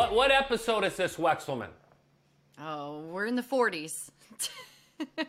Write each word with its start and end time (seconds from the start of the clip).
What 0.00 0.14
what 0.14 0.30
episode 0.30 0.84
is 0.84 0.96
this, 0.96 1.16
Wexelman? 1.16 1.68
Oh, 2.58 3.00
we're 3.10 3.26
in 3.26 3.36
the 3.36 3.42
40s. 3.42 4.08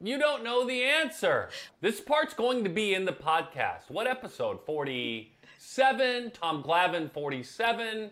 You 0.00 0.18
don't 0.18 0.44
know 0.44 0.64
the 0.64 0.82
answer. 0.84 1.48
This 1.80 2.00
part's 2.00 2.32
going 2.32 2.62
to 2.62 2.70
be 2.70 2.94
in 2.94 3.04
the 3.04 3.12
podcast. 3.12 3.88
What 3.88 4.08
episode? 4.08 4.64
47? 4.66 6.30
Tom 6.32 6.62
Glavine, 6.62 7.10
47? 7.10 8.10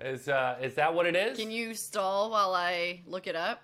Is 0.00 0.28
uh, 0.28 0.56
is 0.60 0.74
that 0.74 0.92
what 0.92 1.06
it 1.06 1.14
is? 1.14 1.38
Can 1.38 1.52
you 1.52 1.74
stall 1.74 2.30
while 2.30 2.52
I 2.52 3.02
look 3.06 3.28
it 3.28 3.36
up? 3.36 3.62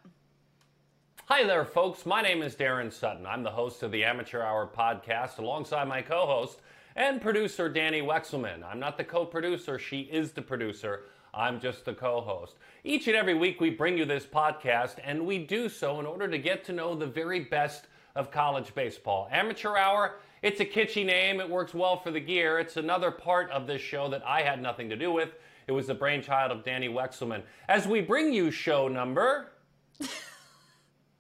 Hi 1.25 1.43
there, 1.45 1.65
folks. 1.65 2.07
My 2.07 2.23
name 2.23 2.43
is 2.43 2.55
Daron 2.55 2.93
Sutton. 2.93 3.27
I'm 3.27 3.43
the 3.43 3.51
host 3.51 3.83
of 3.83 3.91
the 3.91 4.05
Amateur 4.05 4.43
Hour 4.43 4.69
podcast 4.73 5.39
alongside 5.39 5.89
my 5.89 6.01
co 6.01 6.27
host 6.27 6.61
and 6.95 7.21
producer, 7.21 7.69
Danny 7.69 8.03
Wexelman. 8.03 8.63
I'm 8.65 8.79
not 8.79 8.97
the 8.97 9.05
co 9.05 9.25
producer, 9.25 9.81
she 9.81 10.03
is 10.03 10.31
the 10.31 10.43
producer. 10.43 11.03
I'm 11.33 11.61
just 11.61 11.85
the 11.85 11.95
co 11.95 12.21
host. 12.21 12.57
Each 12.85 13.07
and 13.07 13.17
every 13.17 13.35
week, 13.35 13.61
we 13.61 13.71
bring 13.71 13.97
you 13.97 14.05
this 14.05 14.27
podcast, 14.27 14.97
and 15.05 15.27
we 15.27 15.39
do 15.39 15.69
so 15.69 16.01
in 16.01 16.07
order 16.07 16.29
to 16.29 16.39
get 16.39 16.65
to 16.65 16.73
know 16.73 16.95
the 16.95 17.07
very 17.07 17.41
best 17.41 17.87
of 18.17 18.31
college 18.31 18.75
baseball. 18.75 19.29
Amateur 19.31 19.77
Hour, 19.77 20.17
it's 20.43 20.61
a 20.61 20.65
kitschy 20.65 21.05
name. 21.05 21.41
It 21.41 21.49
works 21.49 21.75
well 21.75 21.99
for 21.99 22.11
the 22.11 22.21
gear. 22.21 22.59
It's 22.59 22.77
another 22.77 23.11
part 23.11 23.51
of 23.51 23.67
this 23.67 23.81
show 23.81 24.09
that 24.09 24.27
I 24.27 24.43
had 24.43 24.61
nothing 24.61 24.89
to 24.91 24.97
do 24.97 25.13
with. 25.13 25.31
It 25.67 25.73
was 25.73 25.87
the 25.87 25.95
brainchild 25.95 26.51
of 26.51 26.65
Danny 26.65 26.89
Wexelman. 26.89 27.43
As 27.69 27.87
we 27.87 28.01
bring 28.01 28.33
you 28.33 28.51
show 28.51 28.89
number. 28.89 29.53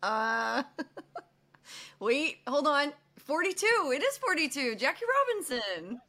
Uh, 0.02 0.62
wait, 2.00 2.38
hold 2.46 2.66
on. 2.66 2.92
42. 3.18 3.92
It 3.94 4.02
is 4.02 4.16
42. 4.16 4.76
Jackie 4.76 5.04
Robinson. 5.28 6.00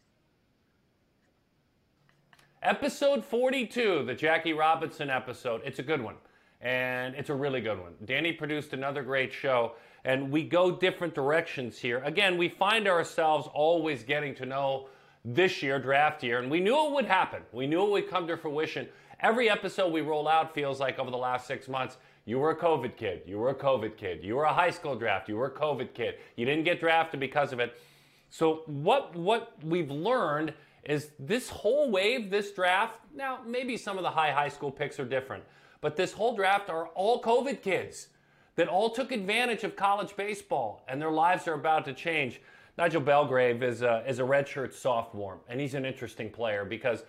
Episode 2.63 3.25
42, 3.25 4.03
the 4.05 4.13
Jackie 4.13 4.53
Robinson 4.53 5.09
episode. 5.09 5.61
It's 5.65 5.79
a 5.79 5.83
good 5.83 5.99
one. 5.99 6.13
And 6.61 7.15
it's 7.15 7.31
a 7.31 7.33
really 7.33 7.59
good 7.59 7.79
one. 7.79 7.93
Danny 8.05 8.31
produced 8.33 8.73
another 8.73 9.01
great 9.01 9.33
show, 9.33 9.71
and 10.05 10.29
we 10.29 10.43
go 10.43 10.69
different 10.69 11.15
directions 11.15 11.79
here. 11.79 12.03
Again, 12.05 12.37
we 12.37 12.49
find 12.49 12.87
ourselves 12.87 13.49
always 13.51 14.03
getting 14.03 14.35
to 14.35 14.45
know 14.45 14.89
this 15.25 15.63
year, 15.63 15.79
draft 15.79 16.21
year, 16.23 16.37
and 16.37 16.51
we 16.51 16.59
knew 16.59 16.85
it 16.85 16.91
would 16.91 17.05
happen. 17.05 17.41
We 17.51 17.65
knew 17.65 17.83
it 17.83 17.89
would 17.89 18.09
come 18.11 18.27
to 18.27 18.37
fruition. 18.37 18.87
Every 19.21 19.49
episode 19.49 19.91
we 19.91 20.01
roll 20.01 20.27
out 20.27 20.53
feels 20.53 20.79
like 20.79 20.99
over 20.99 21.09
the 21.09 21.17
last 21.17 21.47
six 21.47 21.67
months, 21.67 21.97
you 22.25 22.37
were 22.37 22.51
a 22.51 22.55
COVID 22.55 22.95
kid, 22.95 23.23
you 23.25 23.39
were 23.39 23.49
a 23.49 23.55
COVID 23.55 23.97
kid, 23.97 24.23
you 24.23 24.35
were 24.35 24.43
a 24.43 24.53
high 24.53 24.69
school 24.69 24.95
draft, 24.95 25.27
you 25.27 25.35
were 25.35 25.47
a 25.47 25.51
COVID 25.51 25.95
kid, 25.95 26.19
you 26.35 26.45
didn't 26.45 26.65
get 26.65 26.79
drafted 26.79 27.19
because 27.19 27.53
of 27.53 27.59
it. 27.59 27.75
So, 28.29 28.61
what, 28.67 29.15
what 29.15 29.53
we've 29.63 29.89
learned 29.89 30.53
is 30.83 31.11
this 31.19 31.49
whole 31.49 31.91
wave, 31.91 32.29
this 32.29 32.51
draft, 32.51 32.99
now 33.13 33.39
maybe 33.45 33.77
some 33.77 33.97
of 33.97 34.03
the 34.03 34.09
high 34.09 34.31
high 34.31 34.49
school 34.49 34.71
picks 34.71 34.99
are 34.99 35.05
different, 35.05 35.43
but 35.79 35.95
this 35.95 36.11
whole 36.11 36.35
draft 36.35 36.69
are 36.69 36.87
all 36.87 37.21
COVID 37.21 37.61
kids 37.61 38.07
that 38.55 38.67
all 38.67 38.89
took 38.89 39.11
advantage 39.11 39.63
of 39.63 39.75
college 39.75 40.15
baseball 40.15 40.83
and 40.87 41.01
their 41.01 41.11
lives 41.11 41.47
are 41.47 41.53
about 41.53 41.85
to 41.85 41.93
change. 41.93 42.41
Nigel 42.77 43.01
Belgrave 43.01 43.63
is 43.63 43.81
a, 43.81 44.03
is 44.07 44.19
a 44.19 44.23
redshirt 44.23 44.73
sophomore, 44.73 45.37
and 45.47 45.59
he's 45.59 45.73
an 45.73 45.85
interesting 45.85 46.29
player 46.29 46.65
because 46.65 47.03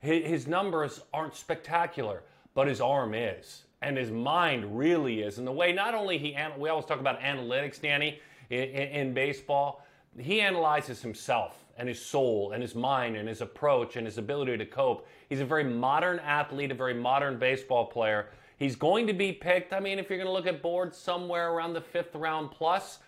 his, 0.00 0.46
numbers 0.46 1.00
aren't 1.12 1.34
spectacular, 1.34 2.22
but 2.54 2.68
his 2.68 2.80
arm 2.80 3.14
is, 3.14 3.64
and 3.82 3.96
his 3.96 4.10
mind 4.10 4.78
really 4.78 5.22
is. 5.22 5.38
And 5.38 5.46
the 5.46 5.52
way 5.52 5.72
not 5.72 5.94
only 5.94 6.18
he, 6.18 6.36
we 6.56 6.68
always 6.68 6.86
talk 6.86 7.00
about 7.00 7.20
analytics, 7.20 7.80
Danny, 7.80 8.20
in, 8.48 8.68
in 8.68 9.14
baseball, 9.14 9.84
he 10.16 10.40
analyzes 10.40 11.02
himself 11.02 11.64
and 11.78 11.88
his 11.88 12.04
soul 12.04 12.52
and 12.52 12.60
his 12.60 12.74
mind 12.74 13.16
and 13.16 13.28
his 13.28 13.40
approach 13.40 13.96
and 13.96 14.06
his 14.06 14.18
ability 14.18 14.58
to 14.58 14.66
cope. 14.66 15.06
He's 15.28 15.40
a 15.40 15.44
very 15.44 15.64
modern 15.64 16.18
athlete, 16.18 16.70
a 16.70 16.74
very 16.74 16.94
modern 16.94 17.38
baseball 17.38 17.86
player. 17.86 18.30
He's 18.58 18.74
going 18.76 19.06
to 19.06 19.12
be 19.12 19.32
picked, 19.32 19.72
I 19.72 19.80
mean, 19.80 19.98
if 19.98 20.10
you're 20.10 20.18
going 20.18 20.26
to 20.26 20.32
look 20.32 20.46
at 20.46 20.60
boards 20.60 20.98
somewhere 20.98 21.52
around 21.52 21.74
the 21.74 21.80
fifth 21.80 22.14
round 22.14 22.50
plus, 22.50 22.98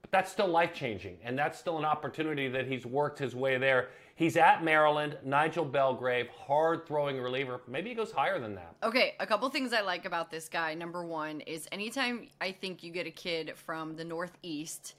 but 0.00 0.12
that's 0.12 0.30
still 0.30 0.46
life 0.46 0.72
changing. 0.72 1.18
And 1.24 1.36
that's 1.36 1.58
still 1.58 1.78
an 1.78 1.84
opportunity 1.84 2.48
that 2.48 2.66
he's 2.66 2.86
worked 2.86 3.18
his 3.18 3.34
way 3.34 3.58
there. 3.58 3.88
He's 4.14 4.36
at 4.36 4.62
Maryland, 4.62 5.16
Nigel 5.24 5.64
Belgrave, 5.64 6.28
hard 6.28 6.86
throwing 6.86 7.18
reliever. 7.18 7.62
Maybe 7.66 7.88
he 7.88 7.94
goes 7.94 8.12
higher 8.12 8.38
than 8.38 8.54
that. 8.54 8.76
Okay, 8.82 9.14
a 9.18 9.26
couple 9.26 9.48
things 9.48 9.72
I 9.72 9.80
like 9.80 10.04
about 10.04 10.30
this 10.30 10.48
guy. 10.48 10.74
Number 10.74 11.02
one 11.02 11.40
is 11.40 11.66
anytime 11.72 12.28
I 12.40 12.52
think 12.52 12.82
you 12.82 12.92
get 12.92 13.06
a 13.06 13.10
kid 13.10 13.54
from 13.56 13.96
the 13.96 14.04
Northeast 14.04 14.94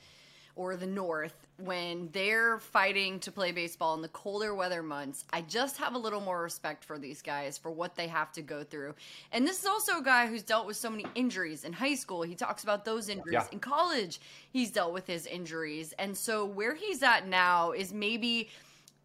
or 0.55 0.75
the 0.75 0.87
North, 0.87 1.33
when 1.57 2.09
they're 2.11 2.59
fighting 2.59 3.19
to 3.19 3.31
play 3.31 3.51
baseball 3.51 3.93
in 3.93 4.01
the 4.01 4.07
colder 4.09 4.55
weather 4.55 4.81
months, 4.81 5.25
I 5.31 5.41
just 5.41 5.77
have 5.77 5.93
a 5.93 5.97
little 5.97 6.21
more 6.21 6.41
respect 6.41 6.83
for 6.83 6.97
these 6.97 7.21
guys 7.21 7.57
for 7.57 7.71
what 7.71 7.95
they 7.95 8.07
have 8.07 8.31
to 8.33 8.41
go 8.41 8.63
through. 8.63 8.95
And 9.31 9.47
this 9.47 9.59
is 9.59 9.65
also 9.65 9.99
a 9.99 10.03
guy 10.03 10.27
who's 10.27 10.43
dealt 10.43 10.67
with 10.67 10.77
so 10.77 10.89
many 10.89 11.05
injuries 11.15 11.63
in 11.63 11.73
high 11.73 11.95
school. 11.95 12.23
He 12.23 12.35
talks 12.35 12.63
about 12.63 12.85
those 12.85 13.09
injuries. 13.09 13.33
Yeah. 13.33 13.45
In 13.51 13.59
college, 13.59 14.19
he's 14.51 14.71
dealt 14.71 14.93
with 14.93 15.07
his 15.07 15.25
injuries. 15.25 15.93
And 15.99 16.17
so 16.17 16.45
where 16.45 16.75
he's 16.75 17.03
at 17.03 17.27
now 17.27 17.71
is 17.71 17.93
maybe 17.93 18.49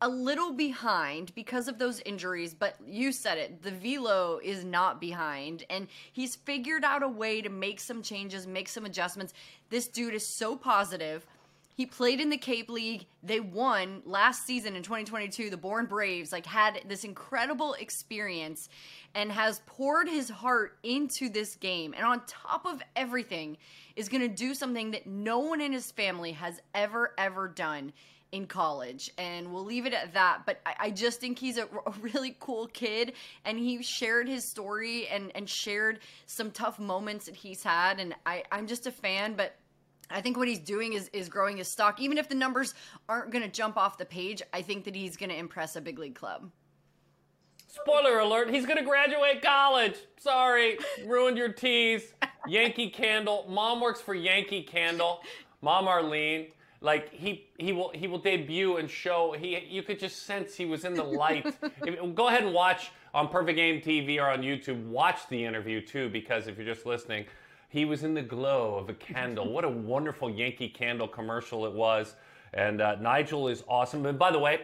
a 0.03 0.09
little 0.09 0.53
behind 0.53 1.35
because 1.35 1.69
of 1.69 1.79
those 1.79 2.01
injuries, 2.01 2.53
but 2.53 2.77
you 2.87 3.13
said 3.13 3.39
it, 3.39 3.63
the 3.63 3.71
velo 3.71 4.39
is 4.45 4.63
not 4.63 5.01
behind, 5.01 5.65
and 5.71 5.89
he's 6.13 6.37
figured 6.37 6.85
out 6.85 7.03
a 7.03 7.09
way 7.09 7.41
to 7.41 7.49
make 7.49 7.81
some 7.81 8.03
changes, 8.03 8.47
make 8.47 8.69
some 8.69 8.85
adjustments. 8.85 9.33
This 9.71 9.89
dude 9.89 10.13
is 10.13 10.27
so 10.27 10.55
positive. 10.55 11.27
He 11.77 11.85
played 11.85 12.23
in 12.23 12.31
the 12.31 12.39
Cape 12.39 12.71
League. 12.71 13.05
They 13.23 13.39
won 13.39 14.01
last 14.07 14.47
season 14.47 14.77
in 14.77 14.83
2022. 14.83 15.51
The 15.51 15.59
Bourne 15.59 15.85
Braves 15.85 16.33
like 16.33 16.47
had 16.47 16.81
this 16.89 17.05
incredible 17.05 17.75
experience 17.75 18.71
and 19.15 19.31
has 19.31 19.61
poured 19.67 20.09
his 20.09 20.31
heart 20.31 20.79
into 20.83 21.29
this 21.29 21.55
game. 21.55 21.93
And 21.95 22.07
on 22.07 22.23
top 22.27 22.65
of 22.65 22.81
everything, 22.97 23.59
is 23.95 24.09
going 24.09 24.23
to 24.23 24.29
do 24.29 24.55
something 24.55 24.93
that 24.93 25.07
no 25.07 25.41
one 25.41 25.61
in 25.61 25.73
his 25.73 25.91
family 25.91 26.33
has 26.33 26.61
ever 26.75 27.13
ever 27.19 27.47
done 27.47 27.93
in 28.33 28.47
college 28.47 29.11
and 29.19 29.53
we'll 29.53 29.65
leave 29.65 29.87
it 29.87 29.95
at 29.95 30.13
that 30.13 30.43
but 30.45 30.61
i, 30.67 30.75
I 30.81 30.91
just 30.91 31.21
think 31.21 31.39
he's 31.39 31.59
a, 31.59 31.63
a, 31.87 31.91
really 32.01 32.37
cool 32.41 32.67
kid 32.67 33.13
and 33.45 33.57
he 33.57 33.83
shared 33.83 34.29
his 34.29 34.45
story 34.45 35.07
and, 35.07 35.31
and 35.37 35.49
shared 35.49 36.01
some 36.27 36.51
tough 36.51 36.81
moments 36.81 37.27
that 37.27 37.37
he's 37.37 37.63
had 37.63 38.01
and 38.01 38.17
I, 38.27 38.43
i'm 38.51 38.67
just 38.67 38.89
a 38.89 38.91
fan 38.91 39.35
but 39.35 39.55
I 40.11 40.21
think 40.21 40.37
what 40.37 40.49
he's 40.49 40.61
doing 40.61 40.93
is 40.93 41.09
is 41.13 41.29
growing 41.29 41.57
his 41.57 41.69
stock. 41.69 42.01
Even 42.01 42.19
if 42.19 42.29
the 42.29 42.35
numbers 42.35 42.75
aren't 43.09 43.31
going 43.31 43.43
to 43.43 43.51
jump 43.51 43.77
off 43.77 43.99
the 43.99 44.05
page, 44.05 44.43
I 44.53 44.63
think 44.63 44.85
that 44.85 44.95
he's 44.95 45.17
going 45.17 45.31
to 45.31 45.37
impress 45.37 45.77
a 45.77 45.81
big 45.81 45.99
league 45.99 46.15
club. 46.15 46.51
Spoiler 47.69 48.21
alert, 48.21 48.49
he's 48.49 48.65
going 48.65 48.79
to 48.79 48.85
graduate 48.85 49.43
college. 49.43 49.97
Sorry, 50.19 50.79
ruined 51.05 51.37
your 51.37 51.53
tease. 51.53 52.15
Yankee 52.47 52.89
Candle. 52.89 53.47
Mom 53.49 53.81
works 53.81 54.01
for 54.01 54.15
Yankee 54.15 54.63
Candle. 54.63 55.21
Mom 55.61 55.89
Arlene. 55.89 56.49
Like 56.81 57.13
he 57.13 57.49
he 57.59 57.73
will 57.73 57.91
he 57.91 58.07
will 58.07 58.19
debut 58.19 58.77
and 58.77 58.89
show 58.89 59.35
he 59.37 59.59
you 59.69 59.83
could 59.83 59.99
just 59.99 60.25
sense 60.25 60.55
he 60.55 60.67
was 60.67 60.85
in 60.85 60.95
the 60.95 61.03
light. 61.03 61.45
go 62.15 62.29
ahead 62.29 62.45
and 62.45 62.53
watch 62.53 62.93
on 63.15 63.29
Perfect 63.29 63.57
Game 63.57 63.81
TV 63.81 64.19
or 64.19 64.31
on 64.31 64.43
YouTube. 64.43 64.87
Watch 64.87 65.27
the 65.29 65.43
interview 65.43 65.81
too 65.81 66.09
because 66.11 66.47
if 66.47 66.57
you're 66.57 66.67
just 66.67 66.87
listening, 66.87 67.25
he 67.69 67.85
was 67.85 68.03
in 68.03 68.15
the 68.15 68.23
glow 68.23 68.77
of 68.77 68.89
a 68.89 68.95
candle. 68.95 69.51
what 69.51 69.65
a 69.65 69.69
wonderful 69.69 70.31
Yankee 70.31 70.69
Candle 70.69 71.09
commercial 71.09 71.67
it 71.67 71.73
was. 71.73 72.15
And 72.55 72.81
uh, 72.81 72.97
Nigel 72.97 73.49
is 73.49 73.65
awesome. 73.69 74.07
And 74.07 74.19
by 74.19 74.31
the 74.31 74.39
way, 74.39 74.61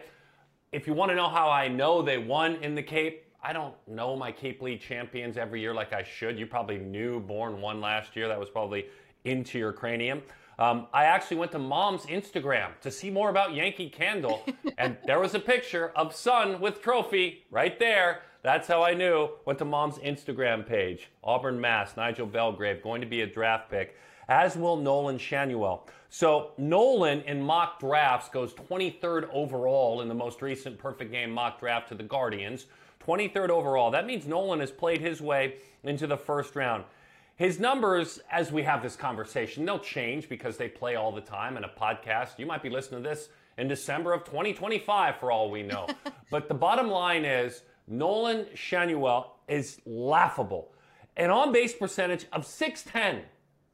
if 0.71 0.87
you 0.87 0.93
want 0.93 1.11
to 1.11 1.15
know 1.15 1.29
how 1.29 1.49
I 1.49 1.67
know 1.67 2.01
they 2.01 2.17
won 2.17 2.55
in 2.55 2.75
the 2.75 2.83
Cape, 2.83 3.23
I 3.43 3.51
don't 3.51 3.75
know 3.87 4.15
my 4.15 4.31
Cape 4.31 4.61
League 4.61 4.79
champions 4.79 5.37
every 5.37 5.59
year 5.59 5.73
like 5.73 5.91
I 5.91 6.03
should. 6.03 6.39
You 6.39 6.47
probably 6.47 6.77
knew 6.77 7.19
Bourne 7.19 7.59
won 7.59 7.81
last 7.81 8.15
year. 8.15 8.27
That 8.29 8.39
was 8.39 8.49
probably 8.49 8.85
into 9.25 9.59
your 9.59 9.73
cranium. 9.73 10.21
Um, 10.59 10.87
I 10.93 11.05
actually 11.05 11.37
went 11.37 11.51
to 11.53 11.59
mom's 11.59 12.05
Instagram 12.05 12.79
to 12.81 12.91
see 12.91 13.09
more 13.09 13.29
about 13.29 13.53
Yankee 13.53 13.89
Candle, 13.89 14.45
and 14.77 14.97
there 15.05 15.19
was 15.19 15.33
a 15.33 15.39
picture 15.39 15.91
of 15.95 16.15
son 16.15 16.61
with 16.61 16.81
trophy 16.81 17.43
right 17.49 17.77
there. 17.79 18.21
That's 18.43 18.67
how 18.67 18.83
I 18.83 18.93
knew. 18.93 19.29
Went 19.45 19.57
to 19.59 19.65
mom's 19.65 19.97
Instagram 19.99 20.67
page. 20.67 21.09
Auburn, 21.23 21.61
Mass. 21.61 21.95
Nigel 21.95 22.27
Belgrave 22.27 22.83
going 22.83 22.99
to 22.99 23.07
be 23.07 23.21
a 23.21 23.27
draft 23.27 23.71
pick, 23.71 23.95
as 24.27 24.57
will 24.57 24.75
Nolan 24.75 25.17
Schanuel. 25.17 25.87
So 26.09 26.51
Nolan 26.57 27.21
in 27.21 27.41
mock 27.41 27.79
drafts 27.79 28.27
goes 28.27 28.53
23rd 28.53 29.29
overall 29.31 30.01
in 30.01 30.09
the 30.09 30.13
most 30.13 30.41
recent 30.41 30.77
perfect 30.77 31.11
game 31.11 31.31
mock 31.31 31.61
draft 31.61 31.87
to 31.89 31.95
the 31.95 32.03
Guardians. 32.03 32.65
23rd 33.07 33.49
overall. 33.49 33.91
That 33.91 34.05
means 34.05 34.27
Nolan 34.27 34.59
has 34.59 34.71
played 34.71 34.99
his 34.99 35.21
way 35.21 35.55
into 35.83 36.05
the 36.05 36.17
first 36.17 36.55
round. 36.55 36.83
His 37.37 37.59
numbers, 37.61 38.19
as 38.29 38.51
we 38.51 38.61
have 38.63 38.83
this 38.83 38.95
conversation, 38.97 39.65
they'll 39.65 39.79
change 39.79 40.27
because 40.27 40.57
they 40.57 40.67
play 40.67 40.95
all 40.95 41.13
the 41.13 41.21
time 41.21 41.55
in 41.55 41.63
a 41.63 41.69
podcast. 41.69 42.37
You 42.37 42.45
might 42.45 42.61
be 42.61 42.69
listening 42.69 43.03
to 43.03 43.09
this 43.09 43.29
in 43.57 43.69
December 43.69 44.13
of 44.13 44.25
2025 44.25 45.15
for 45.17 45.31
all 45.31 45.49
we 45.49 45.63
know. 45.63 45.87
but 46.29 46.47
the 46.47 46.53
bottom 46.53 46.89
line 46.89 47.25
is 47.25 47.63
Nolan 47.87 48.45
Schanuel 48.55 49.25
is 49.47 49.79
laughable. 49.85 50.71
An 51.17 51.29
on 51.29 51.51
base 51.51 51.73
percentage 51.73 52.25
of 52.31 52.45
610 52.45 53.23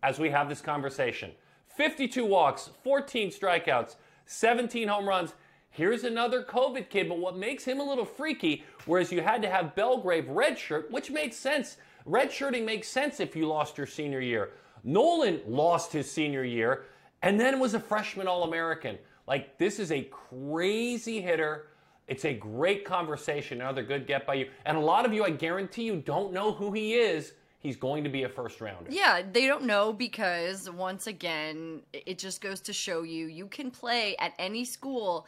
as 0.04 0.20
we 0.20 0.30
have 0.30 0.50
this 0.50 0.62
conversation. 0.62 1.32
52 1.76 2.26
walks, 2.26 2.70
14 2.84 3.30
strikeouts, 3.30 3.96
17 4.26 4.88
home 4.88 5.08
runs. 5.08 5.34
Here's 5.70 6.04
another 6.04 6.44
COVID 6.44 6.90
kid, 6.90 7.08
but 7.08 7.20
what 7.20 7.38
makes 7.38 7.64
him 7.64 7.80
a 7.80 7.84
little 7.84 8.06
freaky, 8.06 8.64
whereas 8.86 9.12
you 9.12 9.22
had 9.22 9.42
to 9.44 9.50
have 9.50 9.76
Belgrave 9.76 10.26
redshirt, 10.26 10.90
which 10.92 11.12
makes 11.12 11.38
sense. 11.38 11.78
Redshirting 12.08 12.66
makes 12.66 12.88
sense 12.88 13.20
if 13.20 13.36
you 13.36 13.48
lost 13.48 13.78
your 13.78 13.88
senior 13.88 14.20
year. 14.20 14.52
Nolan 14.84 15.42
lost 15.48 15.92
his 15.92 16.12
senior 16.12 16.44
year 16.44 16.86
and 17.22 17.40
then 17.40 17.60
was 17.60 17.74
a 17.74 17.80
freshman 17.80 18.28
All 18.28 18.44
American. 18.44 18.98
Like, 19.28 19.58
this 19.58 19.80
is 19.80 19.92
a 19.92 20.02
crazy 20.04 21.22
hitter. 21.22 21.68
It's 22.10 22.26
a 22.26 22.34
great 22.34 22.86
conversation. 22.86 23.62
Another 23.62 23.84
good 23.84 24.08
get 24.08 24.26
by 24.26 24.34
you. 24.34 24.50
And 24.66 24.76
a 24.76 24.82
lot 24.82 25.06
of 25.06 25.14
you, 25.14 25.24
I 25.24 25.30
guarantee 25.30 25.84
you, 25.84 25.98
don't 25.98 26.34
know 26.34 26.52
who 26.52 26.72
he 26.72 26.96
is. 26.96 27.34
He's 27.60 27.78
going 27.78 28.04
to 28.04 28.10
be 28.10 28.24
a 28.24 28.30
first 28.30 28.60
rounder. 28.62 28.90
Yeah, 28.90 29.22
they 29.32 29.46
don't 29.46 29.66
know 29.66 29.94
because 29.94 30.70
once 30.70 31.08
again, 31.08 31.82
it 31.94 32.18
just 32.18 32.42
goes 32.42 32.62
to 32.62 32.74
show 32.74 33.04
you 33.04 33.28
you 33.28 33.48
can 33.48 33.70
play 33.70 34.16
at 34.18 34.34
any 34.40 34.66
school. 34.66 35.28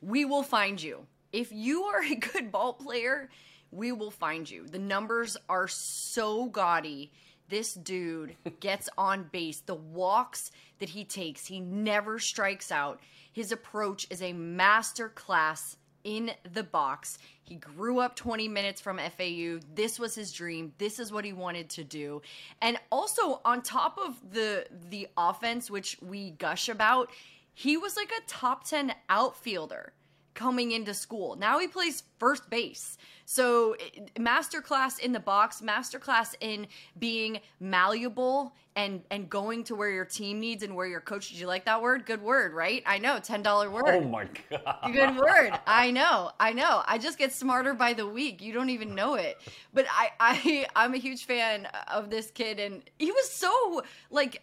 We 0.00 0.24
will 0.24 0.42
find 0.44 0.80
you. 0.80 1.06
If 1.32 1.50
you 1.50 1.82
are 1.84 2.02
a 2.02 2.14
good 2.32 2.52
ball 2.52 2.74
player, 2.74 3.28
we 3.72 3.90
will 3.90 4.12
find 4.12 4.48
you. 4.48 4.66
The 4.68 4.78
numbers 4.78 5.36
are 5.48 5.66
so 5.66 6.46
gaudy. 6.46 7.10
This 7.48 7.74
dude 7.74 8.36
gets 8.60 8.88
on 8.96 9.30
base. 9.32 9.60
The 9.60 9.74
walks 9.74 10.52
that 10.78 10.90
he 10.90 11.04
takes, 11.04 11.46
he 11.46 11.58
never 11.58 12.20
strikes 12.20 12.70
out. 12.70 13.00
His 13.32 13.50
approach 13.50 14.06
is 14.10 14.22
a 14.22 14.32
master 14.32 15.08
class 15.08 15.76
in 16.04 16.30
the 16.52 16.62
box. 16.62 17.18
He 17.42 17.56
grew 17.56 17.98
up 17.98 18.14
20 18.14 18.48
minutes 18.48 18.80
from 18.80 18.98
FAU. 18.98 19.58
This 19.74 19.98
was 19.98 20.14
his 20.14 20.32
dream. 20.32 20.72
This 20.78 20.98
is 20.98 21.10
what 21.12 21.24
he 21.24 21.32
wanted 21.32 21.68
to 21.70 21.84
do. 21.84 22.22
And 22.62 22.78
also 22.92 23.40
on 23.44 23.62
top 23.62 23.98
of 23.98 24.32
the 24.32 24.66
the 24.90 25.08
offense 25.16 25.70
which 25.70 25.98
we 26.00 26.30
gush 26.32 26.68
about, 26.68 27.10
he 27.54 27.76
was 27.76 27.96
like 27.96 28.10
a 28.10 28.22
top 28.26 28.64
10 28.64 28.94
outfielder 29.08 29.92
coming 30.34 30.72
into 30.72 30.92
school. 30.94 31.36
Now 31.36 31.58
he 31.58 31.68
plays 31.68 32.02
first 32.18 32.50
base. 32.50 32.98
So, 33.26 33.76
masterclass 34.18 34.98
in 34.98 35.12
the 35.12 35.20
box, 35.20 35.62
masterclass 35.62 36.34
in 36.40 36.66
being 36.98 37.40
malleable 37.58 38.54
and 38.76 39.02
and 39.10 39.30
going 39.30 39.64
to 39.64 39.74
where 39.74 39.90
your 39.90 40.04
team 40.04 40.40
needs 40.40 40.62
and 40.62 40.74
where 40.74 40.86
your 40.86 41.00
coach. 41.00 41.30
Did 41.30 41.38
you 41.38 41.46
like 41.46 41.64
that 41.64 41.80
word? 41.80 42.04
Good 42.04 42.20
word, 42.20 42.52
right? 42.52 42.82
I 42.84 42.98
know, 42.98 43.18
ten 43.20 43.42
dollar 43.42 43.70
word. 43.70 43.88
Oh 43.88 44.00
my 44.02 44.28
god, 44.50 44.92
good 44.92 45.16
word. 45.16 45.58
I 45.66 45.90
know, 45.90 46.32
I 46.38 46.52
know. 46.52 46.82
I 46.86 46.98
just 46.98 47.16
get 47.16 47.32
smarter 47.32 47.72
by 47.72 47.94
the 47.94 48.06
week. 48.06 48.42
You 48.42 48.52
don't 48.52 48.70
even 48.70 48.94
know 48.94 49.14
it. 49.14 49.38
But 49.72 49.86
I 49.90 50.10
I 50.20 50.66
I'm 50.76 50.92
a 50.94 50.98
huge 50.98 51.24
fan 51.24 51.66
of 51.92 52.10
this 52.10 52.30
kid, 52.30 52.60
and 52.60 52.82
he 52.98 53.10
was 53.10 53.30
so 53.30 53.82
like 54.10 54.42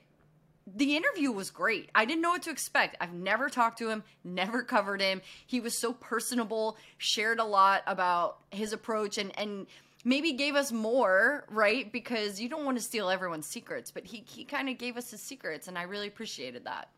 the 0.75 0.95
interview 0.95 1.31
was 1.31 1.49
great. 1.49 1.89
I 1.95 2.05
didn't 2.05 2.21
know 2.21 2.31
what 2.31 2.43
to 2.43 2.49
expect. 2.49 2.97
I've 2.99 3.13
never 3.13 3.49
talked 3.49 3.79
to 3.79 3.89
him, 3.89 4.03
never 4.23 4.63
covered 4.75 5.01
him. 5.01 5.21
He 5.45 5.59
was 5.59 5.77
so 5.77 5.93
personable, 5.93 6.77
shared 6.97 7.39
a 7.39 7.43
lot 7.43 7.83
about 7.87 8.37
his 8.51 8.73
approach 8.73 9.17
and 9.17 9.37
and 9.37 9.67
maybe 10.03 10.33
gave 10.33 10.55
us 10.55 10.71
more, 10.71 11.45
right? 11.49 11.91
Because 11.91 12.41
you 12.41 12.49
don't 12.49 12.65
want 12.65 12.77
to 12.77 12.83
steal 12.83 13.09
everyone's 13.09 13.47
secrets, 13.47 13.91
but 13.91 14.05
he 14.05 14.23
he 14.27 14.45
kind 14.45 14.69
of 14.69 14.77
gave 14.77 14.97
us 14.97 15.11
his 15.11 15.21
secrets 15.21 15.67
and 15.67 15.77
I 15.77 15.83
really 15.83 16.07
appreciated 16.07 16.65
that. 16.65 16.89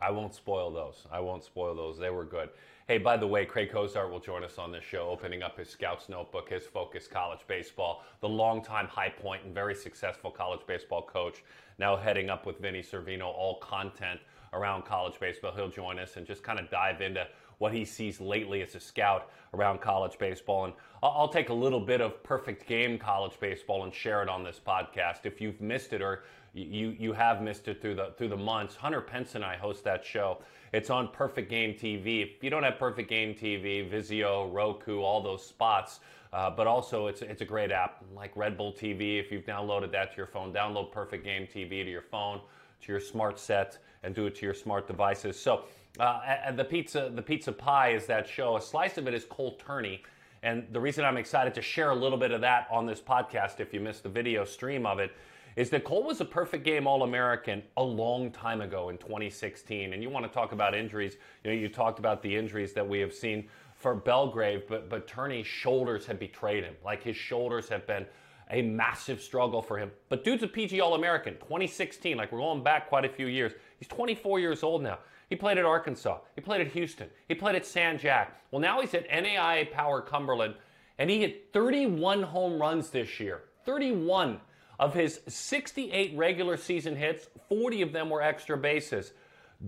I 0.00 0.10
won't 0.10 0.34
spoil 0.34 0.70
those. 0.70 1.06
I 1.10 1.20
won't 1.20 1.44
spoil 1.44 1.74
those. 1.74 1.98
They 1.98 2.10
were 2.10 2.24
good. 2.24 2.50
Hey, 2.86 2.98
by 2.98 3.16
the 3.16 3.26
way, 3.26 3.46
Craig 3.46 3.70
Cozart 3.72 4.10
will 4.10 4.20
join 4.20 4.44
us 4.44 4.58
on 4.58 4.70
this 4.70 4.84
show, 4.84 5.08
opening 5.08 5.42
up 5.42 5.58
his 5.58 5.70
Scouts 5.70 6.10
Notebook, 6.10 6.50
his 6.50 6.66
focus 6.66 7.08
college 7.08 7.40
baseball, 7.48 8.04
the 8.20 8.28
longtime 8.28 8.88
High 8.88 9.08
Point 9.08 9.42
and 9.42 9.54
very 9.54 9.74
successful 9.74 10.30
college 10.30 10.60
baseball 10.66 11.00
coach, 11.00 11.42
now 11.78 11.96
heading 11.96 12.28
up 12.28 12.44
with 12.44 12.58
Vinny 12.58 12.82
Servino, 12.82 13.22
all 13.22 13.58
content 13.60 14.20
around 14.52 14.84
college 14.84 15.18
baseball. 15.18 15.52
He'll 15.56 15.70
join 15.70 15.98
us 15.98 16.18
and 16.18 16.26
just 16.26 16.42
kind 16.42 16.60
of 16.60 16.68
dive 16.70 17.00
into 17.00 17.26
what 17.56 17.72
he 17.72 17.86
sees 17.86 18.20
lately 18.20 18.60
as 18.60 18.74
a 18.74 18.80
scout 18.80 19.30
around 19.54 19.80
college 19.80 20.18
baseball. 20.18 20.66
And 20.66 20.74
I'll 21.02 21.28
take 21.28 21.48
a 21.48 21.54
little 21.54 21.80
bit 21.80 22.02
of 22.02 22.22
perfect 22.22 22.66
game 22.66 22.98
college 22.98 23.40
baseball 23.40 23.84
and 23.84 23.94
share 23.94 24.22
it 24.22 24.28
on 24.28 24.44
this 24.44 24.60
podcast. 24.62 25.24
If 25.24 25.40
you've 25.40 25.58
missed 25.58 25.94
it 25.94 26.02
or 26.02 26.24
you 26.54 26.94
you 26.98 27.12
have 27.12 27.42
missed 27.42 27.66
it 27.66 27.80
through 27.82 27.96
the 27.96 28.12
through 28.16 28.28
the 28.28 28.36
months. 28.36 28.76
Hunter 28.76 29.00
Pence 29.00 29.34
and 29.34 29.44
I 29.44 29.56
host 29.56 29.84
that 29.84 30.04
show. 30.04 30.38
It's 30.74 30.90
on 30.90 31.06
Perfect 31.06 31.48
Game 31.48 31.72
TV. 31.74 32.20
If 32.20 32.42
you 32.42 32.50
don't 32.50 32.64
have 32.64 32.80
Perfect 32.80 33.08
Game 33.08 33.32
TV, 33.32 33.88
Vizio, 33.88 34.52
Roku, 34.52 35.02
all 35.02 35.22
those 35.22 35.46
spots, 35.46 36.00
uh, 36.32 36.50
but 36.50 36.66
also 36.66 37.06
it's 37.06 37.22
it's 37.22 37.42
a 37.42 37.44
great 37.44 37.70
app 37.70 38.02
like 38.12 38.36
Red 38.36 38.56
Bull 38.56 38.72
TV. 38.72 39.20
If 39.20 39.30
you've 39.30 39.44
downloaded 39.44 39.92
that 39.92 40.10
to 40.10 40.16
your 40.16 40.26
phone, 40.26 40.52
download 40.52 40.90
Perfect 40.90 41.24
Game 41.24 41.46
TV 41.46 41.84
to 41.84 41.90
your 41.90 42.02
phone, 42.02 42.40
to 42.80 42.90
your 42.90 43.00
smart 43.00 43.38
set, 43.38 43.78
and 44.02 44.16
do 44.16 44.26
it 44.26 44.34
to 44.34 44.46
your 44.46 44.54
smart 44.54 44.88
devices. 44.88 45.38
So. 45.38 45.62
Uh, 46.00 46.50
the 46.50 46.64
pizza, 46.64 47.08
the 47.14 47.22
pizza 47.22 47.52
pie 47.52 47.90
is 47.90 48.04
that 48.06 48.26
show. 48.26 48.56
A 48.56 48.60
slice 48.60 48.98
of 48.98 49.06
it 49.06 49.14
is 49.14 49.24
Cole 49.24 49.56
Turney, 49.64 50.02
and 50.42 50.66
the 50.72 50.80
reason 50.80 51.04
I'm 51.04 51.16
excited 51.16 51.54
to 51.54 51.62
share 51.62 51.90
a 51.90 51.94
little 51.94 52.18
bit 52.18 52.32
of 52.32 52.40
that 52.40 52.66
on 52.68 52.84
this 52.84 53.00
podcast, 53.00 53.60
if 53.60 53.72
you 53.72 53.78
missed 53.78 54.02
the 54.02 54.08
video 54.08 54.44
stream 54.44 54.86
of 54.86 54.98
it, 54.98 55.12
is 55.56 55.70
that 55.70 55.84
Cole 55.84 56.02
was 56.02 56.20
a 56.20 56.24
perfect 56.24 56.64
game 56.64 56.86
All 56.86 57.02
American 57.02 57.62
a 57.76 57.82
long 57.82 58.30
time 58.30 58.60
ago 58.60 58.88
in 58.88 58.98
2016. 58.98 59.92
And 59.92 60.02
you 60.02 60.10
want 60.10 60.26
to 60.26 60.32
talk 60.32 60.52
about 60.52 60.74
injuries? 60.74 61.16
You 61.44 61.50
know, 61.50 61.56
you 61.56 61.68
talked 61.68 61.98
about 61.98 62.22
the 62.22 62.34
injuries 62.34 62.72
that 62.72 62.86
we 62.86 62.98
have 63.00 63.12
seen 63.12 63.48
for 63.76 63.94
Belgrave, 63.94 64.64
but 64.68 64.88
but 64.88 65.06
Turney's 65.06 65.46
shoulders 65.46 66.06
have 66.06 66.18
betrayed 66.18 66.64
him. 66.64 66.74
Like 66.84 67.02
his 67.02 67.16
shoulders 67.16 67.68
have 67.68 67.86
been 67.86 68.06
a 68.50 68.62
massive 68.62 69.20
struggle 69.20 69.62
for 69.62 69.78
him. 69.78 69.90
But 70.08 70.24
dude's 70.24 70.42
a 70.42 70.48
PG 70.48 70.80
All 70.80 70.94
American, 70.94 71.34
2016. 71.34 72.16
Like 72.16 72.32
we're 72.32 72.38
going 72.38 72.62
back 72.62 72.88
quite 72.88 73.04
a 73.04 73.08
few 73.08 73.26
years. 73.26 73.52
He's 73.78 73.88
24 73.88 74.40
years 74.40 74.62
old 74.62 74.82
now. 74.82 74.98
He 75.30 75.36
played 75.36 75.58
at 75.58 75.64
Arkansas. 75.64 76.18
He 76.34 76.40
played 76.40 76.60
at 76.60 76.68
Houston. 76.68 77.08
He 77.28 77.34
played 77.34 77.56
at 77.56 77.64
San 77.64 77.98
Jac. 77.98 78.40
Well, 78.50 78.60
now 78.60 78.80
he's 78.80 78.94
at 78.94 79.08
NAIA 79.08 79.70
Power 79.72 80.02
Cumberland, 80.02 80.54
and 80.98 81.08
he 81.08 81.20
hit 81.20 81.48
31 81.52 82.22
home 82.22 82.60
runs 82.60 82.90
this 82.90 83.18
year. 83.18 83.44
31. 83.64 84.38
Of 84.78 84.94
his 84.94 85.20
68 85.28 86.16
regular 86.16 86.56
season 86.56 86.96
hits, 86.96 87.28
40 87.48 87.82
of 87.82 87.92
them 87.92 88.10
were 88.10 88.22
extra 88.22 88.56
bases. 88.56 89.12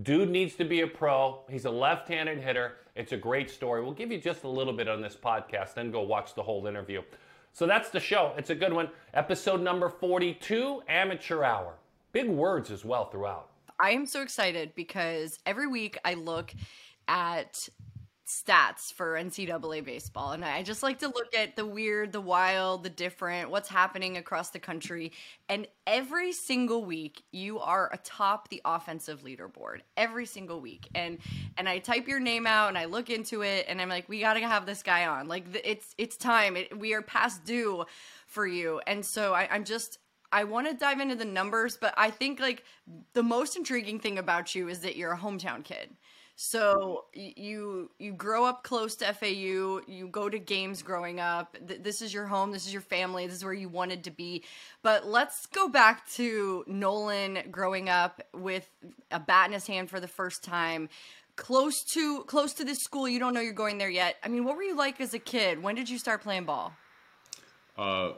Dude 0.03 0.29
needs 0.29 0.55
to 0.55 0.65
be 0.65 0.81
a 0.81 0.87
pro. 0.87 1.39
He's 1.49 1.65
a 1.65 1.71
left 1.71 2.07
handed 2.09 2.39
hitter. 2.39 2.75
It's 2.95 3.13
a 3.13 3.17
great 3.17 3.49
story. 3.49 3.81
We'll 3.81 3.93
give 3.93 4.11
you 4.11 4.19
just 4.19 4.43
a 4.43 4.49
little 4.49 4.73
bit 4.73 4.87
on 4.87 5.01
this 5.01 5.15
podcast, 5.15 5.75
then 5.75 5.91
go 5.91 6.01
watch 6.01 6.35
the 6.35 6.43
whole 6.43 6.67
interview. 6.67 7.01
So 7.53 7.65
that's 7.65 7.89
the 7.89 7.99
show. 7.99 8.33
It's 8.37 8.49
a 8.49 8.55
good 8.55 8.73
one. 8.73 8.89
Episode 9.13 9.61
number 9.61 9.89
42, 9.89 10.83
Amateur 10.87 11.43
Hour. 11.43 11.75
Big 12.11 12.29
words 12.29 12.69
as 12.69 12.83
well 12.83 13.09
throughout. 13.09 13.49
I 13.79 13.91
am 13.91 14.05
so 14.05 14.21
excited 14.21 14.73
because 14.75 15.39
every 15.45 15.67
week 15.67 15.97
I 16.03 16.15
look 16.15 16.53
at 17.07 17.69
stats 18.27 18.91
for 18.91 19.13
NCAA 19.13 19.83
baseball. 19.85 20.33
And 20.33 20.43
I 20.43 20.61
just 20.61 20.83
like 20.83 20.99
to 20.99 21.07
look 21.07 21.33
at 21.33 21.55
the 21.55 21.65
weird, 21.65 22.11
the 22.11 22.19
wild, 22.19 22.83
the 22.83 22.89
different, 22.89 23.49
what's 23.49 23.69
happening 23.69 24.17
across 24.17 24.49
the 24.49 24.59
country. 24.59 25.13
And 25.47 25.65
every 25.85 26.33
single 26.33 26.83
week, 26.83 27.23
you 27.31 27.59
are 27.59 27.89
atop 27.93 28.49
the 28.49 28.61
offensive 28.65 29.23
leaderboard. 29.23 29.79
Every 29.95 30.25
single 30.25 30.59
week. 30.59 30.89
And 30.93 31.19
and 31.57 31.69
I 31.69 31.79
type 31.79 32.07
your 32.07 32.19
name 32.19 32.45
out 32.45 32.67
and 32.67 32.77
I 32.77 32.85
look 32.85 33.09
into 33.09 33.43
it 33.43 33.65
and 33.69 33.81
I'm 33.81 33.89
like, 33.89 34.09
we 34.09 34.19
got 34.19 34.33
to 34.33 34.41
have 34.41 34.65
this 34.65 34.83
guy 34.83 35.05
on. 35.05 35.29
Like 35.29 35.45
it's 35.63 35.95
it's 35.97 36.17
time. 36.17 36.57
It, 36.57 36.77
we 36.77 36.93
are 36.93 37.01
past 37.01 37.45
due 37.45 37.85
for 38.25 38.45
you. 38.45 38.81
And 38.85 39.05
so 39.05 39.33
I, 39.33 39.47
I'm 39.49 39.63
just 39.63 39.99
I 40.31 40.43
want 40.43 40.67
to 40.67 40.73
dive 40.73 40.99
into 40.99 41.15
the 41.15 41.25
numbers, 41.25 41.77
but 41.79 41.93
I 41.95 42.11
think 42.11 42.41
like 42.41 42.65
the 43.13 43.23
most 43.23 43.55
intriguing 43.55 43.99
thing 43.99 44.17
about 44.17 44.53
you 44.53 44.67
is 44.67 44.81
that 44.81 44.97
you're 44.97 45.13
a 45.13 45.17
hometown 45.17 45.63
kid. 45.63 45.95
So 46.39 47.05
you 47.15 47.89
you 47.97 48.13
grow 48.13 48.45
up 48.45 48.63
close 48.63 48.95
to 48.97 49.11
FAU. 49.11 49.81
You 49.87 50.07
go 50.11 50.29
to 50.29 50.37
games 50.37 50.83
growing 50.83 51.19
up. 51.19 51.57
This 51.59 52.03
is 52.03 52.13
your 52.13 52.27
home. 52.27 52.51
This 52.51 52.67
is 52.67 52.71
your 52.71 52.83
family. 52.83 53.25
This 53.25 53.37
is 53.37 53.43
where 53.43 53.53
you 53.53 53.69
wanted 53.69 54.03
to 54.03 54.11
be. 54.11 54.43
But 54.83 55.07
let's 55.07 55.47
go 55.47 55.67
back 55.67 56.07
to 56.11 56.63
Nolan 56.67 57.39
growing 57.49 57.89
up 57.89 58.21
with 58.35 58.69
a 59.09 59.19
bat 59.19 59.47
in 59.47 59.53
his 59.53 59.65
hand 59.65 59.89
for 59.89 59.99
the 59.99 60.07
first 60.07 60.43
time. 60.43 60.89
Close 61.37 61.83
to 61.93 62.23
close 62.25 62.53
to 62.53 62.63
this 62.63 62.83
school, 62.83 63.09
you 63.09 63.17
don't 63.17 63.33
know 63.33 63.41
you're 63.41 63.51
going 63.51 63.79
there 63.79 63.89
yet. 63.89 64.17
I 64.23 64.27
mean, 64.27 64.45
what 64.45 64.57
were 64.57 64.63
you 64.63 64.77
like 64.77 65.01
as 65.01 65.15
a 65.15 65.19
kid? 65.19 65.63
When 65.63 65.73
did 65.73 65.89
you 65.89 65.97
start 65.97 66.21
playing 66.21 66.45
ball? 66.45 66.71
Uh, 67.79 68.11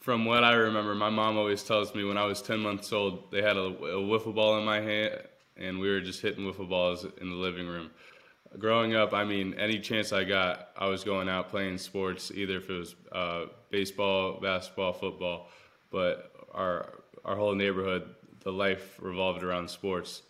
from 0.00 0.24
what 0.24 0.42
I 0.42 0.54
remember, 0.54 0.94
my 0.94 1.10
mom 1.10 1.36
always 1.36 1.62
tells 1.62 1.94
me 1.94 2.02
when 2.02 2.16
I 2.16 2.24
was 2.24 2.40
10 2.40 2.60
months 2.60 2.92
old, 2.94 3.30
they 3.30 3.42
had 3.42 3.58
a, 3.58 3.66
a 3.66 4.02
wiffle 4.02 4.34
ball 4.34 4.58
in 4.58 4.64
my 4.64 4.80
hand, 4.80 5.20
and 5.56 5.78
we 5.78 5.88
were 5.88 6.00
just 6.00 6.20
hitting 6.22 6.44
wiffle 6.44 6.68
balls 6.68 7.06
in 7.20 7.28
the 7.28 7.36
living 7.36 7.66
room. 7.66 7.90
Growing 8.58 8.94
up, 8.94 9.14
I 9.14 9.24
mean, 9.24 9.54
any 9.54 9.78
chance 9.78 10.12
I 10.12 10.24
got, 10.24 10.68
I 10.76 10.86
was 10.86 11.04
going 11.04 11.28
out 11.28 11.48
playing 11.48 11.78
sports, 11.78 12.30
either 12.34 12.58
if 12.58 12.68
it 12.68 12.72
was 12.72 12.94
uh, 13.10 13.44
baseball, 13.70 14.38
basketball, 14.40 14.92
football. 14.92 15.48
But 15.90 16.32
our 16.52 17.02
our 17.24 17.36
whole 17.36 17.54
neighborhood, 17.54 18.14
the 18.40 18.52
life 18.52 18.98
revolved 19.00 19.42
around 19.42 19.70
sports, 19.70 20.22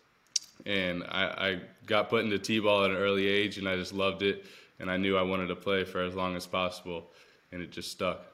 and 0.67 1.02
I, 1.05 1.25
I 1.25 1.61
got 1.87 2.11
put 2.11 2.25
into 2.25 2.38
t-ball 2.38 2.85
at 2.85 2.91
an 2.91 2.97
early 2.97 3.26
age, 3.26 3.59
and 3.59 3.69
I 3.69 3.76
just 3.76 3.93
loved 3.93 4.23
it, 4.23 4.45
and 4.79 4.91
I 4.91 4.99
knew 4.99 5.17
I 5.17 5.23
wanted 5.23 5.49
to 5.49 5.57
play 5.57 5.85
for 5.85 6.02
as 6.02 6.14
long 6.14 6.37
as 6.37 6.47
possible, 6.47 7.11
and 7.50 7.62
it 7.62 7.71
just 7.71 7.91
stuck. 7.91 8.26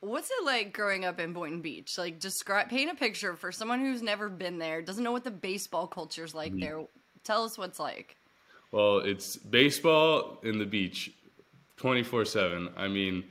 What's 0.00 0.30
it 0.30 0.44
like 0.44 0.72
growing 0.72 1.04
up 1.04 1.18
in 1.18 1.32
Boynton 1.32 1.62
Beach? 1.62 1.96
Like, 1.98 2.20
describe, 2.20 2.68
paint 2.68 2.90
a 2.90 2.94
picture 2.94 3.34
for 3.34 3.50
someone 3.50 3.80
who's 3.80 4.02
never 4.02 4.28
been 4.28 4.58
there, 4.58 4.82
doesn't 4.82 5.02
know 5.02 5.12
what 5.12 5.24
the 5.24 5.30
baseball 5.30 5.86
culture's 5.86 6.34
like 6.34 6.52
mm-hmm. 6.52 6.60
there. 6.60 6.84
Tell 7.24 7.44
us 7.44 7.58
what's 7.58 7.80
like. 7.80 8.16
Well, 8.72 8.98
it's 8.98 9.36
baseball 9.36 10.38
and 10.42 10.60
the 10.60 10.66
beach, 10.66 11.12
twenty 11.76 12.02
four 12.02 12.24
seven. 12.24 12.68
I 12.76 12.88
mean, 12.88 13.24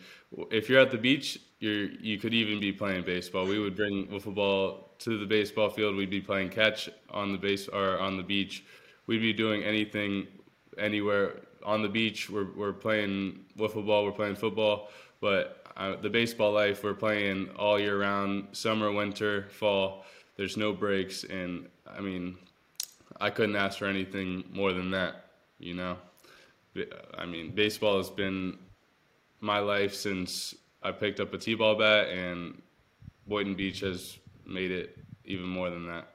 if 0.51 0.69
you're 0.69 0.79
at 0.79 0.91
the 0.91 0.97
beach, 0.97 1.39
you're 1.59 1.91
you 1.91 2.17
could 2.17 2.33
even 2.33 2.59
be 2.59 2.71
playing 2.71 3.03
baseball. 3.03 3.45
We 3.45 3.59
would 3.59 3.75
bring 3.75 4.07
wiffle 4.07 4.33
ball 4.33 4.89
to 4.99 5.19
the 5.19 5.25
baseball 5.25 5.69
field. 5.69 5.95
We'd 5.95 6.09
be 6.09 6.21
playing 6.21 6.49
catch 6.49 6.89
on 7.09 7.31
the 7.31 7.37
base 7.37 7.67
or 7.67 7.99
on 7.99 8.17
the 8.17 8.23
beach. 8.23 8.65
We'd 9.07 9.19
be 9.19 9.33
doing 9.33 9.63
anything, 9.63 10.27
anywhere 10.77 11.41
on 11.63 11.81
the 11.81 11.89
beach. 11.89 12.29
We're 12.29 12.51
we're 12.55 12.73
playing 12.73 13.45
wiffle 13.57 13.85
ball. 13.85 14.05
We're 14.05 14.11
playing 14.11 14.35
football, 14.35 14.89
but 15.21 15.64
the 16.01 16.09
baseball 16.09 16.51
life 16.51 16.83
we're 16.83 16.93
playing 16.93 17.49
all 17.57 17.79
year 17.79 17.99
round, 17.99 18.47
summer, 18.51 18.91
winter, 18.91 19.47
fall. 19.49 20.05
There's 20.37 20.57
no 20.57 20.73
breaks, 20.73 21.23
and 21.23 21.67
I 21.87 22.01
mean, 22.01 22.37
I 23.19 23.29
couldn't 23.29 23.55
ask 23.55 23.79
for 23.79 23.85
anything 23.85 24.43
more 24.51 24.73
than 24.73 24.91
that. 24.91 25.27
You 25.59 25.73
know, 25.73 25.97
I 27.17 27.25
mean, 27.25 27.51
baseball 27.51 27.97
has 27.97 28.09
been 28.09 28.57
my 29.39 29.59
life 29.59 29.93
since 29.93 30.55
I 30.83 30.91
picked 30.91 31.19
up 31.19 31.33
a 31.33 31.37
t-ball 31.37 31.75
bat, 31.75 32.09
and 32.09 32.61
Boynton 33.27 33.55
Beach 33.55 33.79
has 33.79 34.17
made 34.45 34.71
it 34.71 34.97
even 35.23 35.47
more 35.47 35.69
than 35.69 35.87
that. 35.87 36.09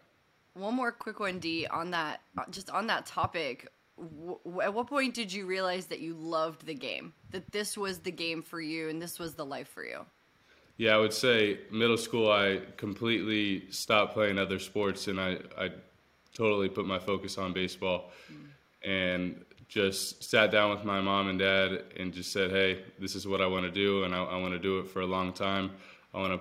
One 0.54 0.74
more 0.74 0.92
quick 0.92 1.20
one, 1.20 1.38
D, 1.38 1.66
on 1.66 1.90
that, 1.92 2.20
just 2.50 2.70
on 2.70 2.86
that 2.88 3.06
topic. 3.06 3.68
W- 4.00 4.60
at 4.62 4.72
what 4.72 4.86
point 4.86 5.14
did 5.14 5.32
you 5.32 5.46
realize 5.46 5.86
that 5.86 6.00
you 6.00 6.14
loved 6.14 6.66
the 6.66 6.74
game? 6.74 7.12
That 7.30 7.50
this 7.52 7.76
was 7.76 8.00
the 8.00 8.10
game 8.10 8.42
for 8.42 8.60
you 8.60 8.88
and 8.88 9.00
this 9.00 9.18
was 9.18 9.34
the 9.34 9.44
life 9.44 9.68
for 9.68 9.84
you? 9.84 10.06
Yeah, 10.76 10.94
I 10.94 10.98
would 10.98 11.12
say 11.12 11.60
middle 11.70 11.98
school, 11.98 12.32
I 12.32 12.62
completely 12.78 13.70
stopped 13.70 14.14
playing 14.14 14.38
other 14.38 14.58
sports 14.58 15.08
and 15.08 15.20
I, 15.20 15.38
I 15.58 15.70
totally 16.32 16.70
put 16.70 16.86
my 16.86 16.98
focus 16.98 17.36
on 17.36 17.52
baseball 17.52 18.10
mm. 18.32 18.46
and 18.88 19.44
just 19.68 20.24
sat 20.24 20.50
down 20.50 20.70
with 20.70 20.84
my 20.84 21.00
mom 21.00 21.28
and 21.28 21.38
dad 21.38 21.84
and 21.96 22.12
just 22.12 22.32
said, 22.32 22.50
hey, 22.50 22.82
this 22.98 23.14
is 23.14 23.26
what 23.26 23.42
I 23.42 23.46
want 23.46 23.66
to 23.66 23.70
do 23.70 24.04
and 24.04 24.14
I, 24.14 24.24
I 24.24 24.36
want 24.38 24.54
to 24.54 24.58
do 24.58 24.78
it 24.78 24.88
for 24.88 25.02
a 25.02 25.06
long 25.06 25.32
time. 25.32 25.70
I 26.14 26.18
want 26.18 26.40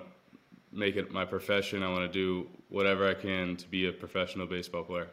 make 0.72 0.96
it 0.96 1.12
my 1.12 1.24
profession. 1.24 1.82
I 1.82 1.88
want 1.88 2.10
to 2.10 2.12
do 2.12 2.48
whatever 2.70 3.06
I 3.08 3.14
can 3.14 3.56
to 3.56 3.68
be 3.68 3.88
a 3.88 3.92
professional 3.92 4.46
baseball 4.46 4.84
player. 4.84 5.08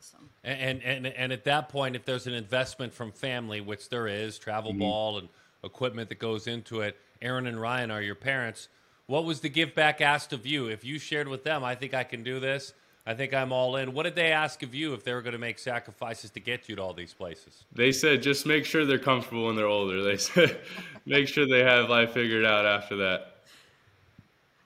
Awesome. 0.00 0.30
And, 0.44 0.82
and 0.82 1.06
and 1.06 1.32
at 1.32 1.44
that 1.44 1.68
point, 1.68 1.94
if 1.94 2.06
there's 2.06 2.26
an 2.26 2.32
investment 2.32 2.94
from 2.94 3.12
family, 3.12 3.60
which 3.60 3.90
there 3.90 4.06
is, 4.06 4.38
travel 4.38 4.70
mm-hmm. 4.70 4.80
ball 4.80 5.18
and 5.18 5.28
equipment 5.62 6.08
that 6.08 6.18
goes 6.18 6.46
into 6.46 6.80
it, 6.80 6.96
Aaron 7.20 7.46
and 7.46 7.60
Ryan 7.60 7.90
are 7.90 8.00
your 8.00 8.14
parents. 8.14 8.68
What 9.06 9.24
was 9.24 9.40
the 9.40 9.48
give 9.48 9.74
back 9.74 10.00
asked 10.00 10.32
of 10.32 10.46
you? 10.46 10.68
If 10.68 10.84
you 10.84 10.98
shared 10.98 11.28
with 11.28 11.44
them, 11.44 11.64
I 11.64 11.74
think 11.74 11.92
I 11.92 12.04
can 12.04 12.22
do 12.22 12.40
this. 12.40 12.72
I 13.06 13.14
think 13.14 13.34
I'm 13.34 13.52
all 13.52 13.76
in. 13.76 13.92
What 13.92 14.04
did 14.04 14.14
they 14.14 14.30
ask 14.30 14.62
of 14.62 14.74
you 14.74 14.94
if 14.94 15.04
they 15.04 15.12
were 15.12 15.22
going 15.22 15.32
to 15.32 15.38
make 15.38 15.58
sacrifices 15.58 16.30
to 16.30 16.40
get 16.40 16.68
you 16.68 16.76
to 16.76 16.82
all 16.82 16.94
these 16.94 17.12
places? 17.12 17.64
They 17.74 17.92
said 17.92 18.22
just 18.22 18.46
make 18.46 18.64
sure 18.64 18.86
they're 18.86 18.98
comfortable 18.98 19.46
when 19.46 19.56
they're 19.56 19.66
older. 19.66 20.02
They 20.02 20.16
said 20.16 20.60
make 21.06 21.28
sure 21.28 21.46
they 21.46 21.64
have 21.64 21.90
life 21.90 22.12
figured 22.12 22.44
out 22.44 22.66
after 22.66 22.96
that. 22.96 23.29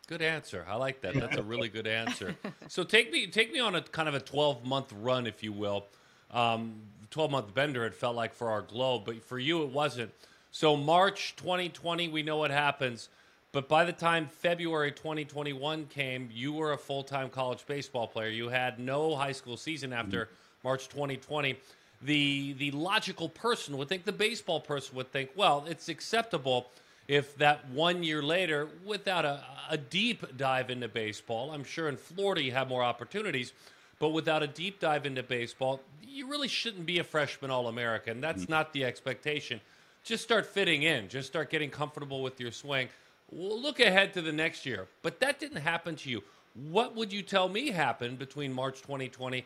Good 0.07 0.23
answer. 0.23 0.67
I 0.69 0.77
like 0.77 1.01
that. 1.01 1.15
That's 1.15 1.37
a 1.37 1.43
really 1.43 1.69
good 1.69 1.87
answer. 1.87 2.37
So 2.69 2.83
take 2.83 3.13
me 3.13 3.27
take 3.27 3.53
me 3.53 3.61
on 3.61 3.75
a 3.75 3.83
kind 3.83 4.09
of 4.09 4.15
a 4.15 4.21
12 4.21 4.65
month 4.65 4.93
run, 4.93 5.27
if 5.27 5.43
you 5.43 5.53
will. 5.53 5.87
Um, 6.31 6.81
12 7.11 7.31
month 7.31 7.55
bender. 7.55 7.85
It 7.85 7.95
felt 7.95 8.17
like 8.17 8.35
for 8.35 8.51
our 8.51 8.63
globe, 8.63 9.03
but 9.05 9.23
for 9.23 9.39
you 9.39 9.63
it 9.63 9.71
wasn't. 9.71 10.11
So 10.51 10.77
March 10.77 11.37
2020, 11.37 12.09
we 12.09 12.23
know 12.23 12.37
what 12.37 12.51
happens. 12.51 13.09
But 13.53 13.69
by 13.69 13.85
the 13.85 13.93
time 13.93 14.27
February 14.27 14.91
2021 14.91 15.87
came, 15.87 16.29
you 16.33 16.53
were 16.53 16.73
a 16.73 16.79
full 16.79 17.05
time 17.05 17.31
college 17.31 17.65
baseball 17.67 18.09
player. 18.09 18.29
You 18.29 18.49
had 18.49 18.81
no 18.81 19.15
high 19.15 19.33
school 19.33 19.57
season 19.57 19.93
after 19.93 20.25
mm-hmm. 20.25 20.69
March 20.69 20.89
2020. 20.89 21.57
The 22.03 22.55
the 22.55 22.73
logical 22.73 23.29
person 23.29 23.77
would 23.79 23.89
think, 23.89 24.05
the 24.05 24.13
baseball 24.13 24.61
person 24.61 24.97
would 24.97 25.13
think, 25.13 25.31
well, 25.37 25.65
it's 25.69 25.89
acceptable 25.89 26.71
if 27.07 27.37
that 27.39 27.69
one 27.71 28.03
year 28.03 28.23
later, 28.23 28.69
without 28.85 29.25
a, 29.25 29.43
a 29.71 29.77
deep 29.77 30.37
dive 30.37 30.71
into 30.71 30.89
baseball, 30.89 31.51
I'm 31.51 31.65
sure 31.65 31.89
in 31.89 31.97
Florida 31.97 32.43
you 32.43 32.53
have 32.53 32.69
more 32.69 32.83
opportunities, 32.83 33.53
but 33.99 34.11
without 34.11 34.43
a 34.43 34.47
deep 34.47 34.81
dive 34.81 35.07
into 35.07 35.23
baseball, 35.23 35.81
you 36.07 36.29
really 36.29 36.49
shouldn't 36.49 36.87
be 36.87 36.99
a 36.99 37.05
freshman 37.05 37.51
All 37.51 37.69
American. 37.69 38.21
That's 38.21 38.45
mm-hmm. 38.45 38.53
not 38.53 38.73
the 38.73 38.85
expectation. 38.85 39.61
Just 40.03 40.23
start 40.23 40.47
fitting 40.47 40.83
in, 40.83 41.09
just 41.09 41.29
start 41.29 41.51
getting 41.51 41.71
comfortable 41.71 42.23
with 42.23 42.41
your 42.41 42.53
swing. 42.53 42.89
We'll 43.31 43.61
look 43.61 43.81
ahead 43.81 44.13
to 44.15 44.23
the 44.23 44.33
next 44.33 44.67
year, 44.67 44.87
but 45.03 45.21
that 45.21 45.41
didn't 45.41 45.63
happen 45.63 45.97
to 45.97 46.11
you. 46.11 46.23
What 46.71 46.95
would 46.95 47.13
you 47.13 47.23
tell 47.23 47.49
me 47.49 47.71
happened 47.71 48.19
between 48.19 48.53
March 48.53 48.81
2020 48.83 49.45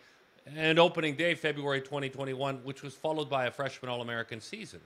and 0.57 0.79
opening 0.79 1.15
day, 1.15 1.35
February 1.35 1.81
2021, 1.81 2.57
which 2.65 2.83
was 2.83 2.95
followed 2.95 3.31
by 3.31 3.47
a 3.47 3.51
freshman 3.51 3.91
All 3.91 4.03
American 4.03 4.41
season? 4.41 4.81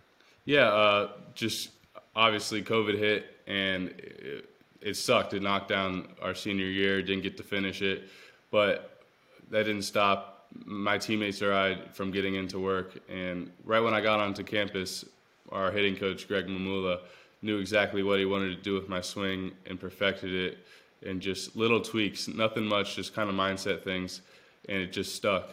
Yeah, 0.45 0.69
uh, 0.69 1.09
just 1.35 1.71
obviously 2.15 2.63
COVID 2.63 2.99
hit 2.99 3.27
and 3.47 3.89
it, 3.89 4.49
it, 4.81 4.95
sucked. 4.95 5.35
It 5.35 5.43
knocked 5.43 5.69
down 5.69 6.09
our 6.21 6.35
senior 6.35 6.67
year. 6.67 7.03
Didn't 7.03 7.23
get 7.23 7.37
to 7.39 7.43
finish 7.43 7.83
it, 7.83 8.05
but 8.51 9.03
that 9.51 9.65
didn't 9.65 9.83
stop 9.83 10.47
my 10.65 10.99
teammates 10.99 11.43
or 11.43 11.53
I 11.53 11.79
from 11.93 12.11
getting 12.11 12.35
into 12.35 12.59
work. 12.59 12.99
And 13.09 13.51
right 13.65 13.81
when 13.81 13.95
I 13.95 14.01
got 14.01 14.21
onto 14.21 14.43
campus, 14.43 15.05
our 15.51 15.71
hitting 15.71 15.97
coach 15.97 16.29
Greg 16.29 16.47
Mamula 16.47 17.01
knew 17.43 17.59
exactly 17.59 18.03
what 18.03 18.19
he 18.19 18.25
wanted 18.25 18.57
to 18.57 18.63
do 18.63 18.75
with 18.75 18.89
my 18.89 19.01
swing 19.01 19.53
and 19.67 19.79
perfected 19.81 20.33
it. 20.35 20.59
And 21.05 21.21
just 21.21 21.57
little 21.57 21.81
tweaks, 21.81 22.29
nothing 22.29 22.65
much, 22.65 22.95
just 22.95 23.13
kind 23.13 23.29
of 23.29 23.35
mindset 23.35 23.83
things, 23.83 24.21
and 24.69 24.79
it 24.79 24.93
just 24.93 25.17
stuck. 25.17 25.51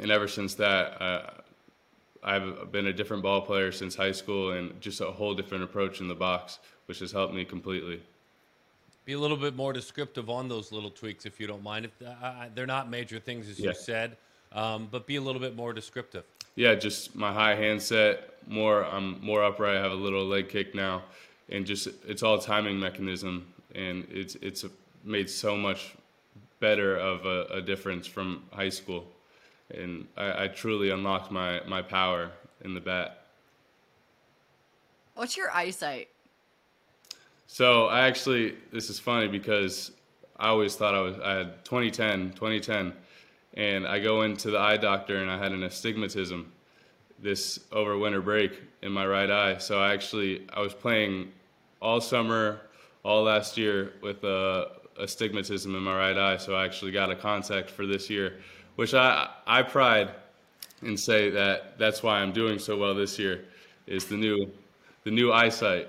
And 0.00 0.10
ever 0.10 0.26
since 0.26 0.54
that, 0.54 1.43
I've 2.24 2.72
been 2.72 2.86
a 2.86 2.92
different 2.92 3.22
ball 3.22 3.42
player 3.42 3.70
since 3.70 3.94
high 3.94 4.12
school 4.12 4.52
and 4.52 4.80
just 4.80 5.00
a 5.02 5.10
whole 5.10 5.34
different 5.34 5.62
approach 5.62 6.00
in 6.00 6.08
the 6.08 6.14
box, 6.14 6.58
which 6.86 7.00
has 7.00 7.12
helped 7.12 7.34
me 7.34 7.44
completely. 7.44 8.00
Be 9.04 9.12
a 9.12 9.18
little 9.18 9.36
bit 9.36 9.54
more 9.54 9.74
descriptive 9.74 10.30
on 10.30 10.48
those 10.48 10.72
little 10.72 10.90
tweaks, 10.90 11.26
if 11.26 11.38
you 11.38 11.46
don't 11.46 11.62
mind. 11.62 11.84
If 11.84 11.92
uh, 12.06 12.46
they're 12.54 12.66
not 12.66 12.88
major 12.88 13.20
things, 13.20 13.50
as 13.50 13.60
yeah. 13.60 13.68
you 13.68 13.74
said, 13.74 14.16
um, 14.52 14.88
but 14.90 15.06
be 15.06 15.16
a 15.16 15.20
little 15.20 15.40
bit 15.40 15.54
more 15.54 15.74
descriptive. 15.74 16.24
Yeah, 16.56 16.74
just 16.74 17.14
my 17.14 17.30
high 17.30 17.54
hand 17.54 17.82
set, 17.82 18.34
more. 18.48 18.86
I'm 18.86 19.22
more 19.22 19.44
upright. 19.44 19.76
I 19.76 19.82
have 19.82 19.92
a 19.92 19.96
little 19.96 20.24
leg 20.24 20.48
kick 20.48 20.74
now, 20.74 21.02
and 21.50 21.66
just 21.66 21.88
it's 22.08 22.22
all 22.22 22.38
timing 22.38 22.80
mechanism, 22.80 23.46
and 23.74 24.06
it's 24.10 24.36
it's 24.36 24.64
made 25.04 25.28
so 25.28 25.54
much 25.54 25.94
better 26.60 26.96
of 26.96 27.26
a, 27.26 27.44
a 27.56 27.60
difference 27.60 28.06
from 28.06 28.44
high 28.52 28.70
school 28.70 29.04
and 29.78 30.06
I, 30.16 30.44
I 30.44 30.48
truly 30.48 30.90
unlocked 30.90 31.30
my, 31.30 31.60
my 31.66 31.82
power 31.82 32.30
in 32.64 32.74
the 32.74 32.80
bat. 32.80 33.26
What's 35.14 35.36
your 35.36 35.50
eyesight? 35.50 36.08
So 37.46 37.86
I 37.86 38.06
actually, 38.06 38.56
this 38.72 38.90
is 38.90 38.98
funny 38.98 39.28
because 39.28 39.92
I 40.38 40.48
always 40.48 40.74
thought 40.74 40.94
I 40.94 41.00
was, 41.00 41.16
I 41.22 41.32
had 41.34 41.64
2010, 41.64 42.32
2010, 42.32 42.92
and 43.54 43.86
I 43.86 44.00
go 44.00 44.22
into 44.22 44.50
the 44.50 44.58
eye 44.58 44.76
doctor 44.76 45.18
and 45.18 45.30
I 45.30 45.38
had 45.38 45.52
an 45.52 45.62
astigmatism 45.62 46.50
this 47.20 47.60
over 47.70 47.96
winter 47.96 48.20
break 48.20 48.60
in 48.82 48.92
my 48.92 49.06
right 49.06 49.30
eye. 49.30 49.58
So 49.58 49.80
I 49.80 49.94
actually, 49.94 50.46
I 50.52 50.60
was 50.60 50.74
playing 50.74 51.30
all 51.80 52.00
summer, 52.00 52.60
all 53.04 53.22
last 53.22 53.56
year 53.56 53.92
with 54.02 54.24
a 54.24 54.72
astigmatism 54.98 55.74
in 55.74 55.82
my 55.82 55.96
right 55.96 56.18
eye. 56.18 56.36
So 56.36 56.54
I 56.54 56.64
actually 56.64 56.92
got 56.92 57.10
a 57.10 57.16
contact 57.16 57.70
for 57.70 57.86
this 57.86 58.10
year 58.10 58.40
which 58.76 58.94
I 58.94 59.30
I 59.46 59.62
pride 59.62 60.10
and 60.82 60.98
say 60.98 61.30
that 61.30 61.78
that's 61.78 62.02
why 62.02 62.20
I'm 62.20 62.32
doing 62.32 62.58
so 62.58 62.76
well 62.76 62.94
this 62.94 63.18
year 63.18 63.44
is 63.86 64.06
the 64.06 64.16
new 64.16 64.50
the 65.04 65.10
new 65.10 65.32
eyesight. 65.32 65.88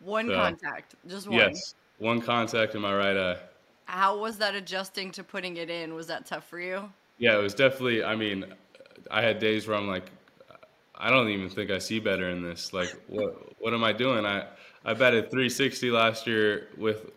One 0.00 0.28
so, 0.28 0.34
contact, 0.34 0.94
just 1.06 1.28
one. 1.28 1.38
Yes, 1.38 1.74
one 1.98 2.20
contact 2.20 2.74
in 2.74 2.80
my 2.80 2.94
right 2.94 3.16
eye. 3.16 3.36
How 3.84 4.18
was 4.18 4.38
that 4.38 4.54
adjusting 4.54 5.10
to 5.12 5.24
putting 5.24 5.56
it 5.56 5.68
in? 5.68 5.94
Was 5.94 6.06
that 6.06 6.24
tough 6.24 6.48
for 6.48 6.60
you? 6.60 6.90
Yeah, 7.18 7.36
it 7.36 7.42
was 7.42 7.54
definitely. 7.54 8.02
I 8.02 8.16
mean, 8.16 8.46
I 9.10 9.20
had 9.22 9.38
days 9.38 9.66
where 9.66 9.76
I'm 9.76 9.88
like, 9.88 10.10
I 10.94 11.10
don't 11.10 11.28
even 11.28 11.48
think 11.48 11.70
I 11.70 11.78
see 11.78 11.98
better 11.98 12.30
in 12.30 12.42
this. 12.42 12.72
Like, 12.72 12.94
what 13.08 13.60
what 13.60 13.74
am 13.74 13.84
I 13.84 13.92
doing? 13.92 14.24
I 14.24 14.46
I 14.84 14.94
batted 14.94 15.30
360 15.30 15.90
last 15.90 16.26
year 16.26 16.68
with 16.78 17.10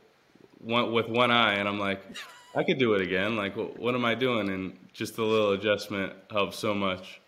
one 0.60 0.92
with 0.92 1.08
one 1.08 1.32
eye, 1.32 1.56
and 1.56 1.68
I'm 1.68 1.80
like, 1.80 2.02
I 2.56 2.64
could 2.64 2.78
do 2.78 2.94
it 2.94 3.02
again. 3.02 3.36
Like, 3.36 3.56
what 3.56 3.96
am 3.96 4.06
I 4.06 4.16
doing? 4.16 4.50
And 4.50 4.78
just 4.94 5.18
a 5.18 5.24
little 5.24 5.52
adjustment 5.52 6.14
helps 6.30 6.58
so 6.58 6.74
much. 6.74 7.20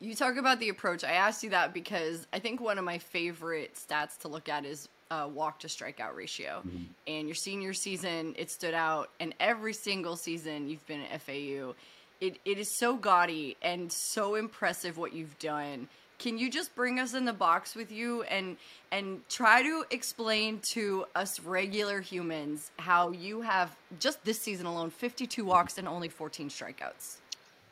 You 0.00 0.14
talk 0.14 0.36
about 0.36 0.60
the 0.60 0.68
approach. 0.68 1.02
I 1.02 1.12
asked 1.12 1.42
you 1.42 1.50
that 1.50 1.72
because 1.72 2.26
I 2.32 2.38
think 2.38 2.60
one 2.60 2.78
of 2.78 2.84
my 2.84 2.98
favorite 2.98 3.74
stats 3.74 4.18
to 4.18 4.28
look 4.28 4.48
at 4.48 4.64
is 4.64 4.88
uh, 5.10 5.28
walk 5.32 5.60
to 5.60 5.66
strikeout 5.66 6.14
ratio. 6.14 6.62
Mm-hmm. 6.66 6.84
And 7.06 7.28
your 7.28 7.34
senior 7.34 7.72
season, 7.72 8.34
it 8.36 8.50
stood 8.50 8.74
out. 8.74 9.10
And 9.20 9.34
every 9.40 9.72
single 9.72 10.16
season 10.16 10.68
you've 10.68 10.86
been 10.86 11.00
at 11.00 11.20
FAU, 11.22 11.74
it, 12.20 12.38
it 12.44 12.58
is 12.58 12.76
so 12.78 12.96
gaudy 12.96 13.56
and 13.62 13.90
so 13.92 14.34
impressive 14.34 14.98
what 14.98 15.12
you've 15.12 15.38
done 15.38 15.88
can 16.18 16.38
you 16.38 16.50
just 16.50 16.74
bring 16.74 17.00
us 17.00 17.14
in 17.14 17.24
the 17.24 17.32
box 17.32 17.74
with 17.74 17.90
you 17.90 18.22
and 18.24 18.56
and 18.92 19.20
try 19.28 19.62
to 19.62 19.84
explain 19.90 20.60
to 20.60 21.04
us 21.14 21.40
regular 21.40 22.00
humans 22.00 22.70
how 22.78 23.10
you 23.10 23.40
have 23.40 23.76
just 23.98 24.24
this 24.24 24.40
season 24.40 24.66
alone 24.66 24.90
52 24.90 25.44
walks 25.44 25.78
and 25.78 25.88
only 25.88 26.08
14 26.08 26.48
strikeouts 26.48 27.16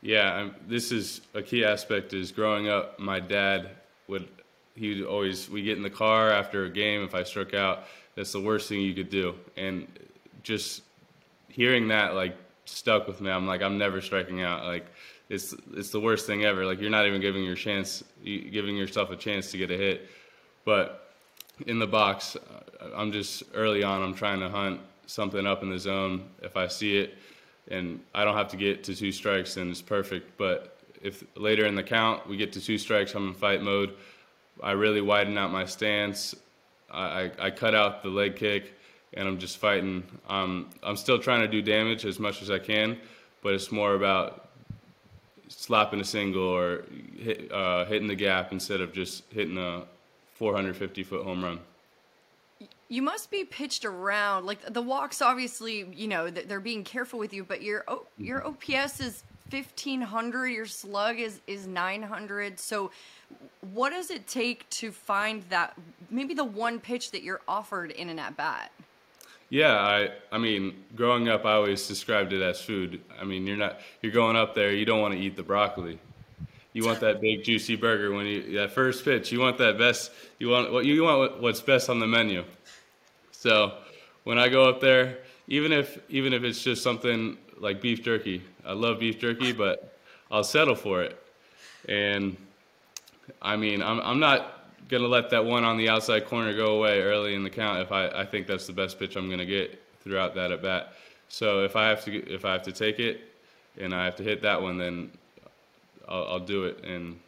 Yeah, 0.01 0.33
I'm, 0.33 0.55
this 0.67 0.91
is 0.91 1.21
a 1.33 1.41
key 1.41 1.63
aspect. 1.63 2.13
Is 2.13 2.31
growing 2.33 2.67
up, 2.67 2.99
my 2.99 3.21
dad 3.21 3.69
would 4.07 4.27
he 4.75 4.89
would 4.95 5.07
always 5.07 5.49
we 5.49 5.63
get 5.63 5.77
in 5.77 5.83
the 5.83 5.89
car 5.89 6.29
after 6.31 6.65
a 6.65 6.69
game. 6.69 7.03
If 7.03 7.15
I 7.15 7.23
struck 7.23 7.53
out, 7.53 7.85
that's 8.15 8.33
the 8.33 8.41
worst 8.41 8.67
thing 8.67 8.81
you 8.81 8.93
could 8.93 9.09
do. 9.09 9.35
And 9.55 9.87
just 10.43 10.83
hearing 11.47 11.87
that 11.87 12.15
like 12.15 12.35
stuck 12.65 13.07
with 13.07 13.21
me. 13.21 13.31
I'm 13.31 13.47
like 13.47 13.61
I'm 13.61 13.77
never 13.77 14.01
striking 14.01 14.41
out. 14.41 14.65
Like 14.65 14.87
it's 15.33 15.55
it's 15.73 15.89
the 15.89 15.99
worst 15.99 16.27
thing 16.27 16.45
ever. 16.45 16.65
Like 16.65 16.79
you're 16.79 16.91
not 16.91 17.07
even 17.07 17.19
giving 17.19 17.43
your 17.43 17.55
chance, 17.55 18.03
giving 18.23 18.77
yourself 18.77 19.09
a 19.09 19.15
chance 19.15 19.51
to 19.51 19.57
get 19.57 19.71
a 19.71 19.77
hit. 19.77 20.07
But 20.63 21.11
in 21.65 21.79
the 21.79 21.87
box, 21.87 22.37
I'm 22.95 23.11
just 23.11 23.43
early 23.53 23.83
on. 23.83 24.01
I'm 24.01 24.13
trying 24.13 24.39
to 24.39 24.49
hunt 24.49 24.79
something 25.07 25.45
up 25.45 25.63
in 25.63 25.69
the 25.69 25.79
zone. 25.79 26.29
If 26.41 26.55
I 26.55 26.67
see 26.67 26.97
it, 26.97 27.17
and 27.69 27.99
I 28.13 28.23
don't 28.23 28.37
have 28.37 28.49
to 28.49 28.57
get 28.57 28.83
to 28.85 28.95
two 28.95 29.11
strikes, 29.11 29.55
then 29.55 29.71
it's 29.71 29.81
perfect. 29.81 30.37
But 30.37 30.77
if 31.01 31.23
later 31.35 31.65
in 31.65 31.75
the 31.75 31.83
count 31.83 32.27
we 32.27 32.37
get 32.37 32.53
to 32.53 32.61
two 32.61 32.77
strikes, 32.77 33.15
I'm 33.15 33.29
in 33.29 33.33
fight 33.33 33.61
mode. 33.61 33.95
I 34.61 34.71
really 34.73 35.01
widen 35.01 35.37
out 35.37 35.51
my 35.51 35.65
stance. 35.65 36.35
I, 36.91 37.01
I, 37.01 37.31
I 37.47 37.51
cut 37.51 37.73
out 37.73 38.03
the 38.03 38.09
leg 38.09 38.35
kick, 38.35 38.73
and 39.13 39.27
I'm 39.27 39.39
just 39.39 39.57
fighting. 39.57 40.03
Um, 40.29 40.69
I'm 40.83 40.95
still 40.95 41.17
trying 41.17 41.41
to 41.41 41.47
do 41.47 41.61
damage 41.61 42.05
as 42.05 42.19
much 42.19 42.43
as 42.43 42.51
I 42.51 42.59
can, 42.59 42.97
but 43.41 43.55
it's 43.55 43.71
more 43.71 43.95
about 43.95 44.42
slapping 45.47 45.99
a 45.99 46.03
single 46.03 46.43
or 46.43 46.85
hit, 47.17 47.51
uh, 47.51 47.85
hitting 47.85 48.07
the 48.07 48.15
gap 48.15 48.51
instead 48.51 48.81
of 48.81 48.93
just 48.93 49.23
hitting 49.31 49.57
a 49.57 49.83
450 50.35 51.03
foot 51.03 51.23
home 51.23 51.43
run. 51.43 51.59
You 52.89 53.01
must 53.01 53.31
be 53.31 53.43
pitched 53.43 53.85
around. 53.85 54.45
Like 54.45 54.73
the 54.73 54.81
walks, 54.81 55.21
obviously, 55.21 55.87
you 55.93 56.07
know 56.07 56.29
they're 56.29 56.59
being 56.59 56.83
careful 56.83 57.19
with 57.19 57.33
you, 57.33 57.43
but 57.43 57.61
your 57.61 57.83
your 58.17 58.41
mm-hmm. 58.41 58.81
OPS 58.83 58.99
is 58.99 59.23
1500. 59.49 60.47
Your 60.47 60.65
slug 60.65 61.19
is 61.19 61.41
is 61.47 61.67
900. 61.67 62.59
So, 62.59 62.91
what 63.73 63.91
does 63.91 64.11
it 64.11 64.27
take 64.27 64.69
to 64.71 64.91
find 64.91 65.43
that 65.49 65.75
maybe 66.09 66.33
the 66.33 66.43
one 66.43 66.79
pitch 66.79 67.11
that 67.11 67.23
you're 67.23 67.41
offered 67.47 67.91
in 67.91 68.09
an 68.09 68.19
at 68.19 68.37
bat? 68.37 68.71
Yeah, 69.53 69.75
I 69.75 70.09
I 70.31 70.39
mean, 70.39 70.73
growing 70.95 71.29
up, 71.29 71.45
I 71.45 71.51
always 71.53 71.87
described 71.87 72.33
it 72.33 72.41
as 72.41 72.59
food. 72.59 72.99
I 73.21 73.23
mean, 73.23 73.45
you're 73.45 73.55
not 73.55 73.81
you're 74.01 74.11
going 74.11 74.35
up 74.35 74.55
there, 74.55 74.73
you 74.73 74.83
don't 74.83 74.99
want 74.99 75.13
to 75.13 75.19
eat 75.19 75.35
the 75.35 75.43
broccoli. 75.43 75.99
You 76.73 76.83
want 76.83 77.01
that 77.01 77.21
big 77.21 77.43
juicy 77.43 77.75
burger 77.75 78.11
when 78.11 78.25
you 78.25 78.53
that 78.53 78.71
first 78.71 79.05
pitch. 79.05 79.31
You 79.31 79.39
want 79.39 79.59
that 79.59 79.77
best. 79.77 80.09
You 80.39 80.49
want 80.49 80.73
what 80.73 80.85
you 80.85 81.03
want 81.03 81.39
what's 81.39 81.61
best 81.61 81.87
on 81.91 81.99
the 81.99 82.07
menu. 82.07 82.43
So 83.29 83.73
when 84.23 84.39
I 84.39 84.49
go 84.49 84.67
up 84.67 84.81
there, 84.81 85.19
even 85.47 85.71
if 85.71 85.99
even 86.09 86.33
if 86.33 86.43
it's 86.43 86.63
just 86.63 86.81
something 86.81 87.37
like 87.59 87.79
beef 87.79 88.01
jerky, 88.01 88.41
I 88.65 88.73
love 88.73 89.01
beef 89.01 89.19
jerky, 89.19 89.51
but 89.51 89.95
I'll 90.31 90.43
settle 90.43 90.73
for 90.73 91.03
it. 91.03 91.15
And 91.87 92.37
I 93.39 93.55
mean, 93.55 93.83
I'm 93.83 93.99
I'm 93.99 94.19
not 94.19 94.62
gonna 94.89 95.07
let 95.07 95.29
that 95.31 95.45
one 95.45 95.63
on 95.63 95.77
the 95.77 95.89
outside 95.89 96.25
corner 96.25 96.55
go 96.55 96.77
away 96.77 97.01
early 97.01 97.35
in 97.35 97.43
the 97.43 97.49
count 97.49 97.79
if 97.79 97.91
I, 97.91 98.07
I 98.07 98.25
think 98.25 98.47
that's 98.47 98.67
the 98.67 98.73
best 98.73 98.99
pitch 98.99 99.15
I'm 99.15 99.29
gonna 99.29 99.45
get 99.45 99.81
throughout 100.03 100.35
that 100.35 100.51
at 100.51 100.61
bat. 100.61 100.93
So 101.29 101.63
if 101.63 101.75
I 101.75 101.89
have 101.89 102.03
to 102.05 102.31
if 102.31 102.45
I 102.45 102.51
have 102.51 102.63
to 102.63 102.71
take 102.71 102.99
it 102.99 103.21
and 103.79 103.93
I 103.93 104.05
have 104.05 104.15
to 104.17 104.23
hit 104.23 104.41
that 104.43 104.61
one, 104.61 104.77
then 104.77 105.11
I'll, 106.07 106.25
I'll 106.25 106.39
do 106.39 106.65
it. 106.65 106.83
And 106.83 107.19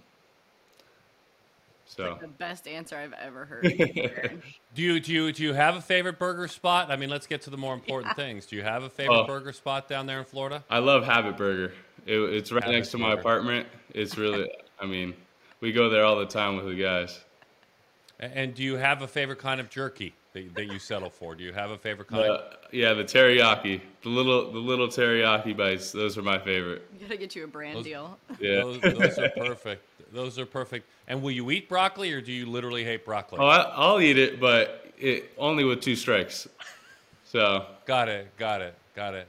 so 1.86 2.12
like 2.12 2.22
the 2.22 2.28
best 2.28 2.68
answer 2.68 2.98
I've 2.98 3.14
ever 3.14 3.46
heard. 3.46 3.64
do 4.76 4.82
you 4.82 5.00
do 5.00 5.14
you 5.14 5.32
do 5.32 5.44
you 5.44 5.54
have 5.54 5.76
a 5.76 5.82
favorite 5.82 6.20
burger 6.20 6.48
spot? 6.48 6.92
I 6.92 6.96
mean, 6.96 7.10
let's 7.10 7.28
get 7.28 7.42
to 7.44 7.50
the 7.50 7.58
more 7.58 7.74
important 7.74 8.14
yeah. 8.18 8.26
things. 8.26 8.46
Do 8.46 8.56
you 8.56 8.64
have 8.64 8.84
a 8.84 8.90
favorite 8.90 9.24
oh, 9.24 9.28
burger 9.28 9.54
spot 9.54 9.88
down 9.88 10.06
there 10.06 10.20
in 10.20 10.26
Florida? 10.26 10.64
I 10.70 10.80
love 10.80 11.04
Habit 11.04 11.38
Burger. 11.38 11.74
It, 12.06 12.20
it's 12.20 12.52
right 12.52 12.64
Habit 12.64 12.76
next 12.76 12.92
to 12.92 12.98
my 12.98 13.14
apartment. 13.14 13.68
It's 13.94 14.18
really, 14.18 14.50
I 14.80 14.86
mean, 14.86 15.14
we 15.62 15.72
go 15.72 15.90
there 15.90 16.04
all 16.04 16.18
the 16.18 16.26
time 16.26 16.58
with 16.58 16.66
the 16.66 16.76
guys. 16.76 17.20
And 18.20 18.54
do 18.56 18.64
you 18.64 18.76
have 18.76 19.02
a 19.02 19.08
favorite 19.08 19.40
kind 19.40 19.60
of 19.60 19.70
jerky 19.70 20.14
that, 20.34 20.56
that 20.56 20.66
you 20.72 20.80
settle 20.80 21.10
for? 21.10 21.36
Do 21.36 21.44
you 21.44 21.52
have 21.52 21.72
a 21.72 21.78
favorite 21.78 22.08
kind? 22.08 22.30
Uh, 22.30 22.42
yeah, 22.72 22.94
the 22.94 23.04
teriyaki, 23.04 23.82
the 24.04 24.10
little 24.10 24.52
the 24.52 24.60
little 24.60 24.88
teriyaki 24.88 25.56
bites. 25.56 25.92
Those 25.92 26.18
are 26.18 26.22
my 26.22 26.40
favorite. 26.40 26.88
You 26.94 27.08
gotta 27.08 27.18
get 27.18 27.36
you 27.36 27.44
a 27.44 27.48
brand 27.48 27.78
those, 27.78 27.84
deal. 27.84 28.18
Yeah, 28.40 28.56
those, 28.62 28.80
those, 28.82 29.20
are 29.20 29.30
perfect. 29.30 29.84
Those 30.14 30.40
are 30.40 30.46
perfect. 30.46 30.88
And 31.08 31.22
will 31.22 31.32
you 31.32 31.52
eat 31.52 31.68
broccoli, 31.68 32.14
or 32.14 32.22
do 32.22 32.32
you 32.32 32.46
literally 32.46 32.86
hate 32.86 33.04
broccoli? 33.04 33.40
Oh, 33.42 33.48
I, 33.48 33.92
will 33.92 34.00
eat 34.00 34.18
it, 34.18 34.40
but 34.40 34.94
it, 34.98 35.32
only 35.38 35.66
with 35.66 35.82
two 35.82 35.96
strikes. 35.96 36.48
So. 37.26 37.66
Got 37.86 38.08
it. 38.08 38.36
Got 38.38 38.62
it. 38.62 38.76
Got 38.96 39.14
it. 39.14 39.28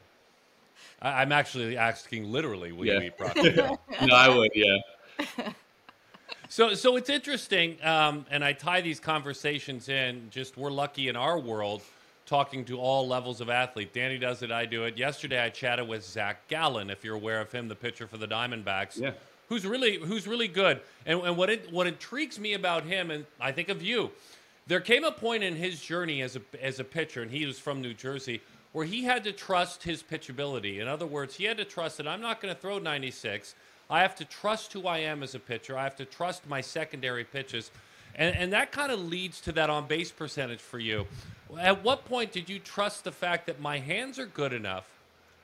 I, 1.02 1.22
am 1.22 1.32
actually 1.32 1.76
asking 1.76 2.30
literally, 2.30 2.72
will 2.72 2.86
yeah. 2.86 3.00
you 3.00 3.06
eat 3.06 3.18
broccoli? 3.18 3.52
no, 4.06 4.14
I 4.14 4.28
would. 4.28 4.50
Yeah. 4.54 4.78
So, 6.56 6.72
so 6.72 6.96
it's 6.96 7.10
interesting, 7.10 7.76
um, 7.84 8.24
and 8.30 8.42
I 8.42 8.54
tie 8.54 8.80
these 8.80 8.98
conversations 8.98 9.90
in. 9.90 10.28
Just 10.30 10.56
we're 10.56 10.70
lucky 10.70 11.08
in 11.08 11.14
our 11.14 11.38
world, 11.38 11.82
talking 12.24 12.64
to 12.64 12.80
all 12.80 13.06
levels 13.06 13.42
of 13.42 13.50
athlete. 13.50 13.92
Danny 13.92 14.16
does 14.16 14.42
it, 14.42 14.50
I 14.50 14.64
do 14.64 14.84
it. 14.84 14.96
Yesterday, 14.96 15.38
I 15.38 15.50
chatted 15.50 15.86
with 15.86 16.02
Zach 16.02 16.48
Gallen, 16.48 16.88
if 16.88 17.04
you're 17.04 17.16
aware 17.16 17.42
of 17.42 17.52
him, 17.52 17.68
the 17.68 17.74
pitcher 17.74 18.06
for 18.06 18.16
the 18.16 18.26
Diamondbacks. 18.26 18.98
Yeah. 18.98 19.10
Who's 19.50 19.66
really 19.66 19.98
who's 19.98 20.26
really 20.26 20.48
good, 20.48 20.80
and, 21.04 21.20
and 21.20 21.36
what 21.36 21.50
it, 21.50 21.70
what 21.70 21.86
intrigues 21.86 22.38
me 22.38 22.54
about 22.54 22.84
him, 22.84 23.10
and 23.10 23.26
I 23.38 23.52
think 23.52 23.68
of 23.68 23.82
you, 23.82 24.10
there 24.66 24.80
came 24.80 25.04
a 25.04 25.12
point 25.12 25.42
in 25.42 25.56
his 25.56 25.78
journey 25.82 26.22
as 26.22 26.36
a 26.36 26.40
as 26.62 26.80
a 26.80 26.84
pitcher, 26.84 27.20
and 27.20 27.30
he 27.30 27.44
was 27.44 27.58
from 27.58 27.82
New 27.82 27.92
Jersey, 27.92 28.40
where 28.72 28.86
he 28.86 29.04
had 29.04 29.24
to 29.24 29.32
trust 29.32 29.82
his 29.82 30.02
pitchability. 30.02 30.80
In 30.80 30.88
other 30.88 31.06
words, 31.06 31.34
he 31.34 31.44
had 31.44 31.58
to 31.58 31.66
trust 31.66 31.98
that 31.98 32.08
I'm 32.08 32.22
not 32.22 32.40
going 32.40 32.54
to 32.54 32.58
throw 32.58 32.78
96. 32.78 33.54
I 33.88 34.00
have 34.00 34.16
to 34.16 34.24
trust 34.24 34.72
who 34.72 34.86
I 34.86 34.98
am 34.98 35.22
as 35.22 35.34
a 35.34 35.38
pitcher. 35.38 35.78
I 35.78 35.84
have 35.84 35.96
to 35.96 36.04
trust 36.04 36.48
my 36.48 36.60
secondary 36.60 37.24
pitches. 37.24 37.70
And, 38.14 38.34
and 38.34 38.52
that 38.52 38.72
kind 38.72 38.90
of 38.90 39.00
leads 39.00 39.40
to 39.42 39.52
that 39.52 39.70
on 39.70 39.86
base 39.86 40.10
percentage 40.10 40.60
for 40.60 40.78
you. 40.78 41.06
At 41.58 41.84
what 41.84 42.04
point 42.04 42.32
did 42.32 42.48
you 42.48 42.58
trust 42.58 43.04
the 43.04 43.12
fact 43.12 43.46
that 43.46 43.60
my 43.60 43.78
hands 43.78 44.18
are 44.18 44.26
good 44.26 44.52
enough, 44.52 44.86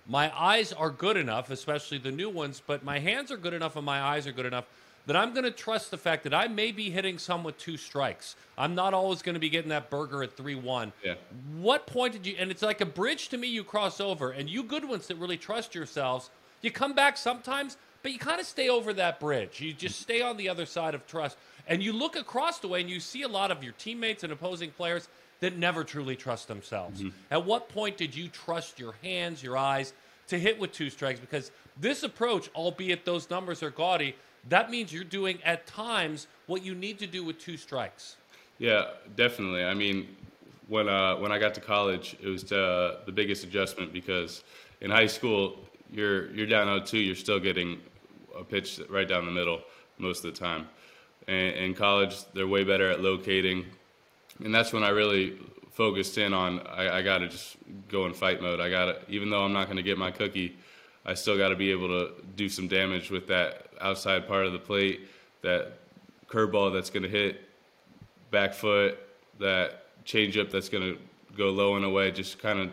my 0.09 0.33
eyes 0.37 0.73
are 0.73 0.91
good 0.91 1.17
enough, 1.17 1.51
especially 1.51 1.99
the 1.99 2.11
new 2.11 2.29
ones, 2.29 2.61
but 2.67 2.83
my 2.83 2.99
hands 2.99 3.31
are 3.31 3.37
good 3.37 3.55
enough 3.55 3.77
and 3.77 3.87
my 3.87 4.01
eyes 4.03 4.27
are 4.27 4.33
good 4.33 4.47
enough 4.47 4.65
that 5.07 5.17
I'm 5.17 5.33
going 5.33 5.45
to 5.45 5.51
trust 5.51 5.91
the 5.91 5.99
fact 5.99 6.25
that 6.25 6.35
I 6.35 6.49
may 6.49 6.71
be 6.71 6.91
hitting 6.91 7.19
some 7.19 7.43
with 7.43 7.59
two 7.59 7.77
strikes. 7.77 8.37
I'm 8.57 8.75
not 8.75 8.95
always 8.95 9.23
going 9.23 9.35
to 9.35 9.41
be 9.41 9.49
getting 9.49 9.71
that 9.71 9.91
burger 9.91 10.23
at 10.23 10.37
3 10.37 10.55
1. 10.55 10.93
Yeah. 11.05 11.15
What 11.57 11.87
point 11.87 12.13
did 12.13 12.27
you, 12.27 12.37
and 12.39 12.51
it's 12.51 12.63
like 12.63 12.81
a 12.81 12.87
bridge 12.87 13.29
to 13.31 13.37
me 13.37 13.49
you 13.49 13.65
cross 13.65 14.01
over, 14.01 14.31
and 14.31 14.49
you 14.49 14.63
good 14.63 14.89
ones 14.89 15.09
that 15.09 15.17
really 15.17 15.37
trust 15.37 15.75
yourselves, 15.75 16.31
you 16.61 16.71
come 16.71 16.95
back 16.95 17.17
sometimes 17.17 17.77
but 18.03 18.13
you 18.13 18.19
kind 18.19 18.41
of 18.41 18.47
stay 18.47 18.69
over 18.69 18.93
that 18.95 19.21
bridge. 19.21 19.61
You 19.61 19.73
just 19.73 20.01
stay 20.01 20.23
on 20.23 20.37
the 20.37 20.49
other 20.49 20.67
side 20.67 20.95
of 20.95 21.07
trust. 21.07 21.37
And 21.69 21.83
you 21.83 21.93
look 21.93 22.17
across 22.17 22.59
the 22.59 22.69
way 22.69 22.81
and 22.81 22.91
you 22.91 23.01
see 23.01 23.23
a 23.23 23.29
lot 23.29 23.51
of 23.51 23.63
your 23.63 23.73
teammates 23.75 24.25
and 24.25 24.33
opposing 24.33 24.71
players 24.71 25.09
that 25.41 25.57
never 25.57 25.85
truly 25.85 26.17
trust 26.17 26.49
themselves. 26.49 27.01
Mm-hmm. 27.01 27.11
At 27.31 27.45
what 27.45 27.69
point 27.69 27.97
did 27.97 28.15
you 28.15 28.29
trust 28.29 28.79
your 28.79 28.95
hands, 29.03 29.43
your 29.43 29.57
eyes 29.57 29.93
to 30.29 30.39
hit 30.39 30.59
with 30.59 30.73
two 30.73 30.91
strikes? 30.91 31.21
Because 31.21 31.51
this 31.81 32.03
approach, 32.03 32.51
albeit 32.55 33.05
those 33.05 33.31
numbers 33.31 33.63
are 33.63 33.71
gaudy, 33.71 34.15
that 34.49 34.71
means 34.71 34.93
you're 34.93 35.05
doing 35.05 35.39
at 35.45 35.67
times 35.67 36.27
what 36.47 36.65
you 36.65 36.75
need 36.75 36.99
to 36.99 37.07
do 37.07 37.25
with 37.25 37.39
two 37.39 37.57
strikes. 37.57 38.17
Yeah, 38.59 38.87
definitely. 39.17 39.65
I 39.65 39.75
mean, 39.75 40.17
when 40.69 40.89
uh, 40.89 41.17
when 41.17 41.33
I 41.33 41.39
got 41.39 41.55
to 41.55 41.61
college, 41.61 42.17
it 42.21 42.29
was 42.29 42.51
uh, 42.53 42.99
the 43.07 43.13
biggest 43.13 43.45
adjustment 43.45 43.93
because 43.93 44.45
in 44.81 44.91
high 44.91 45.07
school, 45.07 45.59
you're 45.91 46.31
you're 46.33 46.47
down 46.47 46.67
0-2, 46.67 47.07
you're 47.07 47.15
still 47.15 47.41
getting 47.41 47.81
a 48.39 48.45
pitch 48.45 48.81
right 48.89 49.09
down 49.09 49.27
the 49.27 49.33
middle 49.33 49.61
most 49.99 50.25
of 50.25 50.35
the 50.35 50.39
time. 50.39 50.69
And 51.29 51.55
in 51.55 51.75
college, 51.75 52.17
they're 52.35 52.47
way 52.47 52.65
better 52.65 52.91
at 52.91 53.01
locating, 53.01 53.67
and 54.45 54.55
that's 54.55 54.73
when 54.73 54.83
I 54.83 54.89
really 54.89 55.39
focused 55.71 56.19
in 56.19 56.35
on 56.35 56.61
I, 56.67 56.99
I 56.99 57.03
got 57.03 57.19
to 57.19 57.29
just 57.29 57.57
go 57.89 58.07
in 58.07 58.15
fight 58.15 58.43
mode. 58.43 58.61
I 58.61 58.69
got 58.71 58.85
to, 58.87 58.99
even 59.09 59.31
though 59.31 59.45
I'm 59.45 59.53
not 59.53 59.67
going 59.67 59.77
to 59.77 59.83
get 59.83 59.99
my 59.99 60.11
cookie, 60.11 60.57
I 61.05 61.15
still 61.15 61.37
got 61.37 61.49
to 61.49 61.57
be 61.57 61.71
able 61.71 61.89
to 61.89 62.13
do 62.37 62.49
some 62.49 62.69
damage 62.69 63.11
with 63.11 63.27
that 63.29 63.69
outside 63.81 64.29
part 64.29 64.47
of 64.47 64.53
the 64.53 64.59
plate, 64.59 65.09
that 65.43 65.79
curveball 66.29 66.73
that's 66.73 66.91
going 66.91 67.03
to 67.03 67.09
hit, 67.09 67.41
back 68.31 68.55
foot, 68.55 68.99
that 69.39 69.85
changeup 70.05 70.51
that's 70.51 70.69
going 70.69 70.83
to 70.83 70.99
go 71.37 71.51
low 71.51 71.77
and 71.77 71.85
away. 71.85 72.11
Just 72.11 72.39
kind 72.39 72.59
of 72.59 72.71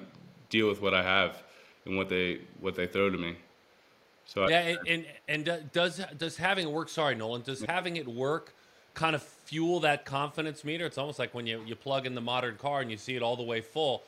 deal 0.50 0.68
with 0.68 0.82
what 0.82 0.94
I 0.94 1.04
have 1.04 1.42
and 1.86 1.98
what 1.98 2.10
they 2.10 2.42
what 2.60 2.76
they 2.76 2.88
throw 2.88 3.10
to 3.10 3.18
me. 3.18 3.36
So 4.30 4.48
yeah, 4.48 4.60
I, 4.60 4.78
and 4.88 5.06
and, 5.28 5.48
and 5.48 5.72
does 5.72 6.00
does 6.16 6.38
having 6.38 6.68
it 6.68 6.72
work? 6.72 6.90
Sorry, 6.90 7.16
Nolan. 7.16 7.42
Does 7.42 7.64
having 7.64 7.98
it 7.98 8.08
work 8.08 8.54
kind 8.94 9.16
of 9.16 9.24
fuel 9.24 9.80
that 9.80 10.06
confidence 10.06 10.64
meter? 10.64 10.86
It's 10.86 11.00
almost 11.00 11.18
like 11.18 11.34
when 11.34 11.48
you 11.48 11.64
you 11.66 11.76
plug 11.76 12.06
in 12.06 12.14
the 12.14 12.22
modern 12.22 12.56
car 12.58 12.82
and 12.82 12.92
you 12.92 12.98
see 12.98 13.16
it 13.16 13.24
all 13.24 13.36
the 13.36 13.44
way 13.44 13.62
full. 13.62 14.04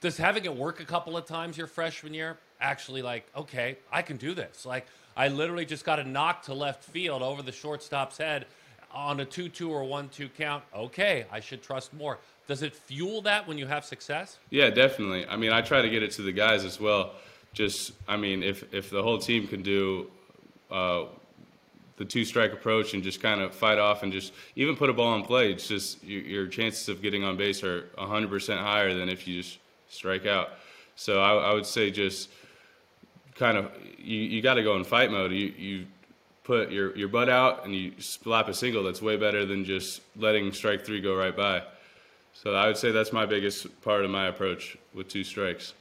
Does 0.00 0.16
having 0.16 0.44
it 0.44 0.56
work 0.56 0.78
a 0.78 0.84
couple 0.84 1.16
of 1.16 1.26
times 1.26 1.58
your 1.58 1.66
freshman 1.66 2.14
year 2.14 2.38
actually 2.60 3.02
like 3.02 3.26
okay, 3.36 3.76
I 3.90 4.02
can 4.02 4.16
do 4.16 4.32
this? 4.32 4.64
Like 4.64 4.86
I 5.16 5.26
literally 5.26 5.66
just 5.66 5.84
got 5.84 5.98
a 5.98 6.04
knock 6.04 6.44
to 6.44 6.54
left 6.54 6.84
field 6.84 7.22
over 7.22 7.42
the 7.42 7.52
shortstop's 7.52 8.18
head 8.18 8.46
on 8.92 9.18
a 9.18 9.24
two-two 9.24 9.72
or 9.72 9.82
one-two 9.82 10.28
count. 10.38 10.62
Okay, 10.72 11.26
I 11.32 11.40
should 11.40 11.64
trust 11.64 11.92
more. 11.92 12.18
Does 12.46 12.62
it 12.62 12.76
fuel 12.76 13.22
that 13.22 13.48
when 13.48 13.58
you 13.58 13.66
have 13.66 13.84
success? 13.84 14.38
Yeah, 14.50 14.70
definitely. 14.70 15.26
I 15.26 15.34
mean, 15.34 15.50
I 15.50 15.62
try 15.62 15.82
to 15.82 15.88
get 15.88 16.04
it 16.04 16.12
to 16.12 16.22
the 16.22 16.30
guys 16.30 16.64
as 16.64 16.78
well 16.78 17.14
just 17.54 17.92
I 18.06 18.16
mean, 18.16 18.42
if 18.42 18.72
if 18.74 18.90
the 18.90 19.02
whole 19.02 19.18
team 19.18 19.46
can 19.46 19.62
do 19.62 20.10
uh, 20.70 21.04
the 21.96 22.04
two 22.04 22.24
strike 22.24 22.52
approach 22.52 22.94
and 22.94 23.02
just 23.02 23.22
kind 23.22 23.40
of 23.40 23.54
fight 23.54 23.78
off 23.78 24.02
and 24.02 24.12
just 24.12 24.32
even 24.56 24.74
put 24.76 24.90
a 24.90 24.92
ball 24.92 25.14
in 25.14 25.22
play. 25.22 25.52
It's 25.52 25.68
just 25.68 26.02
your, 26.02 26.22
your 26.22 26.46
chances 26.48 26.88
of 26.88 27.00
getting 27.00 27.22
on 27.22 27.36
base 27.36 27.62
are 27.62 27.88
100% 27.96 28.58
higher 28.58 28.94
than 28.94 29.08
if 29.08 29.28
you 29.28 29.40
just 29.40 29.58
strike 29.88 30.26
out. 30.26 30.50
So 30.96 31.20
I, 31.20 31.50
I 31.50 31.54
would 31.54 31.66
say 31.66 31.90
just 31.90 32.30
kind 33.36 33.56
of 33.56 33.70
you, 33.98 34.18
you 34.18 34.42
got 34.42 34.54
to 34.54 34.62
go 34.62 34.76
in 34.76 34.84
fight 34.84 35.10
mode. 35.10 35.32
You 35.32 35.52
you 35.56 35.86
put 36.44 36.70
your 36.70 36.96
your 36.96 37.08
butt 37.08 37.28
out 37.28 37.64
and 37.64 37.74
you 37.74 37.92
slap 38.00 38.48
a 38.48 38.54
single. 38.54 38.82
That's 38.82 39.02
way 39.02 39.16
better 39.16 39.44
than 39.46 39.64
just 39.64 40.02
letting 40.16 40.52
strike 40.52 40.84
three 40.84 41.00
go 41.00 41.16
right 41.16 41.36
by. 41.36 41.62
So 42.32 42.54
I 42.54 42.66
would 42.66 42.76
say 42.76 42.90
that's 42.90 43.12
my 43.12 43.26
biggest 43.26 43.80
part 43.82 44.04
of 44.04 44.10
my 44.10 44.26
approach 44.26 44.76
with 44.92 45.08
two 45.08 45.24
strikes. 45.24 45.74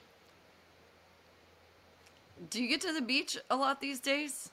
Do 2.49 2.61
you 2.61 2.69
get 2.69 2.81
to 2.81 2.93
the 2.93 3.01
beach 3.01 3.37
a 3.49 3.55
lot 3.55 3.81
these 3.81 3.99
days? 3.99 4.51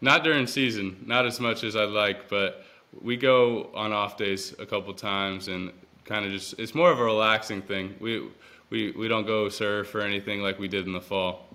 Not 0.00 0.24
during 0.24 0.46
season, 0.46 1.02
not 1.06 1.26
as 1.26 1.40
much 1.40 1.64
as 1.64 1.74
I'd 1.76 1.88
like, 1.88 2.28
but 2.28 2.64
we 3.00 3.16
go 3.16 3.70
on 3.74 3.92
off 3.92 4.16
days 4.16 4.54
a 4.58 4.66
couple 4.66 4.92
times 4.94 5.48
and 5.48 5.72
kind 6.04 6.24
of 6.24 6.32
just 6.32 6.58
it's 6.58 6.74
more 6.74 6.90
of 6.90 6.98
a 7.00 7.04
relaxing 7.04 7.62
thing. 7.62 7.94
We 8.00 8.28
we 8.70 8.90
we 8.92 9.08
don't 9.08 9.26
go 9.26 9.48
surf 9.48 9.94
or 9.94 10.02
anything 10.02 10.40
like 10.42 10.58
we 10.58 10.68
did 10.68 10.86
in 10.86 10.92
the 10.92 11.00
fall, 11.00 11.46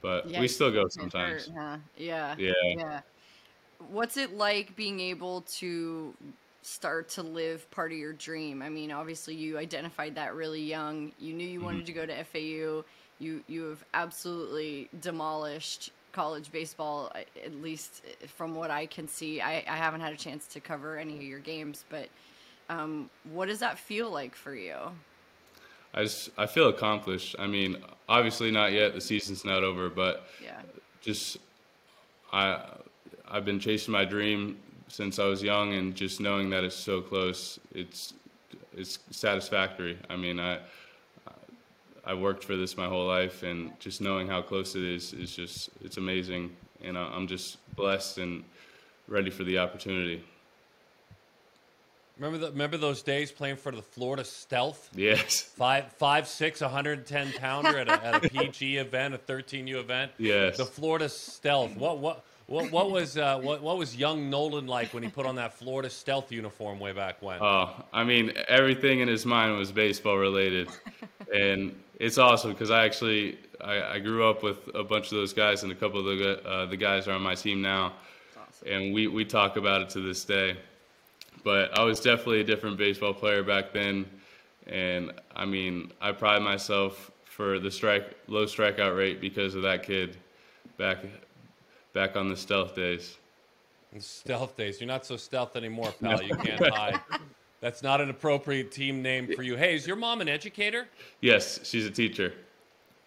but 0.00 0.26
Yeah, 0.28 0.38
we 0.38 0.48
still 0.48 0.70
go 0.70 0.88
sometimes. 0.88 1.48
hurt, 1.48 1.56
huh? 1.56 1.78
Yeah. 1.96 2.36
Yeah. 2.36 2.52
Yeah. 2.74 3.00
What's 3.90 4.16
it 4.16 4.36
like 4.36 4.76
being 4.76 5.00
able 5.00 5.42
to 5.58 6.14
start 6.62 7.08
to 7.10 7.22
live 7.22 7.70
part 7.70 7.92
of 7.92 7.98
your 7.98 8.12
dream? 8.12 8.62
I 8.62 8.68
mean, 8.68 8.92
obviously 8.92 9.34
you 9.34 9.58
identified 9.58 10.14
that 10.16 10.34
really 10.34 10.62
young. 10.62 11.12
You 11.18 11.34
knew 11.34 11.46
you 11.46 11.60
Mm-hmm. 11.60 11.62
wanted 11.62 11.86
to 11.86 11.92
go 11.92 12.06
to 12.06 12.24
FAU. 12.24 12.84
You 13.22 13.44
you 13.46 13.62
have 13.68 13.84
absolutely 13.94 14.88
demolished 15.00 15.92
college 16.12 16.50
baseball 16.50 17.10
at 17.14 17.54
least 17.62 18.02
from 18.26 18.54
what 18.54 18.70
I 18.70 18.84
can 18.86 19.06
see. 19.06 19.40
I, 19.40 19.64
I 19.66 19.76
haven't 19.76 20.00
had 20.00 20.12
a 20.12 20.16
chance 20.16 20.46
to 20.48 20.60
cover 20.60 20.98
any 20.98 21.16
of 21.16 21.22
your 21.22 21.38
games, 21.38 21.84
but 21.88 22.08
um, 22.68 23.08
what 23.32 23.46
does 23.46 23.60
that 23.60 23.78
feel 23.78 24.10
like 24.10 24.34
for 24.34 24.54
you? 24.54 24.74
I 25.94 26.02
just 26.02 26.30
I 26.36 26.46
feel 26.46 26.68
accomplished. 26.68 27.36
I 27.38 27.46
mean, 27.46 27.76
obviously 28.08 28.50
not 28.50 28.72
yet. 28.72 28.92
The 28.92 29.00
season's 29.00 29.44
not 29.44 29.62
over, 29.62 29.88
but 29.88 30.26
Yeah. 30.42 30.60
just 31.00 31.38
I 32.32 32.58
I've 33.30 33.44
been 33.44 33.60
chasing 33.60 33.92
my 33.92 34.04
dream 34.04 34.58
since 34.88 35.18
I 35.20 35.26
was 35.26 35.42
young, 35.42 35.74
and 35.74 35.94
just 35.94 36.20
knowing 36.20 36.50
that 36.50 36.64
it's 36.64 36.74
so 36.76 37.00
close, 37.00 37.60
it's 37.72 38.14
it's 38.76 38.98
satisfactory. 39.10 39.96
I 40.10 40.16
mean, 40.16 40.40
I 40.40 40.58
I 42.04 42.14
worked 42.14 42.42
for 42.44 42.56
this 42.56 42.76
my 42.76 42.86
whole 42.86 43.06
life, 43.06 43.42
and 43.42 43.78
just 43.80 44.00
knowing 44.00 44.26
how 44.28 44.42
close 44.42 44.74
it 44.74 44.82
is 44.82 45.12
is 45.12 45.34
just 45.34 45.70
it's 45.84 45.96
amazing, 45.98 46.54
and 46.82 46.98
I- 46.98 47.12
I'm 47.14 47.26
just 47.26 47.58
blessed 47.76 48.18
and 48.18 48.44
ready 49.08 49.30
for 49.30 49.44
the 49.44 49.58
opportunity. 49.58 50.22
Remember 52.18 52.38
the, 52.46 52.52
remember 52.52 52.76
those 52.76 53.02
days 53.02 53.32
playing 53.32 53.56
for 53.56 53.72
the 53.72 53.82
Florida 53.82 54.24
Stealth? 54.24 54.90
Yes, 54.94 55.42
Five, 55.56 55.92
five, 55.94 56.28
six, 56.28 56.60
110 56.60 57.32
pounder 57.34 57.78
at 57.78 57.88
a, 57.88 57.92
at 58.04 58.24
a 58.24 58.28
PG 58.28 58.76
event, 58.76 59.14
a 59.14 59.18
13U 59.18 59.76
event. 59.80 60.12
Yes. 60.18 60.56
The 60.58 60.66
Florida 60.66 61.08
Stealth. 61.08 61.74
What 61.76 61.98
what 61.98 62.24
what 62.52 62.70
what 62.70 62.90
was 62.90 63.16
uh, 63.16 63.38
what 63.40 63.62
what 63.62 63.78
was 63.78 63.96
young 63.96 64.28
Nolan 64.28 64.66
like 64.66 64.92
when 64.92 65.02
he 65.02 65.08
put 65.08 65.24
on 65.24 65.36
that 65.36 65.54
Florida 65.54 65.88
Stealth 65.88 66.30
uniform 66.30 66.78
way 66.78 66.92
back 66.92 67.22
when? 67.22 67.38
Oh, 67.40 67.74
I 67.94 68.04
mean, 68.04 68.32
everything 68.46 69.00
in 69.00 69.08
his 69.08 69.24
mind 69.24 69.56
was 69.56 69.72
baseball 69.72 70.18
related, 70.18 70.68
and 71.34 71.74
it's 71.98 72.18
awesome 72.18 72.52
because 72.52 72.70
I 72.70 72.84
actually 72.84 73.38
I, 73.62 73.94
I 73.94 73.98
grew 74.00 74.28
up 74.28 74.42
with 74.42 74.68
a 74.74 74.84
bunch 74.84 75.06
of 75.06 75.12
those 75.12 75.32
guys, 75.32 75.62
and 75.62 75.72
a 75.72 75.74
couple 75.74 76.00
of 76.00 76.18
the 76.18 76.46
uh, 76.46 76.66
the 76.66 76.76
guys 76.76 77.08
are 77.08 77.12
on 77.12 77.22
my 77.22 77.34
team 77.34 77.62
now, 77.62 77.94
and 78.66 78.92
we 78.92 79.06
we 79.06 79.24
talk 79.24 79.56
about 79.56 79.80
it 79.80 79.88
to 79.90 80.00
this 80.00 80.22
day. 80.22 80.58
But 81.44 81.76
I 81.78 81.82
was 81.84 82.00
definitely 82.00 82.42
a 82.42 82.44
different 82.44 82.76
baseball 82.76 83.14
player 83.14 83.42
back 83.42 83.72
then, 83.72 84.04
and 84.66 85.10
I 85.34 85.46
mean, 85.46 85.90
I 86.02 86.12
pride 86.12 86.42
myself 86.42 87.10
for 87.24 87.58
the 87.58 87.70
strike 87.70 88.14
low 88.28 88.44
strikeout 88.44 88.94
rate 88.94 89.22
because 89.22 89.54
of 89.54 89.62
that 89.62 89.84
kid 89.84 90.18
back 90.76 90.98
back 91.92 92.16
on 92.16 92.28
the 92.28 92.36
stealth 92.36 92.74
days. 92.74 93.16
Stealth 93.98 94.56
days. 94.56 94.80
You're 94.80 94.88
not 94.88 95.04
so 95.04 95.16
stealth 95.16 95.54
anymore, 95.56 95.92
pal. 96.00 96.22
You 96.22 96.34
can't 96.36 96.66
hide. 96.74 97.00
That's 97.60 97.82
not 97.82 98.00
an 98.00 98.10
appropriate 98.10 98.72
team 98.72 99.02
name 99.02 99.32
for 99.36 99.42
you. 99.42 99.56
Hey, 99.56 99.74
is 99.74 99.86
your 99.86 99.96
mom 99.96 100.20
an 100.20 100.28
educator? 100.28 100.88
Yes, 101.20 101.60
she's 101.62 101.86
a 101.86 101.90
teacher. 101.90 102.32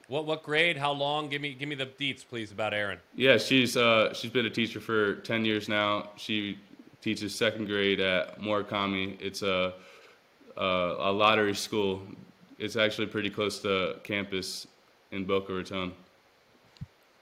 What 0.07 0.27
what 0.27 0.43
grade? 0.43 0.77
How 0.77 0.91
long? 0.91 1.29
Give 1.29 1.41
me 1.41 1.53
give 1.55 1.67
me 1.67 1.75
the 1.75 1.87
deets, 1.87 2.23
please, 2.27 2.51
about 2.51 2.73
Aaron. 2.73 2.99
Yeah, 3.15 3.37
she's 3.37 3.75
uh, 3.75 4.13
she's 4.13 4.29
been 4.29 4.45
a 4.45 4.49
teacher 4.51 4.79
for 4.79 5.15
ten 5.15 5.43
years 5.43 5.67
now. 5.67 6.09
She 6.15 6.59
teaches 7.01 7.33
second 7.33 7.65
grade 7.65 7.99
at 7.99 8.39
Murakami. 8.39 9.19
It's 9.19 9.41
a 9.41 9.73
a, 10.55 10.95
a 10.99 11.11
lottery 11.11 11.55
school. 11.55 12.03
It's 12.59 12.75
actually 12.75 13.07
pretty 13.07 13.31
close 13.31 13.59
to 13.63 13.95
campus 14.03 14.67
in 15.11 15.25
Boca 15.25 15.51
Raton. 15.51 15.91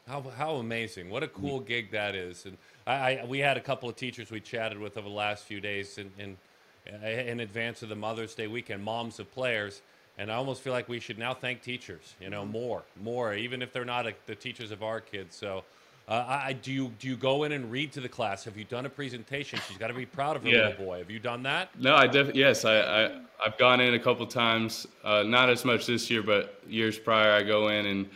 How, 0.07 0.21
how 0.37 0.55
amazing! 0.55 1.09
What 1.09 1.23
a 1.23 1.29
cool 1.29 1.61
gig 1.61 1.91
that 1.91 2.13
is. 2.13 2.45
And 2.45 2.57
I, 2.85 3.19
I 3.19 3.25
we 3.25 3.39
had 3.39 3.55
a 3.55 3.61
couple 3.61 3.87
of 3.87 3.95
teachers 3.95 4.31
we 4.31 4.41
chatted 4.41 4.77
with 4.77 4.97
over 4.97 5.07
the 5.07 5.13
last 5.15 5.45
few 5.45 5.61
days 5.61 5.97
in 5.97 6.11
in, 6.19 7.03
in 7.07 7.39
advance 7.39 7.83
of 7.83 7.89
the 7.89 7.95
Mother's 7.95 8.35
Day 8.35 8.47
weekend, 8.47 8.83
moms 8.83 9.19
of 9.19 9.31
players. 9.31 9.81
And 10.17 10.29
I 10.31 10.35
almost 10.35 10.61
feel 10.61 10.73
like 10.73 10.89
we 10.89 10.99
should 10.99 11.17
now 11.17 11.33
thank 11.33 11.61
teachers. 11.63 12.15
You 12.19 12.29
know, 12.29 12.45
more, 12.45 12.83
more, 13.01 13.33
even 13.33 13.61
if 13.63 13.71
they're 13.73 13.85
not 13.85 14.05
a, 14.05 14.13
the 14.27 14.35
teachers 14.35 14.69
of 14.69 14.83
our 14.83 14.99
kids. 14.99 15.35
So, 15.35 15.63
uh, 16.07 16.25
I, 16.27 16.53
do 16.53 16.71
you 16.73 16.91
do 16.99 17.07
you 17.07 17.15
go 17.15 17.45
in 17.45 17.53
and 17.53 17.71
read 17.71 17.93
to 17.93 18.01
the 18.01 18.09
class? 18.09 18.43
Have 18.43 18.57
you 18.57 18.65
done 18.65 18.85
a 18.85 18.89
presentation? 18.89 19.57
She's 19.69 19.77
got 19.77 19.87
to 19.87 19.93
be 19.93 20.05
proud 20.05 20.35
of 20.35 20.43
her 20.43 20.49
Yeah. 20.49 20.67
little 20.67 20.85
boy. 20.85 20.97
Have 20.97 21.09
you 21.09 21.19
done 21.19 21.43
that? 21.43 21.69
No, 21.79 21.95
I 21.95 22.07
def- 22.07 22.35
yes, 22.35 22.65
I, 22.65 23.05
I 23.05 23.21
I've 23.43 23.57
gone 23.57 23.79
in 23.79 23.93
a 23.93 23.99
couple 23.99 24.27
times. 24.27 24.85
Uh, 25.01 25.23
not 25.23 25.49
as 25.49 25.63
much 25.63 25.85
this 25.85 26.09
year, 26.11 26.21
but 26.21 26.61
years 26.67 26.99
prior, 26.99 27.31
I 27.31 27.41
go 27.41 27.69
in 27.69 27.85
and 27.85 28.09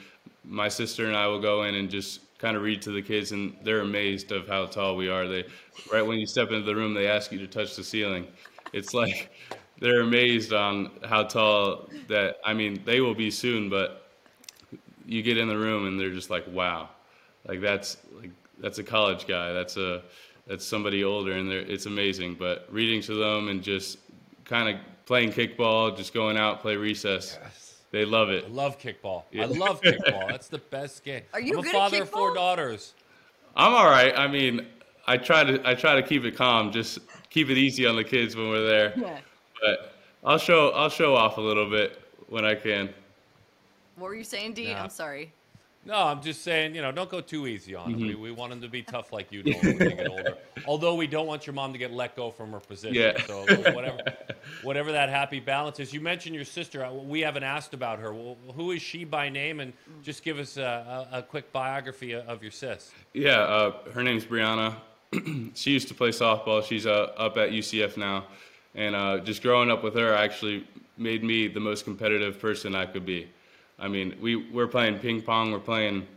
my 0.47 0.69
sister 0.69 1.07
and 1.07 1.15
I 1.15 1.27
will 1.27 1.41
go 1.41 1.63
in 1.63 1.75
and 1.75 1.89
just 1.89 2.21
kind 2.37 2.55
of 2.55 2.63
read 2.63 2.81
to 2.83 2.91
the 2.91 3.01
kids, 3.01 3.31
and 3.31 3.55
they're 3.63 3.81
amazed 3.81 4.31
of 4.31 4.47
how 4.47 4.65
tall 4.65 4.95
we 4.95 5.09
are. 5.09 5.27
They 5.27 5.45
right 5.91 6.05
when 6.05 6.19
you 6.19 6.25
step 6.27 6.51
into 6.51 6.65
the 6.65 6.75
room, 6.75 6.93
they 6.93 7.07
ask 7.07 7.31
you 7.31 7.39
to 7.39 7.47
touch 7.47 7.75
the 7.75 7.83
ceiling. 7.83 8.27
It's 8.73 8.93
like 8.93 9.31
they're 9.79 10.01
amazed 10.01 10.53
on 10.53 10.91
how 11.03 11.23
tall 11.23 11.89
that. 12.07 12.37
I 12.45 12.53
mean, 12.53 12.81
they 12.85 13.01
will 13.01 13.15
be 13.15 13.31
soon, 13.31 13.69
but 13.69 14.09
you 15.05 15.21
get 15.23 15.37
in 15.37 15.47
the 15.47 15.57
room 15.57 15.87
and 15.87 15.99
they're 15.99 16.11
just 16.11 16.29
like, 16.29 16.45
wow, 16.51 16.89
like 17.47 17.61
that's 17.61 17.97
like 18.19 18.31
that's 18.59 18.79
a 18.79 18.83
college 18.83 19.27
guy. 19.27 19.53
That's 19.53 19.77
a 19.77 20.03
that's 20.47 20.65
somebody 20.65 21.03
older, 21.03 21.33
and 21.33 21.51
it's 21.51 21.85
amazing. 21.85 22.35
But 22.35 22.67
reading 22.71 23.01
to 23.03 23.15
them 23.15 23.49
and 23.49 23.61
just 23.61 23.97
kind 24.45 24.69
of 24.69 24.81
playing 25.05 25.31
kickball, 25.31 25.95
just 25.95 26.13
going 26.13 26.37
out 26.37 26.61
play 26.61 26.75
recess, 26.75 27.37
they 27.91 28.05
love 28.05 28.29
it. 28.29 28.45
I 28.45 28.47
love 28.49 28.79
kickball. 28.79 29.23
Yeah. 29.31 29.43
I 29.43 29.45
love 29.45 29.81
kickball. 29.81 30.27
That's 30.29 30.47
the 30.47 30.57
best 30.57 31.03
game. 31.03 31.23
Are 31.33 31.39
you 31.39 31.57
I'm 31.57 31.63
good 31.63 31.73
a 31.73 31.77
at 31.77 31.81
father 31.81 32.01
of 32.03 32.09
four 32.09 32.31
kickball? 32.31 32.35
daughters. 32.35 32.93
I'm 33.55 33.73
all 33.73 33.89
right. 33.89 34.17
I 34.17 34.27
mean, 34.27 34.67
I 35.07 35.17
try 35.17 35.43
to 35.43 35.67
I 35.67 35.73
try 35.73 35.95
to 35.95 36.03
keep 36.05 36.23
it 36.25 36.35
calm, 36.35 36.71
just 36.71 36.99
keep 37.29 37.49
it 37.49 37.57
easy 37.57 37.85
on 37.87 37.95
the 37.95 38.03
kids 38.03 38.35
when 38.35 38.49
we're 38.49 38.67
there. 38.67 38.93
Yeah. 38.97 39.19
But 39.61 39.93
I'll 40.23 40.37
show 40.37 40.69
I'll 40.71 40.89
show 40.89 41.15
off 41.15 41.37
a 41.37 41.41
little 41.41 41.69
bit 41.69 42.01
when 42.27 42.45
I 42.45 42.55
can. 42.55 42.93
What 43.95 44.07
were 44.09 44.15
you 44.15 44.23
saying, 44.23 44.53
Dee? 44.53 44.73
Nah. 44.73 44.83
I'm 44.83 44.89
sorry. 44.89 45.33
No, 45.87 45.95
I'm 45.95 46.21
just 46.21 46.43
saying, 46.43 46.75
you 46.75 46.81
know, 46.81 46.91
don't 46.91 47.09
go 47.09 47.21
too 47.21 47.47
easy 47.47 47.73
on 47.73 47.91
Mm-hmm. 47.91 47.99
them. 47.99 48.07
We, 48.09 48.15
we 48.15 48.31
want 48.31 48.49
them 48.51 48.59
to 48.61 48.67
be 48.67 48.83
tough 48.83 49.13
like 49.13 49.31
you, 49.31 49.41
Nolan, 49.43 49.61
when 49.63 49.77
they 49.77 49.93
get 49.95 50.09
older. 50.09 50.37
Although 50.67 50.95
we 50.95 51.07
don't 51.07 51.27
want 51.27 51.47
your 51.47 51.53
mom 51.53 51.71
to 51.71 51.79
get 51.79 51.93
let 51.93 52.15
go 52.15 52.29
from 52.29 52.51
her 52.51 52.59
position. 52.59 52.93
Yeah. 52.95 53.25
So 53.25 53.45
whatever, 53.71 53.97
whatever 54.63 54.91
that 54.91 55.07
happy 55.07 55.39
balance 55.39 55.79
is. 55.79 55.93
You 55.93 56.01
mentioned 56.01 56.35
your 56.35 56.43
sister. 56.43 56.83
Uh, 56.83 56.91
We 56.93 57.21
haven't 57.21 57.43
asked 57.43 57.73
about 57.73 57.99
her. 57.99 58.13
Well, 58.13 58.35
who 58.53 58.71
is 58.71 58.81
she 58.81 59.05
by 59.05 59.29
name? 59.29 59.61
And 59.61 59.71
just 60.03 60.23
give 60.23 60.39
us 60.39 60.57
a, 60.57 61.07
a, 61.13 61.19
a 61.19 61.21
quick 61.23 61.51
biography 61.53 62.11
of- 62.11 62.27
of 62.27 62.41
your 62.43 62.51
sis. 62.51 62.91
Yeah, 63.13 63.39
uh, 63.39 63.71
her 63.93 64.03
name's 64.03 64.25
Brianna. 64.25 64.75
she 65.55 65.71
used 65.71 65.87
to 65.87 65.93
play 65.93 66.09
softball. 66.09 66.61
She's 66.63 66.85
uh, 66.85 67.13
up 67.15 67.37
at 67.37 67.51
UCF 67.51 67.95
now, 67.95 68.25
and 68.75 68.93
uh, 68.93 69.19
just 69.19 69.41
growing 69.41 69.71
up 69.71 69.81
with 69.83 69.95
her 69.95 70.13
actually 70.13 70.67
made 70.97 71.23
me 71.23 71.47
the 71.47 71.61
most 71.61 71.85
competitive 71.85 72.39
person 72.41 72.75
I 72.75 72.85
could 72.87 73.05
be. 73.05 73.29
I 73.79 73.87
mean, 73.87 74.15
we 74.21 74.35
we're 74.35 74.67
playing 74.67 74.99
ping 74.99 75.21
pong. 75.21 75.51
We're 75.51 75.59
playing. 75.59 76.07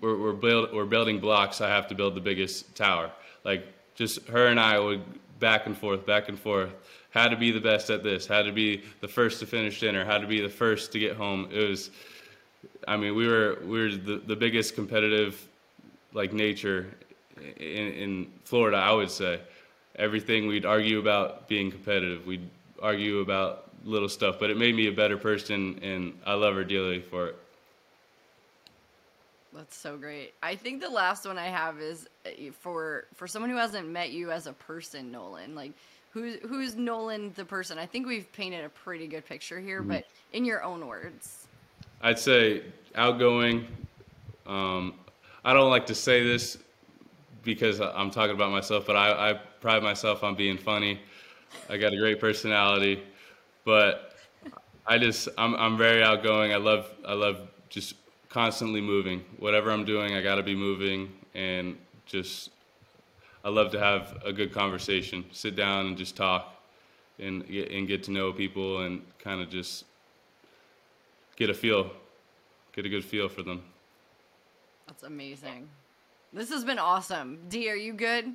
We're 0.00 0.16
we're 0.16 0.32
build 0.32 0.72
we're 0.72 0.86
building 0.86 1.20
blocks. 1.20 1.60
I 1.60 1.68
have 1.68 1.86
to 1.88 1.94
build 1.94 2.14
the 2.14 2.20
biggest 2.20 2.74
tower. 2.74 3.10
Like 3.44 3.66
just 3.94 4.26
her 4.28 4.46
and 4.46 4.58
I 4.58 4.78
would 4.78 5.02
back 5.38 5.66
and 5.66 5.76
forth, 5.76 6.06
back 6.06 6.28
and 6.28 6.38
forth. 6.38 6.70
Had 7.10 7.28
to 7.28 7.36
be 7.36 7.50
the 7.50 7.60
best 7.60 7.90
at 7.90 8.02
this. 8.02 8.26
Had 8.26 8.44
to 8.44 8.52
be 8.52 8.82
the 9.00 9.08
first 9.08 9.40
to 9.40 9.46
finish 9.46 9.80
dinner. 9.80 10.04
Had 10.04 10.20
to 10.20 10.26
be 10.26 10.40
the 10.40 10.48
first 10.48 10.92
to 10.92 10.98
get 10.98 11.16
home. 11.16 11.48
It 11.52 11.68
was. 11.68 11.90
I 12.88 12.96
mean, 12.96 13.14
we 13.14 13.26
were 13.28 13.58
we 13.64 13.80
were 13.80 13.90
the, 13.90 14.22
the 14.26 14.36
biggest 14.36 14.74
competitive 14.74 15.46
like 16.12 16.32
nature 16.32 16.86
in, 17.58 17.92
in 17.92 18.32
Florida, 18.44 18.76
I 18.78 18.92
would 18.92 19.10
say. 19.10 19.40
Everything 19.96 20.46
we'd 20.46 20.66
argue 20.66 20.98
about 20.98 21.48
being 21.48 21.70
competitive. 21.70 22.26
We'd 22.26 22.48
argue 22.82 23.20
about 23.20 23.65
little 23.86 24.08
stuff, 24.08 24.38
but 24.38 24.50
it 24.50 24.56
made 24.56 24.74
me 24.74 24.88
a 24.88 24.92
better 24.92 25.16
person, 25.16 25.78
and 25.82 26.18
I 26.26 26.34
love 26.34 26.54
her 26.54 26.64
dearly 26.64 27.00
for 27.00 27.28
it. 27.28 27.36
That's 29.54 29.76
so 29.76 29.96
great. 29.96 30.34
I 30.42 30.54
think 30.54 30.82
the 30.82 30.90
last 30.90 31.24
one 31.24 31.38
I 31.38 31.46
have 31.46 31.80
is 31.80 32.06
uh, 32.26 32.50
for 32.60 33.06
for 33.14 33.26
someone 33.26 33.50
who 33.50 33.56
hasn't 33.56 33.88
met 33.88 34.10
you 34.10 34.30
as 34.30 34.46
a 34.46 34.52
person, 34.52 35.10
Nolan. 35.10 35.54
Like 35.54 35.72
who's 36.10 36.36
who's 36.46 36.76
Nolan 36.76 37.32
the 37.36 37.44
person? 37.44 37.78
I 37.78 37.86
think 37.86 38.06
we've 38.06 38.30
painted 38.32 38.64
a 38.64 38.68
pretty 38.68 39.06
good 39.06 39.24
picture 39.24 39.58
here, 39.58 39.80
mm-hmm. 39.80 39.90
but 39.92 40.06
in 40.34 40.44
your 40.44 40.62
own 40.62 40.86
words. 40.86 41.46
I'd 42.02 42.18
say 42.18 42.64
outgoing. 42.94 43.66
Um, 44.46 44.94
I 45.42 45.54
don't 45.54 45.70
like 45.70 45.86
to 45.86 45.94
say 45.94 46.22
this 46.22 46.58
because 47.42 47.80
I'm 47.80 48.10
talking 48.10 48.34
about 48.34 48.50
myself, 48.50 48.86
but 48.86 48.96
I, 48.96 49.30
I 49.30 49.34
pride 49.60 49.82
myself 49.82 50.22
on 50.22 50.34
being 50.34 50.58
funny. 50.58 51.00
I 51.70 51.76
got 51.76 51.92
a 51.92 51.96
great 51.96 52.20
personality, 52.20 53.02
but 53.66 54.14
I 54.86 54.96
just 54.96 55.28
I'm 55.36 55.54
I'm 55.56 55.76
very 55.76 56.02
outgoing. 56.02 56.54
I 56.54 56.56
love 56.56 56.86
I 57.06 57.12
love 57.12 57.40
just 57.68 57.96
constantly 58.30 58.80
moving. 58.80 59.22
Whatever 59.38 59.70
I'm 59.70 59.84
doing, 59.84 60.14
I 60.14 60.22
got 60.22 60.36
to 60.36 60.42
be 60.42 60.54
moving 60.54 61.12
and 61.34 61.76
just 62.06 62.50
I 63.44 63.50
love 63.50 63.70
to 63.72 63.78
have 63.78 64.16
a 64.24 64.32
good 64.32 64.54
conversation. 64.54 65.26
Sit 65.32 65.56
down 65.56 65.86
and 65.86 65.98
just 65.98 66.16
talk 66.16 66.54
and 67.18 67.46
get, 67.46 67.70
and 67.70 67.86
get 67.86 68.04
to 68.04 68.10
know 68.12 68.32
people 68.32 68.82
and 68.82 69.02
kind 69.18 69.42
of 69.42 69.50
just 69.50 69.84
get 71.36 71.50
a 71.50 71.54
feel, 71.54 71.90
get 72.74 72.86
a 72.86 72.88
good 72.88 73.04
feel 73.04 73.28
for 73.28 73.42
them. 73.42 73.62
That's 74.86 75.02
amazing. 75.02 75.68
This 76.32 76.50
has 76.50 76.64
been 76.64 76.78
awesome. 76.78 77.40
D, 77.48 77.68
are 77.68 77.76
you 77.76 77.92
good? 77.92 78.34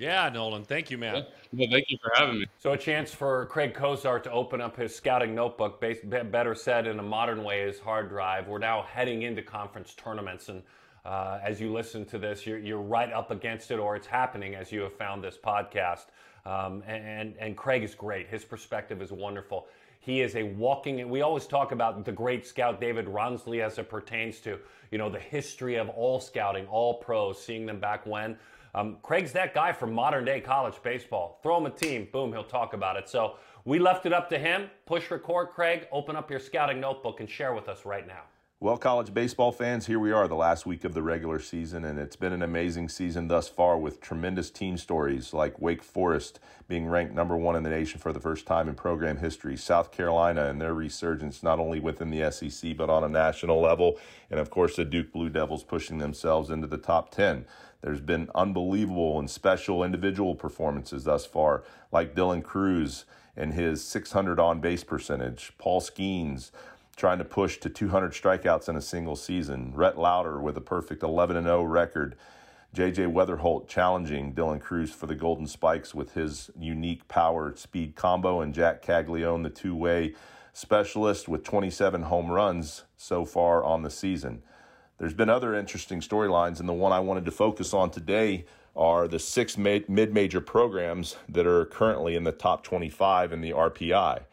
Yeah, 0.00 0.30
Nolan. 0.30 0.64
Thank 0.64 0.90
you, 0.90 0.96
man. 0.96 1.26
Well, 1.52 1.68
thank 1.70 1.90
you 1.90 1.98
for 2.02 2.10
having 2.14 2.40
me. 2.40 2.46
So, 2.58 2.72
a 2.72 2.78
chance 2.78 3.12
for 3.12 3.44
Craig 3.46 3.74
Cozart 3.74 4.24
to 4.24 4.32
open 4.32 4.62
up 4.62 4.74
his 4.74 4.96
scouting 4.96 5.34
notebook, 5.34 5.78
better 5.78 6.54
said 6.54 6.86
in 6.86 6.98
a 6.98 7.02
modern 7.02 7.44
way, 7.44 7.66
his 7.66 7.78
hard 7.78 8.08
drive. 8.08 8.48
We're 8.48 8.58
now 8.58 8.82
heading 8.82 9.22
into 9.22 9.42
conference 9.42 9.92
tournaments, 9.94 10.48
and 10.48 10.62
uh, 11.04 11.38
as 11.44 11.60
you 11.60 11.70
listen 11.70 12.06
to 12.06 12.18
this, 12.18 12.46
you're, 12.46 12.58
you're, 12.58 12.80
right 12.80 13.12
up 13.12 13.30
against 13.30 13.70
it, 13.70 13.78
or 13.78 13.94
it's 13.94 14.06
happening 14.06 14.54
as 14.54 14.72
you 14.72 14.80
have 14.80 14.94
found 14.94 15.22
this 15.22 15.36
podcast. 15.36 16.06
Um, 16.46 16.82
and, 16.86 17.34
and 17.38 17.54
Craig 17.54 17.82
is 17.82 17.94
great. 17.94 18.26
His 18.28 18.42
perspective 18.42 19.02
is 19.02 19.12
wonderful. 19.12 19.66
He 20.00 20.22
is 20.22 20.34
a 20.34 20.44
walking, 20.44 21.10
we 21.10 21.20
always 21.20 21.46
talk 21.46 21.72
about 21.72 22.06
the 22.06 22.12
great 22.12 22.46
scout 22.46 22.80
David 22.80 23.06
Rawnsley 23.06 23.60
as 23.60 23.78
it 23.78 23.90
pertains 23.90 24.40
to, 24.40 24.58
you 24.90 24.96
know, 24.96 25.10
the 25.10 25.18
history 25.18 25.76
of 25.76 25.90
all 25.90 26.20
scouting, 26.20 26.66
all 26.68 26.94
pros, 26.94 27.42
seeing 27.42 27.66
them 27.66 27.80
back 27.80 28.06
when. 28.06 28.38
Um, 28.74 28.98
Craig's 29.02 29.32
that 29.32 29.54
guy 29.54 29.72
for 29.72 29.86
modern 29.86 30.24
day 30.24 30.40
college 30.40 30.82
baseball. 30.82 31.40
Throw 31.42 31.58
him 31.58 31.66
a 31.66 31.70
team, 31.70 32.08
boom, 32.12 32.32
he'll 32.32 32.44
talk 32.44 32.72
about 32.72 32.96
it. 32.96 33.08
So 33.08 33.36
we 33.64 33.78
left 33.78 34.06
it 34.06 34.12
up 34.12 34.28
to 34.30 34.38
him. 34.38 34.70
Push 34.86 35.10
record, 35.10 35.50
Craig. 35.50 35.86
Open 35.92 36.16
up 36.16 36.30
your 36.30 36.40
scouting 36.40 36.80
notebook 36.80 37.20
and 37.20 37.28
share 37.28 37.54
with 37.54 37.68
us 37.68 37.84
right 37.84 38.06
now. 38.06 38.22
Well, 38.62 38.76
college 38.76 39.14
baseball 39.14 39.52
fans, 39.52 39.86
here 39.86 39.98
we 39.98 40.12
are, 40.12 40.28
the 40.28 40.34
last 40.34 40.66
week 40.66 40.84
of 40.84 40.92
the 40.92 41.02
regular 41.02 41.38
season, 41.38 41.82
and 41.86 41.98
it's 41.98 42.14
been 42.14 42.34
an 42.34 42.42
amazing 42.42 42.90
season 42.90 43.26
thus 43.26 43.48
far 43.48 43.78
with 43.78 44.02
tremendous 44.02 44.50
team 44.50 44.76
stories 44.76 45.32
like 45.32 45.62
Wake 45.62 45.82
Forest 45.82 46.40
being 46.68 46.86
ranked 46.86 47.14
number 47.14 47.38
one 47.38 47.56
in 47.56 47.62
the 47.62 47.70
nation 47.70 47.98
for 47.98 48.12
the 48.12 48.20
first 48.20 48.44
time 48.44 48.68
in 48.68 48.74
program 48.74 49.16
history, 49.16 49.56
South 49.56 49.90
Carolina 49.90 50.44
and 50.50 50.60
their 50.60 50.74
resurgence 50.74 51.42
not 51.42 51.58
only 51.58 51.80
within 51.80 52.10
the 52.10 52.30
SEC 52.30 52.76
but 52.76 52.90
on 52.90 53.02
a 53.02 53.08
national 53.08 53.62
level, 53.62 53.98
and 54.30 54.38
of 54.38 54.50
course 54.50 54.76
the 54.76 54.84
Duke 54.84 55.10
Blue 55.10 55.30
Devils 55.30 55.64
pushing 55.64 55.96
themselves 55.96 56.50
into 56.50 56.66
the 56.66 56.76
top 56.76 57.10
10. 57.12 57.46
There's 57.82 58.00
been 58.00 58.28
unbelievable 58.34 59.18
and 59.18 59.30
special 59.30 59.82
individual 59.82 60.34
performances 60.34 61.04
thus 61.04 61.24
far, 61.24 61.64
like 61.92 62.14
Dylan 62.14 62.42
Crews 62.42 63.04
and 63.36 63.54
his 63.54 63.82
600 63.84 64.38
on 64.38 64.60
base 64.60 64.84
percentage, 64.84 65.52
Paul 65.58 65.80
Skenes 65.80 66.50
trying 66.96 67.18
to 67.18 67.24
push 67.24 67.56
to 67.58 67.70
200 67.70 68.12
strikeouts 68.12 68.68
in 68.68 68.76
a 68.76 68.82
single 68.82 69.16
season, 69.16 69.72
Rhett 69.74 69.96
Lowder 69.98 70.38
with 70.40 70.56
a 70.58 70.60
perfect 70.60 71.02
11 71.02 71.42
0 71.42 71.62
record. 71.62 72.14
JJ 72.74 73.12
Wetherholt 73.12 73.66
challenging 73.66 74.32
Dylan 74.32 74.60
Crews 74.60 74.92
for 74.92 75.06
the 75.06 75.14
Golden 75.14 75.46
Spikes 75.46 75.92
with 75.92 76.12
his 76.12 76.50
unique 76.56 77.08
power 77.08 77.56
speed 77.56 77.96
combo, 77.96 78.42
and 78.42 78.54
Jack 78.54 78.82
Caglianone, 78.82 79.42
the 79.42 79.50
two 79.50 79.74
way 79.74 80.14
specialist, 80.52 81.28
with 81.28 81.42
27 81.42 82.02
home 82.02 82.30
runs 82.30 82.84
so 82.96 83.24
far 83.24 83.64
on 83.64 83.82
the 83.82 83.90
season. 83.90 84.42
There's 85.00 85.14
been 85.14 85.30
other 85.30 85.54
interesting 85.54 86.02
storylines, 86.02 86.60
and 86.60 86.68
the 86.68 86.74
one 86.74 86.92
I 86.92 87.00
wanted 87.00 87.24
to 87.24 87.30
focus 87.30 87.72
on 87.72 87.90
today 87.90 88.44
are 88.76 89.08
the 89.08 89.18
six 89.18 89.56
mid 89.56 89.88
major 89.88 90.42
programs 90.42 91.16
that 91.26 91.46
are 91.46 91.64
currently 91.64 92.16
in 92.16 92.24
the 92.24 92.32
top 92.32 92.62
25 92.64 93.32
in 93.32 93.40
the 93.40 93.52
RPI. 93.52 94.24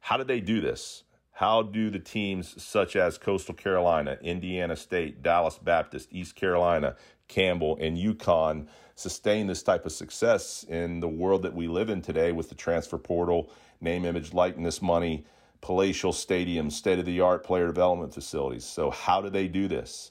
How 0.00 0.16
did 0.16 0.26
they 0.26 0.40
do 0.40 0.60
this? 0.60 1.04
How 1.30 1.62
do 1.62 1.90
the 1.90 2.00
teams 2.00 2.60
such 2.60 2.96
as 2.96 3.18
Coastal 3.18 3.54
Carolina, 3.54 4.18
Indiana 4.20 4.74
State, 4.74 5.22
Dallas 5.22 5.58
Baptist, 5.58 6.08
East 6.10 6.34
Carolina, 6.34 6.96
Campbell, 7.28 7.78
and 7.80 7.96
UConn 7.96 8.66
sustain 8.96 9.46
this 9.46 9.62
type 9.62 9.86
of 9.86 9.92
success 9.92 10.64
in 10.68 10.98
the 10.98 11.08
world 11.08 11.42
that 11.42 11.54
we 11.54 11.68
live 11.68 11.88
in 11.88 12.02
today 12.02 12.32
with 12.32 12.48
the 12.48 12.56
transfer 12.56 12.98
portal, 12.98 13.48
name, 13.80 14.04
image, 14.04 14.34
likeness 14.34 14.82
money, 14.82 15.24
palatial 15.60 16.12
stadiums, 16.12 16.72
state 16.72 16.98
of 16.98 17.04
the 17.04 17.20
art 17.20 17.44
player 17.44 17.68
development 17.68 18.12
facilities? 18.12 18.64
So, 18.64 18.90
how 18.90 19.20
do 19.20 19.30
they 19.30 19.46
do 19.46 19.68
this? 19.68 20.10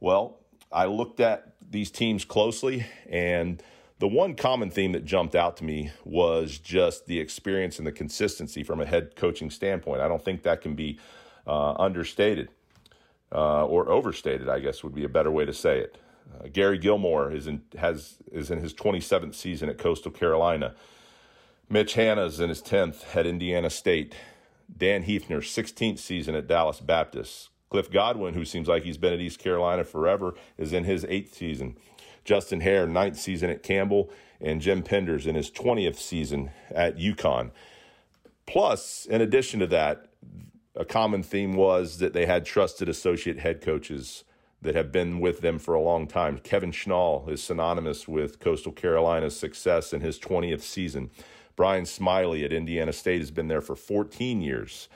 Well, 0.00 0.38
I 0.70 0.86
looked 0.86 1.20
at 1.20 1.54
these 1.70 1.90
teams 1.90 2.24
closely, 2.24 2.86
and 3.08 3.62
the 3.98 4.08
one 4.08 4.34
common 4.34 4.70
theme 4.70 4.92
that 4.92 5.04
jumped 5.04 5.34
out 5.34 5.56
to 5.58 5.64
me 5.64 5.90
was 6.04 6.58
just 6.58 7.06
the 7.06 7.18
experience 7.18 7.78
and 7.78 7.86
the 7.86 7.92
consistency 7.92 8.62
from 8.62 8.80
a 8.80 8.86
head 8.86 9.16
coaching 9.16 9.50
standpoint. 9.50 10.00
I 10.00 10.08
don't 10.08 10.22
think 10.24 10.42
that 10.42 10.60
can 10.60 10.74
be 10.74 10.98
uh, 11.46 11.72
understated 11.72 12.50
uh, 13.32 13.64
or 13.64 13.88
overstated, 13.88 14.48
I 14.48 14.60
guess 14.60 14.84
would 14.84 14.94
be 14.94 15.04
a 15.04 15.08
better 15.08 15.30
way 15.30 15.44
to 15.44 15.52
say 15.52 15.78
it. 15.80 15.98
Uh, 16.38 16.48
Gary 16.52 16.78
Gilmore 16.78 17.32
is 17.32 17.46
in, 17.46 17.62
has, 17.78 18.16
is 18.30 18.50
in 18.50 18.60
his 18.60 18.74
27th 18.74 19.34
season 19.34 19.68
at 19.68 19.78
Coastal 19.78 20.10
Carolina. 20.10 20.74
Mitch 21.68 21.94
Hannahs 21.94 22.40
in 22.40 22.48
his 22.48 22.62
10th 22.62 23.16
at 23.16 23.26
Indiana 23.26 23.70
State. 23.70 24.14
Dan 24.76 25.04
Heefner, 25.04 25.38
16th 25.38 25.98
season 25.98 26.34
at 26.34 26.46
Dallas 26.46 26.80
Baptist. 26.80 27.50
Cliff 27.70 27.90
Godwin, 27.90 28.34
who 28.34 28.44
seems 28.44 28.68
like 28.68 28.84
he's 28.84 28.98
been 28.98 29.12
at 29.12 29.20
East 29.20 29.38
Carolina 29.38 29.84
forever, 29.84 30.34
is 30.56 30.72
in 30.72 30.84
his 30.84 31.04
eighth 31.08 31.34
season. 31.34 31.76
Justin 32.24 32.60
Haire, 32.60 32.86
ninth 32.86 33.18
season 33.18 33.50
at 33.50 33.62
Campbell, 33.62 34.10
and 34.40 34.60
Jim 34.60 34.82
Penders 34.82 35.26
in 35.26 35.34
his 35.34 35.50
20th 35.50 35.96
season 35.96 36.50
at 36.70 36.96
UConn. 36.98 37.50
Plus, 38.46 39.06
in 39.06 39.20
addition 39.20 39.60
to 39.60 39.66
that, 39.68 40.06
a 40.74 40.84
common 40.84 41.22
theme 41.22 41.54
was 41.54 41.98
that 41.98 42.12
they 42.12 42.26
had 42.26 42.44
trusted 42.44 42.88
associate 42.88 43.38
head 43.38 43.60
coaches 43.60 44.24
that 44.62 44.74
have 44.74 44.92
been 44.92 45.20
with 45.20 45.40
them 45.40 45.58
for 45.58 45.74
a 45.74 45.80
long 45.80 46.06
time. 46.06 46.38
Kevin 46.38 46.72
Schnall 46.72 47.28
is 47.28 47.42
synonymous 47.42 48.06
with 48.06 48.40
Coastal 48.40 48.72
Carolina's 48.72 49.38
success 49.38 49.92
in 49.92 50.00
his 50.00 50.18
20th 50.18 50.62
season. 50.62 51.10
Brian 51.54 51.86
Smiley 51.86 52.44
at 52.44 52.52
Indiana 52.52 52.92
State 52.92 53.20
has 53.20 53.30
been 53.30 53.48
there 53.48 53.60
for 53.62 53.74
14 53.74 54.42
years. 54.42 54.88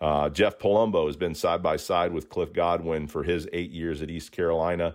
Uh, 0.00 0.28
Jeff 0.28 0.58
Palumbo 0.58 1.06
has 1.06 1.16
been 1.16 1.34
side 1.34 1.62
by 1.62 1.76
side 1.76 2.12
with 2.12 2.28
Cliff 2.28 2.52
Godwin 2.52 3.06
for 3.06 3.24
his 3.24 3.48
eight 3.52 3.70
years 3.70 4.00
at 4.00 4.10
East 4.10 4.32
Carolina. 4.32 4.94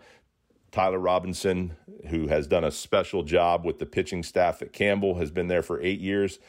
Tyler 0.72 1.00
Robinson, 1.00 1.76
who 2.08 2.28
has 2.28 2.48
done 2.48 2.63
a 2.63 2.72
special 2.72 3.24
job 3.24 3.63
with 3.63 3.80
the 3.80 3.86
pitching 3.86 4.24
staff 4.24 4.62
at 4.62 4.74
Campbell, 4.74 5.20
has 5.20 5.30
been 5.30 5.48
there 5.48 5.62
for 5.62 5.80
eight 5.82 6.00
years. 6.00 6.39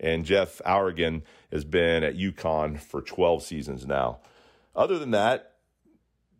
And 0.00 0.24
Jeff 0.24 0.60
Hourigan 0.64 1.22
has 1.52 1.64
been 1.64 2.02
at 2.02 2.16
UConn 2.16 2.80
for 2.80 3.02
12 3.02 3.42
seasons 3.42 3.86
now. 3.86 4.20
Other 4.74 4.98
than 4.98 5.10
that, 5.10 5.56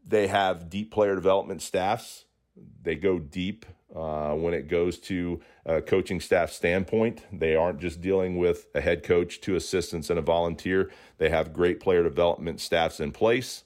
they 0.07 0.29
have 0.29 0.71
deep 0.71 0.91
player 0.91 1.15
development 1.15 1.63
staffs. 1.63 2.25
They 2.83 2.95
go 2.95 3.19
deep 3.19 3.67
uh, 3.95 4.33
when 4.35 4.55
it 4.55 4.69
goes 4.69 4.99
to 4.99 5.41
a 5.65 5.81
coaching 5.81 6.21
staff 6.21 6.51
standpoint. 6.51 7.23
They 7.33 7.55
aren't 7.55 7.81
just 7.81 8.01
dealing 8.01 8.37
with 8.37 8.67
a 8.75 8.81
head 8.81 9.03
coach, 9.03 9.41
two 9.41 9.55
assistants, 9.55 10.11
and 10.11 10.19
a 10.19 10.23
volunteer. 10.23 10.91
They 11.19 11.31
have 11.31 11.53
great 11.53 11.81
player 11.81 12.03
development 12.03 12.61
staffs 12.61 13.01
in 13.01 13.13
place. 13.13 13.65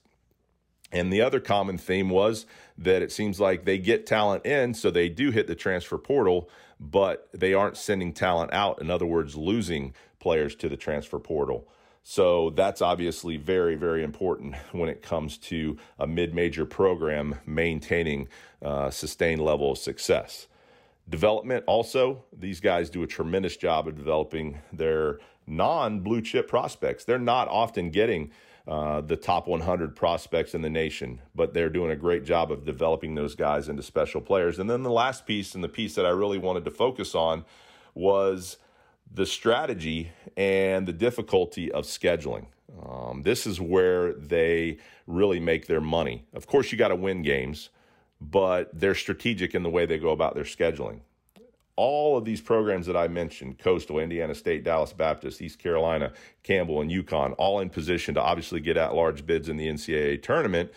And 0.92 1.12
the 1.12 1.20
other 1.20 1.40
common 1.40 1.78
theme 1.78 2.10
was 2.10 2.46
that 2.76 3.02
it 3.02 3.12
seems 3.12 3.38
like 3.38 3.64
they 3.64 3.78
get 3.78 4.06
talent 4.06 4.44
in, 4.44 4.74
so 4.74 4.90
they 4.90 5.08
do 5.08 5.30
hit 5.30 5.46
the 5.46 5.54
transfer 5.54 5.98
portal, 5.98 6.50
but 6.80 7.28
they 7.32 7.54
aren't 7.54 7.76
sending 7.76 8.12
talent 8.12 8.52
out. 8.52 8.80
In 8.80 8.90
other 8.90 9.06
words, 9.06 9.36
losing 9.36 9.94
players 10.18 10.54
to 10.56 10.68
the 10.68 10.76
transfer 10.76 11.18
portal. 11.18 11.68
So 12.02 12.50
that's 12.50 12.82
obviously 12.82 13.36
very, 13.36 13.74
very 13.74 14.02
important 14.02 14.56
when 14.72 14.88
it 14.88 15.02
comes 15.02 15.38
to 15.38 15.76
a 15.98 16.06
mid 16.06 16.34
major 16.34 16.64
program 16.64 17.36
maintaining 17.46 18.28
uh, 18.62 18.90
sustained 18.90 19.42
level 19.42 19.72
of 19.72 19.78
success. 19.78 20.46
Development 21.08 21.64
also, 21.66 22.24
these 22.32 22.60
guys 22.60 22.88
do 22.88 23.02
a 23.02 23.06
tremendous 23.06 23.56
job 23.56 23.88
of 23.88 23.96
developing 23.96 24.58
their 24.72 25.18
non 25.46 26.00
blue 26.00 26.22
chip 26.22 26.48
prospects. 26.48 27.04
They're 27.04 27.18
not 27.18 27.48
often 27.48 27.90
getting 27.90 28.30
uh, 28.68 29.00
the 29.00 29.16
top 29.16 29.48
100 29.48 29.96
prospects 29.96 30.54
in 30.54 30.62
the 30.62 30.70
nation, 30.70 31.20
but 31.34 31.52
they're 31.52 31.70
doing 31.70 31.90
a 31.90 31.96
great 31.96 32.24
job 32.24 32.52
of 32.52 32.64
developing 32.64 33.14
those 33.14 33.34
guys 33.34 33.68
into 33.68 33.82
special 33.82 34.20
players. 34.20 34.58
And 34.58 34.70
then 34.70 34.82
the 34.82 34.90
last 34.90 35.26
piece, 35.26 35.54
and 35.54 35.64
the 35.64 35.68
piece 35.68 35.94
that 35.96 36.06
I 36.06 36.10
really 36.10 36.38
wanted 36.38 36.64
to 36.66 36.70
focus 36.70 37.14
on, 37.14 37.44
was 37.94 38.58
the 39.12 39.26
strategy 39.26 40.12
and 40.36 40.86
the 40.86 40.92
difficulty 40.92 41.70
of 41.72 41.84
scheduling. 41.84 42.46
Um, 42.86 43.22
this 43.22 43.46
is 43.46 43.60
where 43.60 44.12
they 44.12 44.78
really 45.06 45.40
make 45.40 45.66
their 45.66 45.80
money. 45.80 46.24
Of 46.32 46.46
course, 46.46 46.70
you 46.70 46.78
got 46.78 46.88
to 46.88 46.96
win 46.96 47.22
games, 47.22 47.70
but 48.20 48.70
they're 48.72 48.94
strategic 48.94 49.54
in 49.54 49.62
the 49.62 49.70
way 49.70 49.86
they 49.86 49.98
go 49.98 50.10
about 50.10 50.34
their 50.34 50.44
scheduling. 50.44 51.00
All 51.76 52.16
of 52.16 52.24
these 52.24 52.40
programs 52.40 52.86
that 52.86 52.96
I 52.96 53.08
mentioned 53.08 53.58
Coastal, 53.58 53.98
Indiana 53.98 54.34
State, 54.34 54.64
Dallas 54.64 54.92
Baptist, 54.92 55.40
East 55.40 55.58
Carolina, 55.58 56.12
Campbell, 56.42 56.82
and 56.82 56.90
UConn 56.90 57.34
all 57.38 57.60
in 57.60 57.70
position 57.70 58.14
to 58.14 58.20
obviously 58.20 58.60
get 58.60 58.76
at 58.76 58.94
large 58.94 59.24
bids 59.24 59.48
in 59.48 59.56
the 59.56 59.66
NCAA 59.66 60.22
tournament 60.22 60.70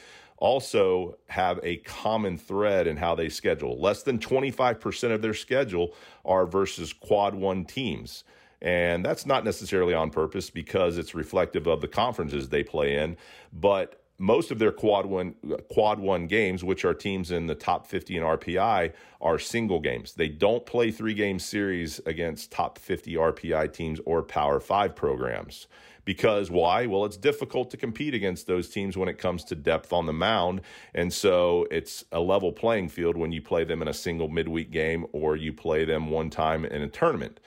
also 0.43 1.17
have 1.29 1.57
a 1.63 1.77
common 1.77 2.37
thread 2.37 2.85
in 2.85 2.97
how 2.97 3.15
they 3.15 3.29
schedule. 3.29 3.79
Less 3.79 4.03
than 4.03 4.19
25% 4.19 5.11
of 5.13 5.21
their 5.21 5.33
schedule 5.33 5.95
are 6.25 6.45
versus 6.45 6.91
quad 6.91 7.33
one 7.33 7.63
teams. 7.63 8.25
And 8.61 9.05
that's 9.05 9.25
not 9.25 9.45
necessarily 9.45 9.93
on 9.93 10.09
purpose 10.09 10.49
because 10.49 10.97
it's 10.97 11.15
reflective 11.15 11.65
of 11.65 11.79
the 11.79 11.87
conferences 11.87 12.49
they 12.49 12.61
play 12.61 12.97
in. 12.97 13.15
But 13.53 14.01
most 14.17 14.51
of 14.51 14.59
their 14.59 14.73
quad 14.73 15.05
one 15.05 15.35
quad 15.71 15.99
one 15.99 16.27
games, 16.27 16.61
which 16.61 16.83
are 16.83 16.93
teams 16.93 17.31
in 17.31 17.47
the 17.47 17.55
top 17.55 17.87
50 17.87 18.17
in 18.17 18.23
RPI, 18.23 18.91
are 19.21 19.39
single 19.39 19.79
games. 19.79 20.13
They 20.13 20.27
don't 20.27 20.65
play 20.65 20.91
three 20.91 21.13
game 21.13 21.39
series 21.39 21.99
against 22.05 22.51
top 22.51 22.77
50 22.77 23.13
RPI 23.15 23.71
teams 23.71 24.01
or 24.05 24.21
Power 24.21 24.59
Five 24.59 24.93
programs. 24.93 25.67
Because 26.05 26.51
why? 26.51 26.85
Well, 26.85 27.05
it's 27.05 27.17
difficult 27.17 27.71
to 27.71 27.77
compete 27.77 28.13
against 28.13 28.47
those 28.47 28.69
teams 28.69 28.97
when 28.97 29.07
it 29.07 29.17
comes 29.17 29.43
to 29.45 29.55
depth 29.55 29.93
on 29.93 30.05
the 30.05 30.13
mound. 30.13 30.61
And 30.93 31.13
so 31.13 31.67
it's 31.71 32.03
a 32.11 32.19
level 32.19 32.51
playing 32.51 32.89
field 32.89 33.15
when 33.15 33.31
you 33.31 33.41
play 33.41 33.63
them 33.63 33.81
in 33.81 33.87
a 33.87 33.93
single 33.93 34.27
midweek 34.27 34.71
game 34.71 35.05
or 35.13 35.35
you 35.35 35.53
play 35.53 35.85
them 35.85 36.09
one 36.09 36.29
time 36.29 36.65
in 36.65 36.81
a 36.81 36.89
tournament. 36.89 37.39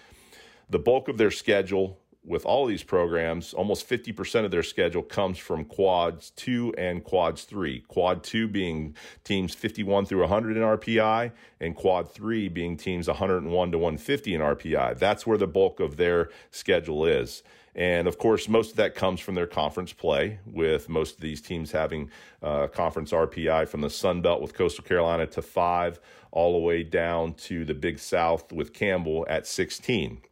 The 0.71 0.79
bulk 0.79 1.09
of 1.09 1.19
their 1.19 1.31
schedule 1.31 1.99
with 2.27 2.45
all 2.45 2.67
these 2.67 2.83
programs, 2.83 3.55
almost 3.55 3.89
50% 3.89 4.45
of 4.45 4.51
their 4.51 4.65
schedule 4.65 5.03
comes 5.03 5.39
from 5.39 5.65
quads 5.65 6.31
two 6.31 6.75
and 6.77 7.05
quads 7.05 7.45
three. 7.45 7.81
Quad 7.83 8.25
two 8.25 8.49
being 8.49 8.97
teams 9.23 9.55
51 9.55 10.07
through 10.07 10.21
100 10.21 10.57
in 10.57 10.63
RPI, 10.63 11.31
and 11.61 11.77
quad 11.77 12.11
three 12.11 12.49
being 12.49 12.77
teams 12.77 13.07
101 13.07 13.71
to 13.71 13.79
150 13.79 14.35
in 14.35 14.41
RPI. 14.41 14.99
That's 14.99 15.27
where 15.27 15.39
the 15.39 15.47
bulk 15.47 15.79
of 15.79 15.97
their 15.97 16.31
schedule 16.51 17.07
is. 17.07 17.45
And 17.77 18.09
of 18.09 18.17
course, 18.17 18.49
most 18.49 18.71
of 18.71 18.77
that 18.79 18.95
comes 18.95 19.21
from 19.21 19.35
their 19.35 19.47
conference 19.47 19.93
play, 19.93 20.39
with 20.47 20.89
most 20.89 21.17
of 21.17 21.21
these 21.21 21.43
teams 21.43 21.71
having 21.71 22.11
uh, 22.43 22.69
conference 22.69 23.13
RPI 23.13 23.69
from 23.69 23.83
the 23.83 23.91
Sun 23.91 24.23
Belt 24.23 24.41
with 24.41 24.55
Coastal 24.55 24.83
Carolina 24.83 25.27
to 25.27 25.43
five, 25.43 26.01
all 26.33 26.55
the 26.55 26.67
way 26.67 26.83
down 26.83 27.35
to 27.35 27.67
the 27.67 27.75
Big 27.75 27.99
South 27.99 28.51
with 28.51 28.73
Campbell 28.73 29.27
at 29.29 29.47
16. 29.47 30.23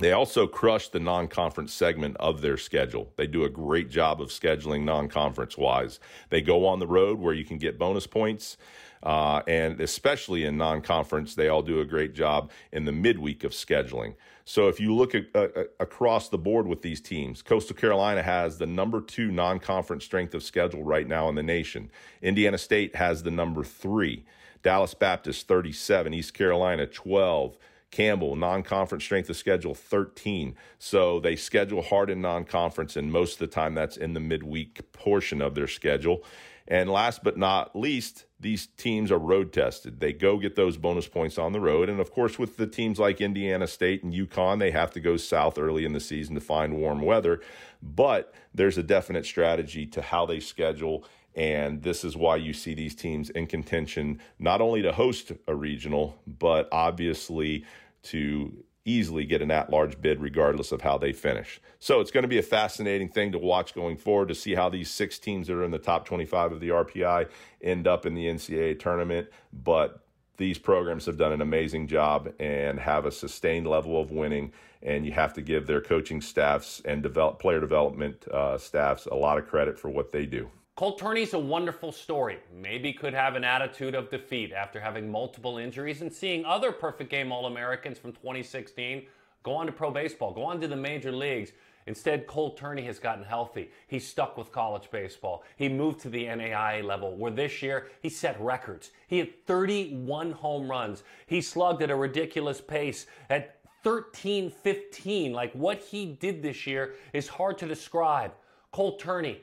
They 0.00 0.12
also 0.12 0.46
crush 0.46 0.88
the 0.88 1.00
non 1.00 1.28
conference 1.28 1.72
segment 1.72 2.16
of 2.18 2.42
their 2.42 2.58
schedule. 2.58 3.10
They 3.16 3.26
do 3.26 3.44
a 3.44 3.50
great 3.50 3.88
job 3.90 4.20
of 4.20 4.28
scheduling 4.28 4.84
non 4.84 5.08
conference 5.08 5.56
wise. 5.56 5.98
They 6.28 6.42
go 6.42 6.66
on 6.66 6.78
the 6.78 6.86
road 6.86 7.18
where 7.18 7.34
you 7.34 7.44
can 7.44 7.58
get 7.58 7.78
bonus 7.78 8.06
points. 8.06 8.58
Uh, 9.02 9.40
and 9.46 9.80
especially 9.80 10.44
in 10.44 10.56
non 10.56 10.82
conference, 10.82 11.34
they 11.34 11.48
all 11.48 11.62
do 11.62 11.80
a 11.80 11.84
great 11.84 12.14
job 12.14 12.50
in 12.72 12.84
the 12.84 12.92
midweek 12.92 13.44
of 13.44 13.52
scheduling. 13.52 14.14
So 14.44 14.68
if 14.68 14.80
you 14.80 14.94
look 14.94 15.14
at, 15.14 15.26
uh, 15.34 15.48
uh, 15.54 15.64
across 15.78 16.28
the 16.28 16.38
board 16.38 16.66
with 16.66 16.82
these 16.82 17.00
teams, 17.00 17.40
Coastal 17.40 17.76
Carolina 17.76 18.22
has 18.22 18.58
the 18.58 18.66
number 18.66 19.00
two 19.00 19.30
non 19.30 19.58
conference 19.58 20.04
strength 20.04 20.34
of 20.34 20.42
schedule 20.42 20.82
right 20.82 21.06
now 21.06 21.28
in 21.28 21.34
the 21.34 21.42
nation. 21.42 21.90
Indiana 22.20 22.58
State 22.58 22.96
has 22.96 23.22
the 23.22 23.30
number 23.30 23.64
three. 23.64 24.24
Dallas 24.62 24.92
Baptist 24.92 25.48
37, 25.48 26.12
East 26.12 26.34
Carolina 26.34 26.86
12, 26.86 27.56
Campbell, 27.90 28.36
non 28.36 28.62
conference 28.62 29.04
strength 29.04 29.30
of 29.30 29.36
schedule 29.36 29.74
13. 29.74 30.54
So 30.78 31.20
they 31.20 31.36
schedule 31.36 31.82
hard 31.82 32.10
in 32.10 32.20
non 32.20 32.44
conference, 32.44 32.96
and 32.96 33.10
most 33.10 33.34
of 33.34 33.38
the 33.38 33.46
time 33.46 33.74
that's 33.74 33.96
in 33.96 34.14
the 34.14 34.20
midweek 34.20 34.92
portion 34.92 35.40
of 35.40 35.54
their 35.54 35.68
schedule. 35.68 36.22
And 36.68 36.90
last 36.90 37.24
but 37.24 37.36
not 37.36 37.74
least, 37.74 38.26
these 38.38 38.66
teams 38.66 39.10
are 39.10 39.18
road 39.18 39.52
tested. 39.52 40.00
They 40.00 40.12
go 40.12 40.38
get 40.38 40.56
those 40.56 40.76
bonus 40.76 41.08
points 41.08 41.38
on 41.38 41.52
the 41.52 41.60
road. 41.60 41.88
And 41.88 42.00
of 42.00 42.12
course, 42.12 42.38
with 42.38 42.56
the 42.56 42.66
teams 42.66 42.98
like 42.98 43.20
Indiana 43.20 43.66
State 43.66 44.02
and 44.02 44.14
UConn, 44.14 44.58
they 44.58 44.70
have 44.70 44.92
to 44.92 45.00
go 45.00 45.16
south 45.16 45.58
early 45.58 45.84
in 45.84 45.92
the 45.92 46.00
season 46.00 46.34
to 46.36 46.40
find 46.40 46.76
warm 46.76 47.02
weather. 47.02 47.40
But 47.82 48.32
there's 48.54 48.78
a 48.78 48.82
definite 48.82 49.26
strategy 49.26 49.86
to 49.86 50.02
how 50.02 50.26
they 50.26 50.40
schedule. 50.40 51.04
And 51.34 51.82
this 51.82 52.04
is 52.04 52.16
why 52.16 52.36
you 52.36 52.52
see 52.52 52.74
these 52.74 52.94
teams 52.94 53.30
in 53.30 53.46
contention, 53.46 54.20
not 54.38 54.60
only 54.60 54.82
to 54.82 54.92
host 54.92 55.32
a 55.46 55.54
regional, 55.54 56.18
but 56.26 56.68
obviously 56.72 57.64
to 58.04 58.64
easily 58.90 59.24
get 59.24 59.42
an 59.42 59.50
at 59.50 59.70
large 59.70 60.00
bid 60.00 60.20
regardless 60.20 60.72
of 60.72 60.82
how 60.82 60.98
they 60.98 61.12
finish. 61.12 61.60
So 61.78 62.00
it's 62.00 62.10
going 62.10 62.22
to 62.22 62.28
be 62.28 62.38
a 62.38 62.42
fascinating 62.42 63.08
thing 63.08 63.32
to 63.32 63.38
watch 63.38 63.74
going 63.74 63.96
forward 63.96 64.28
to 64.28 64.34
see 64.34 64.54
how 64.54 64.68
these 64.68 64.90
six 64.90 65.18
teams 65.18 65.46
that 65.46 65.54
are 65.54 65.64
in 65.64 65.70
the 65.70 65.78
top 65.78 66.04
25 66.06 66.52
of 66.52 66.60
the 66.60 66.68
RPI 66.68 67.28
end 67.62 67.86
up 67.86 68.04
in 68.06 68.14
the 68.14 68.26
NCAA 68.26 68.78
tournament. 68.78 69.28
But 69.52 70.04
these 70.36 70.58
programs 70.58 71.06
have 71.06 71.18
done 71.18 71.32
an 71.32 71.42
amazing 71.42 71.86
job 71.86 72.32
and 72.38 72.80
have 72.80 73.06
a 73.06 73.12
sustained 73.12 73.66
level 73.66 74.00
of 74.00 74.10
winning. 74.10 74.52
And 74.82 75.04
you 75.04 75.12
have 75.12 75.34
to 75.34 75.42
give 75.42 75.66
their 75.66 75.82
coaching 75.82 76.20
staffs 76.20 76.80
and 76.84 77.02
develop, 77.02 77.38
player 77.38 77.60
development 77.60 78.26
uh, 78.28 78.56
staffs 78.56 79.06
a 79.06 79.14
lot 79.14 79.36
of 79.38 79.46
credit 79.46 79.78
for 79.78 79.90
what 79.90 80.12
they 80.12 80.24
do. 80.24 80.50
Cole 80.76 80.96
Turney's 80.96 81.34
a 81.34 81.38
wonderful 81.38 81.92
story. 81.92 82.38
Maybe 82.54 82.92
could 82.92 83.12
have 83.12 83.34
an 83.34 83.44
attitude 83.44 83.94
of 83.94 84.10
defeat 84.10 84.52
after 84.52 84.80
having 84.80 85.10
multiple 85.10 85.58
injuries 85.58 86.00
and 86.00 86.12
seeing 86.12 86.44
other 86.44 86.72
perfect 86.72 87.10
game 87.10 87.32
All 87.32 87.46
Americans 87.46 87.98
from 87.98 88.12
2016 88.12 89.06
go 89.42 89.54
on 89.54 89.66
to 89.66 89.72
pro 89.72 89.90
baseball, 89.90 90.32
go 90.32 90.44
on 90.44 90.60
to 90.60 90.68
the 90.68 90.76
major 90.76 91.12
leagues. 91.12 91.52
Instead, 91.86 92.26
Cole 92.26 92.54
Turney 92.54 92.82
has 92.82 92.98
gotten 92.98 93.24
healthy. 93.24 93.70
He's 93.88 94.06
stuck 94.06 94.36
with 94.36 94.52
college 94.52 94.90
baseball. 94.90 95.42
He 95.56 95.68
moved 95.68 96.00
to 96.00 96.10
the 96.10 96.24
NAIA 96.26 96.84
level, 96.84 97.16
where 97.16 97.30
this 97.30 97.62
year 97.62 97.88
he 98.02 98.08
set 98.08 98.40
records. 98.40 98.90
He 99.08 99.18
had 99.18 99.46
31 99.46 100.32
home 100.32 100.70
runs. 100.70 101.02
He 101.26 101.40
slugged 101.40 101.82
at 101.82 101.90
a 101.90 101.96
ridiculous 101.96 102.60
pace 102.60 103.06
at 103.28 103.60
13 103.82 104.50
15. 104.50 105.32
Like 105.32 105.52
what 105.54 105.78
he 105.78 106.06
did 106.06 106.42
this 106.42 106.66
year 106.66 106.94
is 107.12 107.26
hard 107.26 107.58
to 107.58 107.66
describe. 107.66 108.32
Cole 108.72 108.96
Turney, 108.98 109.40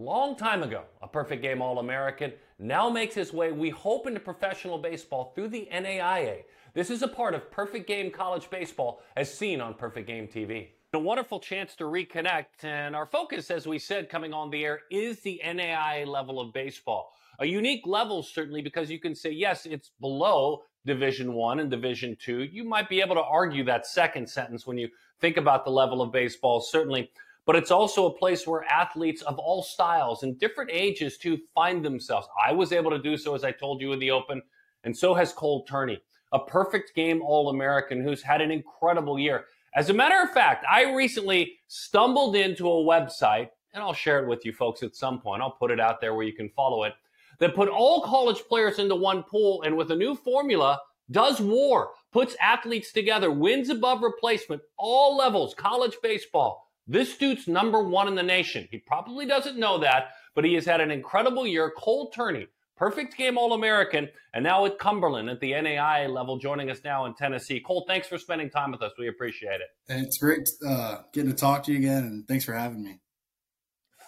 long 0.00 0.34
time 0.34 0.62
ago, 0.62 0.84
a 1.02 1.08
perfect 1.08 1.42
game 1.42 1.60
All 1.60 1.78
American, 1.78 2.32
now 2.58 2.88
makes 2.88 3.14
his 3.14 3.32
way, 3.32 3.52
we 3.52 3.70
hope, 3.70 4.06
into 4.06 4.20
professional 4.20 4.78
baseball 4.78 5.32
through 5.34 5.48
the 5.48 5.68
NAIA. 5.72 6.42
This 6.72 6.90
is 6.90 7.02
a 7.02 7.08
part 7.08 7.34
of 7.34 7.50
Perfect 7.50 7.86
Game 7.86 8.10
College 8.10 8.48
Baseball 8.48 9.02
as 9.16 9.32
seen 9.32 9.60
on 9.60 9.74
Perfect 9.74 10.06
Game 10.06 10.26
TV. 10.26 10.68
A 10.92 10.98
wonderful 10.98 11.38
chance 11.38 11.76
to 11.76 11.84
reconnect, 11.84 12.64
and 12.64 12.96
our 12.96 13.06
focus, 13.06 13.50
as 13.50 13.66
we 13.66 13.78
said, 13.78 14.08
coming 14.08 14.32
on 14.32 14.50
the 14.50 14.64
air, 14.64 14.80
is 14.90 15.20
the 15.20 15.40
NAIA 15.44 16.06
level 16.06 16.40
of 16.40 16.52
baseball. 16.52 17.12
A 17.38 17.46
unique 17.46 17.86
level, 17.86 18.22
certainly, 18.22 18.62
because 18.62 18.90
you 18.90 18.98
can 18.98 19.14
say, 19.14 19.30
yes, 19.30 19.66
it's 19.66 19.90
below 20.00 20.62
Division 20.86 21.34
One 21.34 21.60
and 21.60 21.70
Division 21.70 22.16
Two. 22.18 22.42
You 22.42 22.64
might 22.64 22.88
be 22.88 23.00
able 23.00 23.14
to 23.16 23.22
argue 23.22 23.64
that 23.64 23.86
second 23.86 24.28
sentence 24.28 24.66
when 24.66 24.78
you 24.78 24.88
think 25.20 25.36
about 25.36 25.64
the 25.64 25.70
level 25.70 26.02
of 26.02 26.10
baseball, 26.10 26.60
certainly 26.60 27.10
but 27.46 27.56
it's 27.56 27.70
also 27.70 28.06
a 28.06 28.18
place 28.18 28.46
where 28.46 28.64
athletes 28.64 29.22
of 29.22 29.38
all 29.38 29.62
styles 29.62 30.22
and 30.22 30.38
different 30.38 30.70
ages 30.72 31.18
to 31.18 31.38
find 31.54 31.84
themselves. 31.84 32.28
I 32.46 32.52
was 32.52 32.72
able 32.72 32.90
to 32.90 32.98
do 32.98 33.16
so, 33.16 33.34
as 33.34 33.44
I 33.44 33.52
told 33.52 33.80
you 33.80 33.92
in 33.92 33.98
the 33.98 34.10
open, 34.10 34.42
and 34.84 34.96
so 34.96 35.14
has 35.14 35.32
Cole 35.32 35.64
Turney, 35.64 36.00
a 36.32 36.38
perfect 36.38 36.94
game 36.94 37.22
All 37.22 37.50
American 37.50 38.02
who's 38.02 38.22
had 38.22 38.40
an 38.40 38.50
incredible 38.50 39.18
year. 39.18 39.44
As 39.74 39.90
a 39.90 39.94
matter 39.94 40.22
of 40.22 40.30
fact, 40.30 40.64
I 40.70 40.92
recently 40.94 41.58
stumbled 41.68 42.36
into 42.36 42.68
a 42.68 42.84
website, 42.84 43.48
and 43.72 43.82
I'll 43.82 43.92
share 43.92 44.22
it 44.22 44.28
with 44.28 44.44
you 44.44 44.52
folks 44.52 44.82
at 44.82 44.96
some 44.96 45.20
point. 45.20 45.42
I'll 45.42 45.52
put 45.52 45.70
it 45.70 45.80
out 45.80 46.00
there 46.00 46.14
where 46.14 46.26
you 46.26 46.32
can 46.32 46.50
follow 46.50 46.84
it, 46.84 46.94
that 47.38 47.54
put 47.54 47.68
all 47.68 48.02
college 48.02 48.42
players 48.48 48.78
into 48.78 48.94
one 48.94 49.22
pool 49.22 49.62
and 49.62 49.76
with 49.76 49.90
a 49.90 49.96
new 49.96 50.14
formula, 50.14 50.80
does 51.10 51.40
war, 51.40 51.90
puts 52.12 52.36
athletes 52.40 52.92
together, 52.92 53.30
wins 53.30 53.68
above 53.68 54.02
replacement, 54.02 54.62
all 54.78 55.16
levels, 55.16 55.54
college 55.54 55.96
baseball. 56.02 56.69
This 56.90 57.16
dude's 57.16 57.46
number 57.46 57.84
one 57.84 58.08
in 58.08 58.16
the 58.16 58.22
nation. 58.24 58.66
He 58.68 58.78
probably 58.78 59.24
doesn't 59.24 59.56
know 59.56 59.78
that, 59.78 60.08
but 60.34 60.44
he 60.44 60.54
has 60.54 60.64
had 60.64 60.80
an 60.80 60.90
incredible 60.90 61.46
year. 61.46 61.70
Cole 61.76 62.10
Turney, 62.10 62.48
perfect 62.76 63.16
game 63.16 63.38
All 63.38 63.52
American, 63.52 64.08
and 64.34 64.42
now 64.42 64.66
at 64.66 64.76
Cumberland 64.80 65.30
at 65.30 65.38
the 65.38 65.52
NAI 65.52 66.08
level, 66.08 66.36
joining 66.36 66.68
us 66.68 66.80
now 66.82 67.04
in 67.04 67.14
Tennessee. 67.14 67.60
Cole, 67.60 67.84
thanks 67.86 68.08
for 68.08 68.18
spending 68.18 68.50
time 68.50 68.72
with 68.72 68.82
us. 68.82 68.90
We 68.98 69.06
appreciate 69.06 69.60
it. 69.60 69.68
It's 69.86 70.18
great 70.18 70.50
uh, 70.66 71.02
getting 71.12 71.30
to 71.30 71.36
talk 71.36 71.62
to 71.64 71.72
you 71.72 71.78
again, 71.78 72.02
and 72.02 72.26
thanks 72.26 72.44
for 72.44 72.54
having 72.54 72.82
me. 72.82 72.98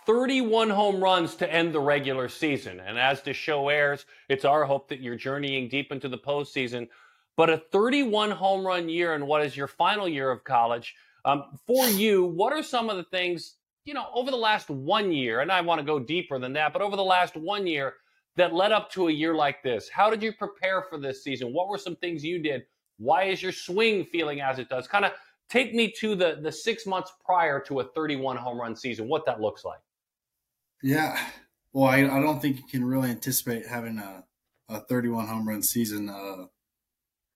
31 0.04 0.70
home 0.70 1.00
runs 1.00 1.36
to 1.36 1.48
end 1.48 1.72
the 1.72 1.80
regular 1.80 2.28
season. 2.28 2.80
And 2.80 2.98
as 2.98 3.22
the 3.22 3.32
show 3.32 3.68
airs, 3.68 4.06
it's 4.28 4.44
our 4.44 4.64
hope 4.64 4.88
that 4.88 4.98
you're 4.98 5.14
journeying 5.14 5.68
deep 5.68 5.92
into 5.92 6.08
the 6.08 6.18
postseason. 6.18 6.88
But 7.36 7.48
a 7.48 7.58
31 7.58 8.32
home 8.32 8.66
run 8.66 8.88
year 8.88 9.14
in 9.14 9.26
what 9.26 9.46
is 9.46 9.56
your 9.56 9.68
final 9.68 10.08
year 10.08 10.32
of 10.32 10.42
college 10.42 10.96
um, 11.24 11.44
for 11.66 11.86
you, 11.86 12.24
what 12.24 12.52
are 12.52 12.62
some 12.62 12.90
of 12.90 12.96
the 12.96 13.04
things, 13.04 13.56
you 13.84 13.94
know, 13.94 14.06
over 14.14 14.30
the 14.30 14.36
last 14.36 14.68
one 14.70 15.12
year, 15.12 15.40
and 15.40 15.50
I 15.50 15.60
want 15.60 15.80
to 15.80 15.84
go 15.84 15.98
deeper 15.98 16.38
than 16.38 16.52
that, 16.54 16.72
but 16.72 16.82
over 16.82 16.96
the 16.96 17.04
last 17.04 17.36
one 17.36 17.66
year 17.66 17.94
that 18.36 18.54
led 18.54 18.72
up 18.72 18.90
to 18.92 19.08
a 19.08 19.12
year 19.12 19.34
like 19.34 19.62
this? 19.62 19.88
How 19.88 20.10
did 20.10 20.22
you 20.22 20.32
prepare 20.32 20.82
for 20.82 20.98
this 20.98 21.22
season? 21.22 21.52
What 21.52 21.68
were 21.68 21.78
some 21.78 21.96
things 21.96 22.24
you 22.24 22.38
did? 22.38 22.62
Why 22.98 23.24
is 23.24 23.42
your 23.42 23.52
swing 23.52 24.04
feeling 24.04 24.40
as 24.40 24.58
it 24.58 24.68
does? 24.68 24.86
Kind 24.86 25.04
of 25.04 25.12
Take 25.52 25.74
me 25.74 25.92
to 25.98 26.14
the 26.14 26.38
the 26.40 26.50
six 26.50 26.86
months 26.86 27.12
prior 27.22 27.60
to 27.66 27.80
a 27.80 27.84
31 27.84 28.38
home 28.38 28.58
run 28.58 28.74
season. 28.74 29.06
What 29.06 29.26
that 29.26 29.38
looks 29.38 29.66
like. 29.66 29.80
Yeah. 30.82 31.18
Well, 31.74 31.90
I, 31.90 31.98
I 31.98 32.20
don't 32.20 32.40
think 32.40 32.56
you 32.56 32.62
can 32.70 32.82
really 32.82 33.10
anticipate 33.10 33.66
having 33.66 33.98
a, 33.98 34.24
a 34.70 34.80
31 34.80 35.26
home 35.26 35.46
run 35.46 35.62
season. 35.62 36.08
Uh, 36.08 36.46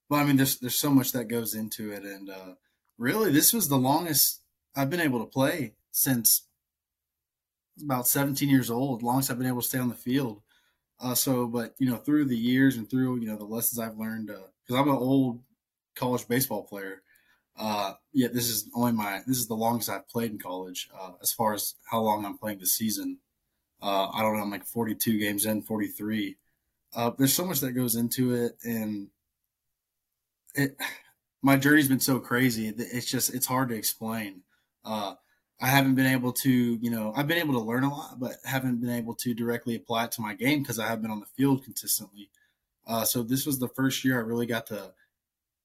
but 0.08 0.16
I 0.16 0.24
mean, 0.24 0.38
there's 0.38 0.58
there's 0.60 0.78
so 0.78 0.88
much 0.88 1.12
that 1.12 1.28
goes 1.28 1.54
into 1.54 1.92
it, 1.92 2.04
and 2.04 2.30
uh, 2.30 2.54
really, 2.98 3.30
this 3.30 3.52
was 3.52 3.68
the 3.68 3.76
longest 3.76 4.40
I've 4.74 4.90
been 4.90 5.00
able 5.00 5.20
to 5.20 5.26
play 5.26 5.74
since 5.90 6.46
about 7.82 8.08
17 8.08 8.48
years 8.48 8.70
old. 8.70 9.02
Longest 9.02 9.30
I've 9.30 9.38
been 9.38 9.48
able 9.48 9.62
to 9.62 9.68
stay 9.68 9.78
on 9.78 9.88
the 9.88 9.94
field. 9.94 10.42
Uh, 11.00 11.14
so, 11.14 11.46
but 11.46 11.74
you 11.78 11.88
know, 11.88 11.96
through 11.96 12.24
the 12.24 12.36
years 12.36 12.76
and 12.76 12.88
through 12.88 13.16
you 13.20 13.26
know 13.26 13.36
the 13.36 13.44
lessons 13.44 13.78
I've 13.78 13.98
learned, 13.98 14.28
because 14.28 14.78
uh, 14.78 14.80
I'm 14.80 14.88
an 14.88 14.96
old 14.96 15.40
college 15.94 16.26
baseball 16.26 16.64
player. 16.64 17.02
Uh, 17.58 17.94
yeah, 18.12 18.28
this 18.32 18.48
is 18.48 18.68
only 18.74 18.92
my 18.92 19.20
this 19.26 19.38
is 19.38 19.46
the 19.46 19.54
longest 19.54 19.90
I've 19.90 20.08
played 20.08 20.30
in 20.30 20.38
college 20.38 20.88
uh, 20.98 21.12
as 21.22 21.32
far 21.32 21.54
as 21.54 21.74
how 21.90 22.00
long 22.00 22.24
I'm 22.24 22.38
playing 22.38 22.58
this 22.58 22.74
season. 22.74 23.18
Uh, 23.82 24.08
I 24.08 24.22
don't 24.22 24.36
know, 24.36 24.42
I'm 24.42 24.50
like 24.50 24.64
42 24.64 25.18
games 25.18 25.44
in, 25.44 25.62
43. 25.62 26.36
Uh, 26.94 27.10
there's 27.18 27.34
so 27.34 27.44
much 27.44 27.60
that 27.60 27.72
goes 27.72 27.94
into 27.94 28.34
it, 28.34 28.56
and 28.64 29.08
it 30.54 30.76
my 31.42 31.56
journey's 31.56 31.88
been 31.88 32.00
so 32.00 32.18
crazy. 32.18 32.68
It's 32.68 33.06
just 33.06 33.34
it's 33.34 33.46
hard 33.46 33.68
to 33.68 33.74
explain. 33.74 34.42
Uh, 34.84 35.14
I 35.60 35.68
haven't 35.68 35.94
been 35.94 36.06
able 36.06 36.32
to, 36.32 36.50
you 36.50 36.90
know, 36.90 37.14
I've 37.16 37.26
been 37.26 37.38
able 37.38 37.54
to 37.54 37.60
learn 37.60 37.84
a 37.84 37.90
lot, 37.90 38.20
but 38.20 38.32
haven't 38.44 38.80
been 38.80 38.90
able 38.90 39.14
to 39.16 39.32
directly 39.32 39.74
apply 39.74 40.04
it 40.04 40.12
to 40.12 40.20
my 40.20 40.34
game 40.34 40.62
because 40.62 40.78
I 40.78 40.86
have 40.86 41.00
been 41.00 41.10
on 41.10 41.20
the 41.20 41.26
field 41.26 41.64
consistently. 41.64 42.30
Uh, 42.86 43.04
so 43.04 43.22
this 43.22 43.46
was 43.46 43.58
the 43.58 43.68
first 43.68 44.04
year 44.04 44.18
I 44.18 44.22
really 44.22 44.46
got 44.46 44.66
to, 44.66 44.92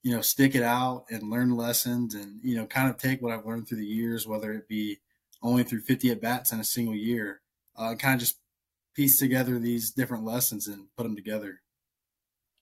you 0.01 0.15
know, 0.15 0.21
stick 0.21 0.55
it 0.55 0.63
out 0.63 1.05
and 1.09 1.29
learn 1.29 1.57
lessons 1.57 2.15
and, 2.15 2.39
you 2.41 2.55
know, 2.55 2.65
kind 2.65 2.89
of 2.89 2.97
take 2.97 3.21
what 3.21 3.33
I've 3.33 3.45
learned 3.45 3.67
through 3.67 3.79
the 3.79 3.85
years, 3.85 4.25
whether 4.25 4.53
it 4.53 4.67
be 4.67 4.99
only 5.43 5.63
through 5.63 5.81
50 5.81 6.09
at 6.11 6.21
bats 6.21 6.51
in 6.51 6.59
a 6.59 6.63
single 6.63 6.95
year, 6.95 7.41
uh, 7.77 7.95
kind 7.95 8.15
of 8.15 8.21
just 8.21 8.37
piece 8.95 9.19
together 9.19 9.59
these 9.59 9.91
different 9.91 10.23
lessons 10.23 10.67
and 10.67 10.87
put 10.95 11.03
them 11.03 11.15
together. 11.15 11.61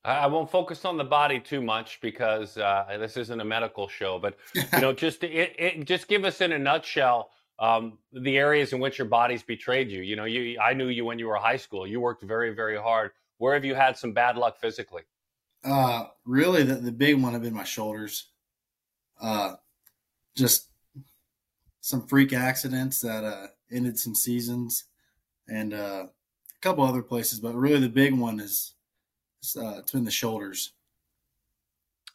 I 0.06 0.28
won't 0.28 0.50
focus 0.50 0.86
on 0.86 0.98
the 0.98 1.04
body 1.04 1.40
too 1.40 1.62
much 1.62 2.00
because 2.02 2.58
uh, 2.58 2.86
this 3.00 3.18
isn't 3.18 3.40
a 3.40 3.46
medical 3.46 3.88
show, 3.90 4.18
but 4.18 4.38
you 4.56 4.80
know, 4.80 4.94
just 5.06 5.24
it, 5.24 5.56
it, 5.60 5.86
just 5.86 6.08
give 6.08 6.24
us 6.24 6.40
in 6.40 6.54
a 6.54 6.60
nutshell 6.60 7.32
um, 7.60 7.98
the 8.14 8.38
areas 8.38 8.72
in 8.72 8.80
which 8.80 8.98
your 8.98 9.08
body's 9.08 9.44
betrayed 9.44 9.92
you. 9.92 10.02
You 10.02 10.16
know, 10.16 10.24
you 10.24 10.58
I 10.60 10.74
knew 10.74 10.88
you 10.88 11.06
when 11.06 11.20
you 11.20 11.28
were 11.28 11.36
high 11.36 11.58
school. 11.58 11.86
You 11.86 12.00
worked 12.00 12.24
very, 12.24 12.56
very 12.56 12.78
hard. 12.78 13.12
Where 13.38 13.54
have 13.54 13.66
you 13.66 13.76
had 13.76 13.98
some 13.98 14.14
bad 14.14 14.38
luck 14.38 14.58
physically? 14.60 15.04
Uh, 15.64 16.06
really, 16.26 16.64
the, 16.64 16.76
the 16.76 16.92
big 16.92 17.22
one 17.22 17.34
have 17.34 17.42
been 17.42 17.54
my 17.54 17.66
shoulders. 17.66 18.28
Uh, 19.22 19.56
just 20.36 20.70
some 21.82 22.08
freak 22.08 22.32
accidents 22.32 23.02
that 23.02 23.26
uh, 23.26 23.48
ended 23.70 24.00
some 24.00 24.16
seasons, 24.16 24.86
and 25.50 25.74
uh, 25.74 26.06
a 26.08 26.60
couple 26.62 26.86
other 26.86 27.02
places. 27.02 27.42
But 27.42 27.56
really, 27.56 27.82
the 27.82 27.90
big 27.90 28.14
one 28.14 28.40
is 28.40 28.76
uh, 29.56 29.78
it's 29.80 29.92
been 29.92 30.04
the 30.04 30.12
shoulders. 30.12 30.74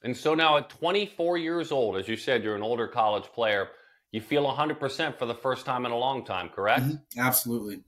And 0.03 0.17
so 0.17 0.35
now 0.35 0.59
at 0.59 0.69
24 0.69 1.39
years 1.39 1.73
old, 1.73 1.97
as 1.97 2.07
you 2.07 2.17
said, 2.17 2.45
you're 2.45 2.57
an 2.57 2.63
older 2.63 2.87
college 2.87 3.25
player. 3.25 3.69
You 4.13 4.21
feel 4.21 4.45
100% 4.45 5.19
for 5.19 5.27
the 5.27 5.35
first 5.35 5.65
time 5.65 5.87
in 5.87 5.93
a 5.93 5.97
long 5.97 6.25
time, 6.25 6.49
correct? 6.49 6.85
Mm-hmm. 6.85 7.21
Absolutely. 7.21 7.81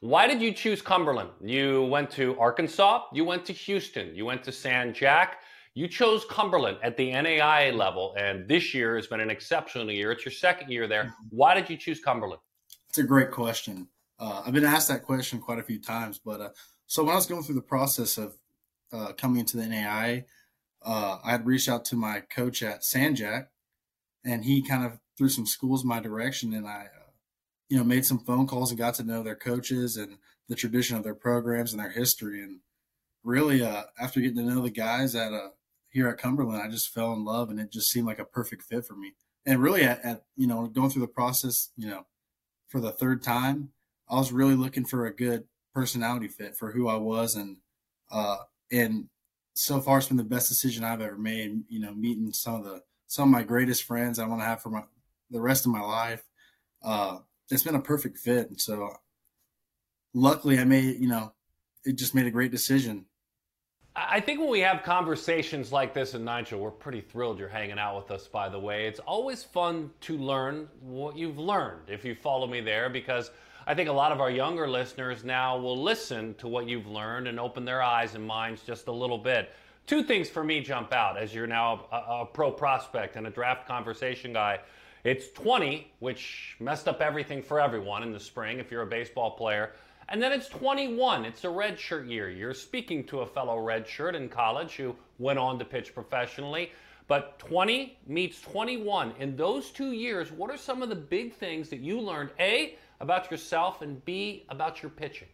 Why 0.00 0.26
did 0.26 0.40
you 0.40 0.52
choose 0.52 0.80
Cumberland? 0.80 1.30
You 1.42 1.84
went 1.84 2.10
to 2.12 2.38
Arkansas, 2.38 3.04
you 3.12 3.24
went 3.24 3.44
to 3.46 3.52
Houston, 3.52 4.14
you 4.14 4.24
went 4.24 4.44
to 4.44 4.52
San 4.52 4.94
Jac. 4.94 5.38
You 5.74 5.88
chose 5.88 6.24
Cumberland 6.30 6.78
at 6.82 6.96
the 6.96 7.10
NAIA 7.10 7.76
level, 7.76 8.14
and 8.16 8.48
this 8.48 8.72
year 8.72 8.96
has 8.96 9.06
been 9.06 9.20
an 9.20 9.28
exceptional 9.28 9.90
year. 9.90 10.10
It's 10.10 10.24
your 10.24 10.32
second 10.32 10.70
year 10.70 10.86
there. 10.86 11.04
Mm-hmm. 11.04 11.36
Why 11.36 11.54
did 11.54 11.68
you 11.68 11.76
choose 11.76 12.00
Cumberland? 12.00 12.40
It's 12.88 12.96
a 12.96 13.02
great 13.02 13.30
question. 13.30 13.86
Uh, 14.18 14.42
I've 14.46 14.54
been 14.54 14.64
asked 14.64 14.88
that 14.88 15.02
question 15.02 15.38
quite 15.38 15.58
a 15.58 15.62
few 15.62 15.78
times, 15.78 16.18
but 16.24 16.40
uh, 16.40 16.48
so 16.86 17.02
when 17.02 17.12
I 17.12 17.16
was 17.16 17.26
going 17.26 17.42
through 17.42 17.56
the 17.56 17.62
process 17.62 18.18
of 18.18 18.36
uh, 18.92 19.12
coming 19.12 19.40
into 19.40 19.56
the 19.56 19.66
NAI, 19.66 20.24
uh, 20.84 21.18
I 21.24 21.32
had 21.32 21.46
reached 21.46 21.68
out 21.68 21.84
to 21.86 21.96
my 21.96 22.20
coach 22.20 22.62
at 22.62 22.84
San 22.84 23.16
Jac, 23.16 23.50
and 24.24 24.44
he 24.44 24.62
kind 24.62 24.84
of 24.84 24.98
threw 25.18 25.28
some 25.28 25.46
schools 25.46 25.84
my 25.84 26.00
direction, 26.00 26.52
and 26.52 26.66
I, 26.66 26.86
uh, 26.94 27.10
you 27.68 27.76
know, 27.76 27.84
made 27.84 28.04
some 28.04 28.18
phone 28.18 28.46
calls 28.46 28.70
and 28.70 28.78
got 28.78 28.94
to 28.94 29.02
know 29.02 29.22
their 29.22 29.36
coaches 29.36 29.96
and 29.96 30.18
the 30.48 30.54
tradition 30.54 30.96
of 30.96 31.02
their 31.02 31.14
programs 31.14 31.72
and 31.72 31.82
their 31.82 31.90
history. 31.90 32.42
And 32.42 32.60
really, 33.24 33.62
uh, 33.62 33.84
after 34.00 34.20
getting 34.20 34.36
to 34.36 34.42
know 34.42 34.62
the 34.62 34.70
guys 34.70 35.16
at 35.16 35.32
uh, 35.32 35.48
here 35.90 36.08
at 36.08 36.18
Cumberland, 36.18 36.62
I 36.62 36.68
just 36.70 36.92
fell 36.94 37.12
in 37.12 37.24
love, 37.24 37.50
and 37.50 37.58
it 37.58 37.72
just 37.72 37.90
seemed 37.90 38.06
like 38.06 38.20
a 38.20 38.24
perfect 38.24 38.62
fit 38.62 38.86
for 38.86 38.94
me. 38.94 39.14
And 39.44 39.60
really, 39.60 39.82
at, 39.82 40.04
at 40.04 40.24
you 40.36 40.46
know, 40.46 40.66
going 40.66 40.90
through 40.90 41.02
the 41.02 41.08
process, 41.08 41.70
you 41.76 41.88
know, 41.88 42.06
for 42.68 42.80
the 42.80 42.92
third 42.92 43.22
time, 43.22 43.70
I 44.08 44.16
was 44.16 44.32
really 44.32 44.54
looking 44.54 44.84
for 44.84 45.06
a 45.06 45.14
good 45.14 45.44
personality 45.76 46.26
fit 46.26 46.56
for 46.56 46.72
who 46.72 46.88
I 46.88 46.96
was, 46.96 47.34
and 47.34 47.58
uh, 48.10 48.38
and 48.72 49.10
so 49.52 49.78
far 49.78 49.98
it's 49.98 50.08
been 50.08 50.16
the 50.16 50.24
best 50.24 50.48
decision 50.48 50.82
I've 50.82 51.02
ever 51.02 51.18
made. 51.18 51.64
You 51.68 51.80
know, 51.80 51.92
meeting 51.92 52.32
some 52.32 52.54
of 52.54 52.64
the 52.64 52.80
some 53.08 53.28
of 53.28 53.32
my 53.32 53.42
greatest 53.42 53.84
friends 53.84 54.18
I 54.18 54.26
want 54.26 54.40
to 54.40 54.46
have 54.46 54.62
for 54.62 54.70
my 54.70 54.84
the 55.30 55.40
rest 55.40 55.66
of 55.66 55.72
my 55.72 55.82
life. 55.82 56.22
Uh, 56.82 57.18
it's 57.50 57.62
been 57.62 57.74
a 57.74 57.80
perfect 57.80 58.16
fit, 58.18 58.48
and 58.48 58.58
so 58.58 58.88
luckily 60.14 60.58
I 60.58 60.64
made 60.64 60.98
you 60.98 61.08
know 61.08 61.34
it 61.84 61.98
just 61.98 62.14
made 62.14 62.26
a 62.26 62.30
great 62.30 62.50
decision. 62.50 63.04
I 63.94 64.20
think 64.20 64.40
when 64.40 64.50
we 64.50 64.60
have 64.60 64.82
conversations 64.82 65.72
like 65.72 65.92
this, 65.92 66.14
and 66.14 66.24
Nigel, 66.24 66.60
we're 66.60 66.70
pretty 66.70 67.02
thrilled 67.02 67.38
you're 67.38 67.48
hanging 67.48 67.78
out 67.78 67.96
with 67.96 68.10
us, 68.10 68.28
by 68.28 68.48
the 68.48 68.58
way. 68.58 68.86
It's 68.86 69.00
always 69.00 69.42
fun 69.42 69.90
to 70.02 70.16
learn 70.16 70.68
what 70.80 71.16
you've 71.16 71.38
learned 71.38 71.88
if 71.88 72.04
you 72.04 72.14
follow 72.14 72.46
me 72.46 72.60
there, 72.60 72.88
because 72.88 73.30
I 73.68 73.74
think 73.74 73.88
a 73.88 73.92
lot 73.92 74.12
of 74.12 74.20
our 74.20 74.30
younger 74.30 74.68
listeners 74.68 75.24
now 75.24 75.58
will 75.58 75.82
listen 75.82 76.34
to 76.34 76.46
what 76.46 76.68
you've 76.68 76.86
learned 76.86 77.26
and 77.26 77.40
open 77.40 77.64
their 77.64 77.82
eyes 77.82 78.14
and 78.14 78.24
minds 78.24 78.62
just 78.62 78.86
a 78.86 78.92
little 78.92 79.18
bit. 79.18 79.50
Two 79.88 80.04
things 80.04 80.28
for 80.28 80.44
me 80.44 80.60
jump 80.60 80.92
out 80.92 81.18
as 81.18 81.34
you're 81.34 81.48
now 81.48 81.86
a, 81.90 81.96
a 81.96 82.26
pro 82.26 82.52
prospect 82.52 83.16
and 83.16 83.26
a 83.26 83.30
draft 83.30 83.66
conversation 83.66 84.32
guy. 84.32 84.60
It's 85.02 85.30
20, 85.32 85.90
which 85.98 86.54
messed 86.60 86.86
up 86.86 87.00
everything 87.00 87.42
for 87.42 87.60
everyone 87.60 88.04
in 88.04 88.12
the 88.12 88.20
spring 88.20 88.60
if 88.60 88.70
you're 88.70 88.82
a 88.82 88.86
baseball 88.86 89.32
player. 89.32 89.72
And 90.08 90.22
then 90.22 90.30
it's 90.30 90.48
21. 90.48 91.24
It's 91.24 91.42
a 91.42 91.48
redshirt 91.48 92.08
year. 92.08 92.30
You're 92.30 92.54
speaking 92.54 93.02
to 93.08 93.22
a 93.22 93.26
fellow 93.26 93.56
redshirt 93.58 94.14
in 94.14 94.28
college 94.28 94.76
who 94.76 94.94
went 95.18 95.40
on 95.40 95.58
to 95.58 95.64
pitch 95.64 95.92
professionally. 95.92 96.70
But 97.08 97.40
20 97.40 97.98
meets 98.06 98.40
21. 98.40 99.14
In 99.18 99.36
those 99.36 99.70
two 99.70 99.90
years, 99.90 100.30
what 100.30 100.50
are 100.50 100.56
some 100.56 100.82
of 100.82 100.88
the 100.88 100.96
big 100.96 101.34
things 101.34 101.68
that 101.70 101.80
you 101.80 102.00
learned? 102.00 102.30
A, 102.38 102.76
about 103.00 103.30
yourself, 103.30 103.82
and 103.82 104.04
B, 104.04 104.44
about 104.48 104.82
your 104.82 104.90
pitching? 104.90 105.28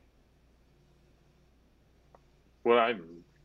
What 2.62 2.78
I 2.78 2.94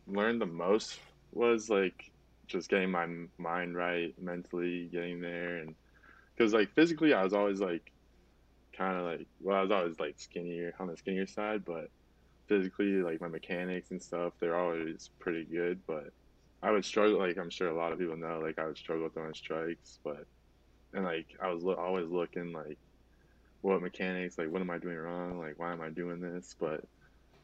learned 0.08 0.42
the 0.42 0.46
most 0.46 1.00
was 1.32 1.70
like 1.70 2.12
just 2.48 2.70
getting 2.70 2.92
my 2.92 3.08
mind 3.38 3.76
right 3.76 4.14
mentally, 4.22 4.90
getting 4.92 5.22
there, 5.22 5.58
and 5.58 5.76
because 6.36 6.54
like 6.54 6.74
physically, 6.74 7.14
I 7.14 7.24
was 7.24 7.34
always 7.34 7.60
like 7.60 7.92
kind 8.78 8.98
of 8.98 9.06
like 9.06 9.28
well, 9.42 9.58
I 9.58 9.62
was 9.62 9.72
always 9.72 10.00
like 10.00 10.16
skinnier 10.18 10.74
on 10.80 10.88
the 10.88 10.98
skinnier 10.98 11.28
side, 11.28 11.66
but 11.66 11.90
physically, 12.48 13.02
like 13.02 13.22
my 13.22 13.28
mechanics 13.28 13.92
and 13.92 14.02
stuff, 14.02 14.34
they're 14.40 14.58
always 14.58 15.10
pretty 15.20 15.46
good. 15.46 15.82
But 15.88 16.12
I 16.62 16.72
would 16.72 16.86
struggle, 16.86 17.20
like 17.20 17.38
I'm 17.38 17.50
sure 17.50 17.70
a 17.70 17.76
lot 17.78 17.92
of 17.92 18.00
people 18.00 18.18
know, 18.18 18.40
like 18.44 18.60
I 18.60 18.66
would 18.66 18.78
struggle 18.78 19.10
throwing 19.10 19.34
strikes, 19.34 20.00
but 20.04 20.26
and 20.94 21.04
like 21.04 21.28
I 21.42 21.52
was 21.52 21.64
lo- 21.64 21.76
always 21.76 22.10
looking 22.10 22.52
like 22.52 22.78
what 23.68 23.82
mechanics, 23.82 24.38
like 24.38 24.50
what 24.50 24.62
am 24.62 24.70
I 24.70 24.78
doing 24.78 24.96
wrong, 24.96 25.40
like 25.40 25.60
why 25.60 25.74
am 25.74 25.82
I 25.82 25.90
doing 25.90 26.22
this? 26.22 26.56
But 26.58 26.86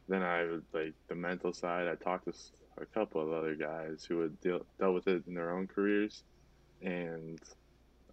then 0.07 0.23
I 0.23 0.43
would 0.45 0.63
like 0.71 0.93
the 1.09 1.15
mental 1.15 1.51
side. 1.51 1.89
I 1.89 1.95
talked 1.95 2.25
to 2.25 2.33
a 2.77 2.85
couple 2.85 3.21
of 3.21 3.33
other 3.33 3.55
guys 3.55 4.05
who 4.07 4.21
had 4.21 4.39
deal, 4.39 4.65
dealt 4.79 4.93
with 4.93 5.07
it 5.07 5.23
in 5.27 5.33
their 5.33 5.51
own 5.51 5.67
careers, 5.67 6.23
and 6.81 7.39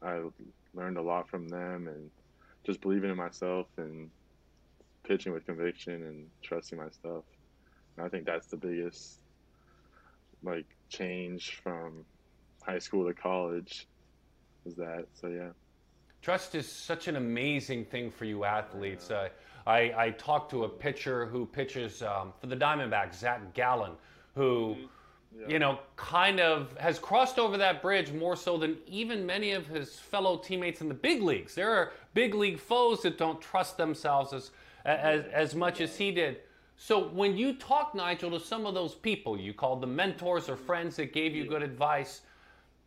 I 0.03 0.23
learned 0.75 0.97
a 0.97 1.03
lot 1.03 1.29
from 1.29 1.47
them 1.49 1.87
and 1.87 2.11
just 2.65 2.81
believing 2.81 3.11
in 3.11 3.17
myself 3.17 3.69
and 3.77 4.11
pitching 5.05 5.33
with 5.33 5.47
conviction 5.47 6.03
and 6.03 6.27
trusting 6.43 6.79
my 6.79 6.89
stuff. 6.89 7.23
And 7.97 8.05
I 8.05 8.09
think 8.09 8.27
that's 8.27 8.49
the 8.49 8.57
biggest 8.57 9.21
like 10.43 10.67
change 10.89 11.61
from 11.63 12.05
high 12.63 12.81
school 12.81 13.07
to 13.07 13.15
college 13.15 13.87
is 14.67 14.75
that. 14.75 15.07
So 15.15 15.29
yeah. 15.29 15.51
Trust 16.23 16.55
is 16.55 16.71
such 16.71 17.09
an 17.09 17.17
amazing 17.17 17.87
thing 17.87 18.11
for 18.11 18.27
you 18.27 18.45
athletes. 18.45 19.11
Uh, 19.11 19.29
I, 19.67 19.93
I, 19.97 20.11
talked 20.11 20.51
to 20.51 20.65
a 20.65 20.69
pitcher 20.69 21.27
who 21.27 21.47
pitches 21.47 22.03
um, 22.03 22.33
for 22.41 22.47
the 22.47 22.57
Diamondbacks, 22.57 23.15
Zach 23.15 23.55
Gallen, 23.55 23.93
who, 24.35 24.77
yeah. 25.39 25.49
you 25.49 25.59
know, 25.59 25.79
kind 25.97 26.41
of 26.41 26.77
has 26.79 26.99
crossed 26.99 27.39
over 27.39 27.57
that 27.59 27.81
bridge 27.81 28.13
more 28.13 28.37
so 28.37 28.59
than 28.59 28.77
even 28.87 29.25
many 29.25 29.53
of 29.53 29.67
his 29.67 29.99
fellow 29.99 30.37
teammates 30.37 30.81
in 30.83 30.89
the 30.89 30.95
big 30.95 31.23
leagues. 31.23 31.55
There 31.55 31.73
are 31.73 31.93
big 32.13 32.35
league 32.35 32.59
foes 32.59 33.03
that 33.03 33.17
don't 33.17 33.41
trust 33.41 33.77
themselves 33.77 34.33
as, 34.33 34.51
as, 34.85 35.25
as 35.33 35.55
much 35.55 35.81
as 35.81 35.97
he 35.97 36.11
did. 36.11 36.39
So 36.77 37.09
when 37.09 37.37
you 37.37 37.55
talk, 37.55 37.95
Nigel, 37.95 38.31
to 38.31 38.41
some 38.41 38.65
of 38.65 38.75
those 38.75 38.95
people 38.95 39.39
you 39.39 39.53
called 39.53 39.83
the 39.83 39.87
mentors 39.87 40.49
or 40.49 40.57
friends 40.57 40.97
that 40.97 41.13
gave 41.13 41.35
you 41.35 41.45
good 41.47 41.63
advice, 41.63 42.23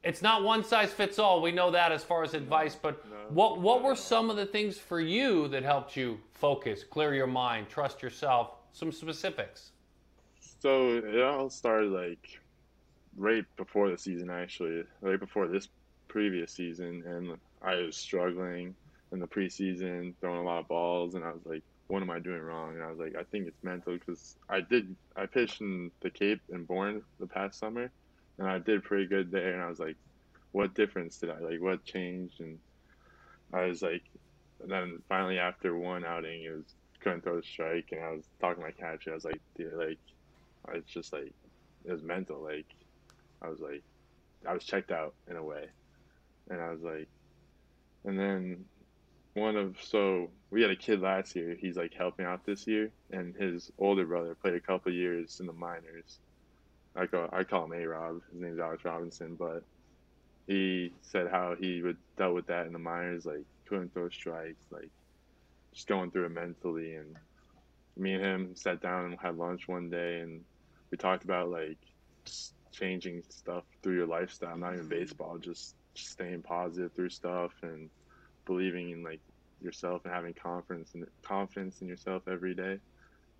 it's 0.04 0.22
not 0.22 0.43
one 0.43 0.64
size 0.64 0.91
fits 0.91 1.18
all. 1.18 1.41
We 1.41 1.51
know 1.51 1.72
that 1.72 1.91
as 1.91 2.04
far 2.04 2.24
as 2.24 2.34
advice, 2.34 2.76
but 2.76 3.04
No. 3.10 3.16
what 3.30 3.60
what 3.62 3.84
were 3.84 3.95
some 3.95 4.30
of 4.30 4.36
the 4.36 4.45
things 4.45 4.78
for 4.78 4.99
you 4.99 5.47
that 5.49 5.64
helped 5.64 5.95
you 5.95 6.20
focus, 6.34 6.84
clear 6.84 7.14
your 7.14 7.28
mind, 7.28 7.70
trust 7.70 8.01
yourself? 8.01 8.56
Some 8.74 8.91
specifics. 8.91 9.72
So 10.60 10.97
it 10.97 11.22
all 11.22 11.49
started 11.49 11.91
like 11.91 12.39
right 13.16 13.45
before 13.58 13.89
the 13.89 13.97
season, 13.97 14.30
actually, 14.30 14.84
right 15.01 15.20
before 15.20 15.47
this 15.47 15.68
previous 16.08 16.51
season, 16.51 17.04
and 17.06 17.38
I 17.62 17.76
was 17.76 17.95
struggling 17.95 18.76
in 19.12 19.20
the 19.20 19.28
preseason, 19.28 20.16
throwing 20.20 20.39
a 20.39 20.43
lot 20.43 20.60
of 20.60 20.68
balls, 20.68 21.16
and 21.16 21.24
I 21.24 21.32
was 21.32 21.45
like, 21.45 21.64
"What 21.88 22.01
am 22.01 22.10
I 22.10 22.20
doing 22.20 22.41
wrong?" 22.41 22.74
And 22.74 22.84
I 22.84 22.89
was 22.89 22.99
like, 22.99 23.16
"I 23.16 23.24
think 23.24 23.47
it's 23.47 23.64
mental 23.64 23.93
because 23.93 24.38
I 24.49 24.62
did 24.62 24.95
I 25.16 25.28
pitched 25.28 25.62
in 25.62 25.91
the 26.01 26.10
Cape 26.10 26.41
and 26.49 26.68
Bourne 26.68 27.04
the 27.20 27.28
past 27.28 27.60
summer, 27.60 27.91
and 28.38 28.47
I 28.47 28.59
did 28.59 28.84
pretty 28.84 29.07
good 29.07 29.31
there, 29.31 29.53
and 29.53 29.61
I 29.61 29.67
was 29.67 29.79
like, 29.79 29.97
what 30.51 30.75
difference 30.75 31.17
did 31.17 31.29
I 31.29 31.39
like? 31.39 31.61
What 31.61 31.84
changed?" 31.84 32.39
And 32.39 32.59
I 33.53 33.65
was 33.65 33.81
like, 33.81 34.03
and 34.61 34.71
then 34.71 35.01
finally 35.09 35.39
after 35.39 35.75
one 35.77 36.05
outing, 36.05 36.43
it 36.43 36.51
was 36.51 36.75
couldn't 36.99 37.21
throw 37.23 37.36
the 37.36 37.43
strike, 37.43 37.89
and 37.91 38.01
I 38.03 38.11
was 38.11 38.25
talking 38.39 38.63
to 38.63 38.67
my 38.69 38.71
catcher. 38.71 39.11
I 39.11 39.15
was 39.15 39.25
like, 39.25 39.41
"Dude, 39.57 39.73
like." 39.73 39.99
It's 40.71 40.91
just 40.91 41.13
like 41.13 41.34
it 41.86 41.91
was 41.91 42.01
mental. 42.03 42.41
Like 42.41 42.65
I 43.41 43.49
was 43.49 43.59
like 43.59 43.84
I 44.47 44.53
was 44.53 44.63
checked 44.63 44.91
out 44.91 45.13
in 45.29 45.36
a 45.36 45.43
way, 45.43 45.67
and 46.49 46.61
I 46.61 46.71
was 46.71 46.81
like, 46.81 47.07
and 48.05 48.17
then 48.17 48.65
one 49.34 49.55
of 49.55 49.75
so 49.81 50.29
we 50.51 50.61
had 50.61 50.71
a 50.71 50.75
kid 50.75 51.01
last 51.01 51.36
year. 51.36 51.55
He's 51.59 51.75
like 51.75 51.93
helping 51.93 52.25
out 52.25 52.45
this 52.45 52.67
year, 52.67 52.91
and 53.11 53.36
his 53.36 53.71
older 53.77 54.05
brother 54.05 54.36
played 54.36 54.55
a 54.55 54.59
couple 54.59 54.91
years 54.93 55.39
in 55.39 55.47
the 55.47 55.53
minors. 55.53 56.19
I 56.96 57.06
call 57.08 57.30
I 57.32 57.44
call 57.44 57.66
him 57.66 57.74
A 57.74 57.88
Rob. 57.88 58.22
His 58.32 58.41
name's 58.41 58.60
Alex 58.60 58.86
Robinson, 58.86 59.36
but 59.36 59.64
he 60.48 60.91
said 61.02 61.30
how 61.30 61.56
he 61.60 61.82
would 61.82 61.98
dealt 62.18 62.36
with 62.36 62.48
that 62.48 62.68
in 62.68 62.74
the 62.74 62.80
minors, 62.80 63.26
like 63.26 63.46
couldn't 63.66 63.94
throw 63.94 64.10
strikes, 64.10 64.66
like 64.72 64.89
just 65.74 65.88
going 65.88 66.12
through 66.12 66.26
it 66.26 66.32
mentally. 66.32 66.96
And 66.96 67.16
me 67.98 68.14
and 68.14 68.24
him 68.24 68.56
sat 68.56 68.82
down 68.82 69.06
and 69.06 69.20
had 69.20 69.38
lunch 69.38 69.68
one 69.68 69.89
day, 69.89 70.20
and 70.20 70.44
we 70.91 70.98
talked 70.98 71.24
about 71.24 71.50
like 71.50 71.78
just 72.26 72.54
changing 72.72 73.24
stuff 73.30 73.64
through 73.82 73.96
your 73.96 74.08
lifestyle, 74.08 74.58
not 74.58 74.74
even 74.74 74.86
mm-hmm. 74.86 75.00
baseball, 75.00 75.38
just, 75.38 75.76
just 75.94 76.12
staying 76.12 76.41
positive 76.41 76.91
through 76.94 77.10
stuff 77.10 77.52
and 77.62 77.89
believing 78.46 78.89
in 78.89 79.04
like 79.04 79.20
yourself 79.62 80.02
and 80.04 80.14
having 80.14 80.34
confidence 80.34 80.91
and 80.94 81.06
confidence 81.22 81.82
in 81.82 81.88
yourself 81.88 82.24
every 82.28 82.54
day. 82.54 82.80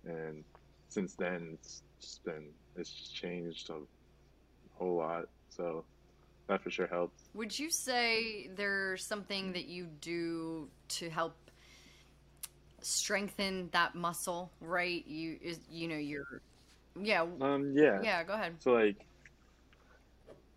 And 0.06 0.44
since 0.88 1.14
then, 1.14 1.50
it's 1.52 1.82
just 2.00 2.24
been 2.24 2.46
it's 2.76 2.90
just 2.90 3.14
changed 3.14 3.70
a 3.70 3.78
whole 4.74 4.96
lot. 4.96 5.28
So 5.50 5.84
that 6.48 6.62
for 6.62 6.70
sure 6.70 6.86
helps. 6.86 7.22
Would 7.34 7.58
you 7.58 7.70
say 7.70 8.50
there's 8.54 9.04
something 9.04 9.52
that 9.52 9.66
you 9.66 9.86
do 10.00 10.68
to 10.88 11.10
help 11.10 11.36
strengthen 12.80 13.70
that 13.72 13.94
muscle? 13.94 14.50
Right? 14.60 15.06
You 15.06 15.38
is 15.42 15.60
you 15.70 15.88
know 15.88 15.96
you're 15.96 16.42
yeah 17.00 17.22
Um, 17.40 17.72
yeah. 17.76 18.00
yeah. 18.02 18.24
Go 18.24 18.34
ahead. 18.34 18.54
So 18.60 18.72
like 18.72 18.96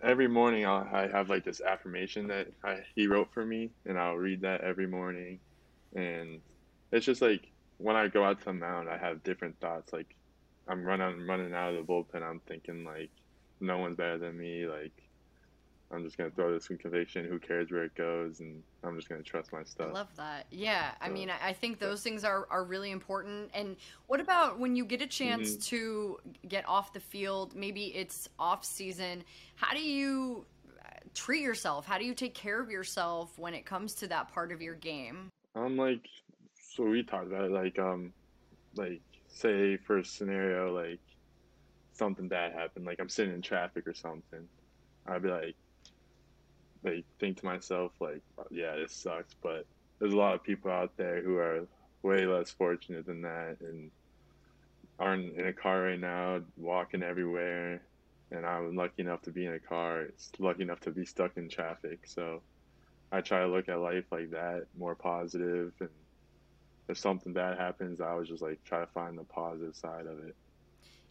every 0.03 0.27
morning, 0.27 0.65
I'll, 0.65 0.87
I 0.91 1.07
have 1.07 1.29
like 1.29 1.43
this 1.43 1.61
affirmation 1.61 2.27
that 2.27 2.47
I, 2.63 2.79
he 2.95 3.07
wrote 3.07 3.29
for 3.33 3.45
me, 3.45 3.69
and 3.85 3.97
I'll 3.97 4.15
read 4.15 4.41
that 4.41 4.61
every 4.61 4.87
morning. 4.87 5.39
And 5.95 6.41
it's 6.91 7.05
just 7.05 7.21
like 7.21 7.49
when 7.77 7.95
I 7.95 8.07
go 8.07 8.23
out 8.23 8.39
to 8.39 8.45
the 8.45 8.53
mound, 8.53 8.89
I 8.89 8.97
have 8.97 9.23
different 9.23 9.59
thoughts. 9.59 9.93
Like 9.93 10.15
I'm 10.69 10.83
running, 10.83 11.25
running 11.27 11.53
out 11.53 11.73
of 11.73 11.85
the 11.85 11.91
bullpen. 11.93 12.21
I'm 12.23 12.39
thinking 12.47 12.83
like 12.83 13.09
no 13.59 13.77
one's 13.77 13.97
better 13.97 14.17
than 14.17 14.37
me. 14.37 14.67
Like 14.67 14.91
I'm 15.91 16.03
just 16.03 16.17
gonna 16.17 16.31
throw 16.31 16.53
this 16.53 16.67
with 16.67 16.79
conviction. 16.79 17.25
Who 17.25 17.39
cares 17.39 17.71
where 17.71 17.85
it 17.85 17.95
goes? 17.95 18.41
And 18.41 18.61
I'm 18.83 18.95
just 18.97 19.07
gonna 19.07 19.23
trust 19.23 19.53
my 19.53 19.59
I 19.59 19.63
stuff. 19.63 19.93
love 19.93 20.15
that. 20.17 20.45
Yeah, 20.51 20.91
I 20.99 21.07
mean, 21.09 21.29
I 21.29 21.49
I 21.49 21.53
think 21.53 21.79
those 21.79 22.03
things 22.03 22.23
are, 22.25 22.45
are 22.49 22.65
really 22.65 22.91
important. 22.91 23.49
And 23.53 23.77
what 24.07 24.19
about 24.19 24.59
when 24.59 24.75
you 24.75 24.83
get 24.85 25.01
a 25.01 25.07
chance 25.07 25.55
Mhm. 25.55 25.63
to 25.67 26.19
get 26.47 26.67
off 26.67 26.91
the 26.91 26.99
field? 26.99 27.55
Maybe 27.55 27.95
it's 27.95 28.27
off 28.37 28.65
season. 28.65 29.23
How 29.55 29.73
do 29.73 29.81
you 29.81 30.45
uh, 30.83 30.89
treat 31.13 31.41
yourself? 31.41 31.85
How 31.85 31.97
do 31.97 32.03
you 32.05 32.13
take 32.13 32.33
care 32.35 32.61
of 32.61 32.69
yourself 32.69 33.39
when 33.39 33.53
it 33.53 33.65
comes 33.65 33.93
to 33.95 34.07
that 34.09 34.27
part 34.33 34.51
of 34.51 34.61
your 34.61 34.75
game? 34.75 35.29
I'm 35.55 35.77
like, 35.77 36.05
so 36.61 36.83
we 36.83 37.01
talked 37.01 37.27
about 37.27 37.45
it, 37.45 37.51
like, 37.51 37.79
um, 37.79 38.13
like, 38.75 39.01
say 39.37 39.77
for 39.77 39.99
a 39.99 40.05
scenario, 40.05 40.73
like, 40.73 40.99
something 41.93 42.27
bad 42.27 42.53
happened, 42.53 42.85
like 42.85 42.99
I'm 42.99 43.09
sitting 43.09 43.33
in 43.33 43.41
traffic 43.41 43.87
or 43.87 43.93
something, 43.93 44.47
I'd 45.07 45.23
be 45.23 45.29
like, 45.29 45.55
like, 46.83 47.05
think 47.19 47.37
to 47.39 47.45
myself, 47.45 47.91
like, 47.99 48.21
yeah, 48.51 48.75
this 48.75 48.93
sucks, 48.93 49.35
but 49.41 49.65
there's 49.99 50.13
a 50.13 50.17
lot 50.17 50.35
of 50.35 50.43
people 50.43 50.71
out 50.71 50.95
there 50.97 51.21
who 51.21 51.37
are 51.37 51.67
way 52.03 52.25
less 52.25 52.51
fortunate 52.51 53.05
than 53.05 53.21
that 53.21 53.57
and 53.61 53.91
aren't 54.99 55.35
in 55.37 55.47
a 55.47 55.53
car 55.53 55.83
right 55.83 55.99
now, 55.99 56.41
walking 56.57 57.03
everywhere, 57.03 57.81
and 58.31 58.45
I'm 58.45 58.75
lucky 58.75 59.01
enough 59.01 59.21
to 59.23 59.31
be 59.31 59.45
in 59.45 59.53
a 59.53 59.59
car, 59.59 60.01
it's 60.01 60.31
lucky 60.39 60.63
enough 60.63 60.81
to 60.81 60.91
be 60.91 61.05
stuck 61.05 61.37
in 61.37 61.49
traffic, 61.49 62.01
so. 62.05 62.41
I 63.09 63.21
try 63.21 63.39
to 63.39 63.47
look 63.47 63.69
at 63.69 63.79
life 63.79 64.03
like 64.11 64.31
that, 64.31 64.65
more 64.77 64.93
positive, 64.93 65.71
and 65.79 65.89
if 66.87 66.97
something 66.97 67.33
bad 67.33 67.57
happens, 67.57 67.99
I 68.01 68.09
always 68.09 68.29
just 68.29 68.41
like 68.41 68.63
try 68.63 68.79
to 68.79 68.87
find 68.87 69.17
the 69.17 69.23
positive 69.23 69.75
side 69.75 70.05
of 70.05 70.19
it. 70.25 70.35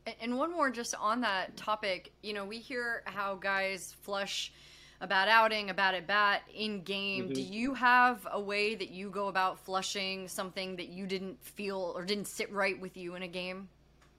And- 0.06 0.16
And 0.20 0.38
one 0.38 0.52
more 0.52 0.70
just 0.70 0.94
on 0.94 1.20
that 1.22 1.56
topic, 1.56 2.12
you 2.22 2.32
know, 2.32 2.44
we 2.44 2.58
hear 2.58 3.02
how 3.06 3.34
guys 3.34 3.92
flush 4.02 4.52
a 5.00 5.06
bad 5.06 5.28
outing, 5.28 5.68
a 5.68 5.74
bad 5.74 5.94
at 5.94 6.06
bat 6.06 6.42
in 6.54 6.82
game. 6.82 7.28
Do 7.28 7.40
Mhm. 7.42 7.52
you 7.52 7.74
have 7.74 8.26
a 8.30 8.40
way 8.40 8.74
that 8.74 8.88
you 8.90 9.10
go 9.10 9.28
about 9.28 9.58
flushing 9.58 10.26
something 10.28 10.76
that 10.76 10.88
you 10.88 11.06
didn't 11.06 11.42
feel 11.44 11.92
or 11.94 12.04
didn't 12.04 12.26
sit 12.28 12.50
right 12.50 12.78
with 12.80 12.96
you 12.96 13.14
in 13.14 13.22
a 13.22 13.28
game? 13.28 13.68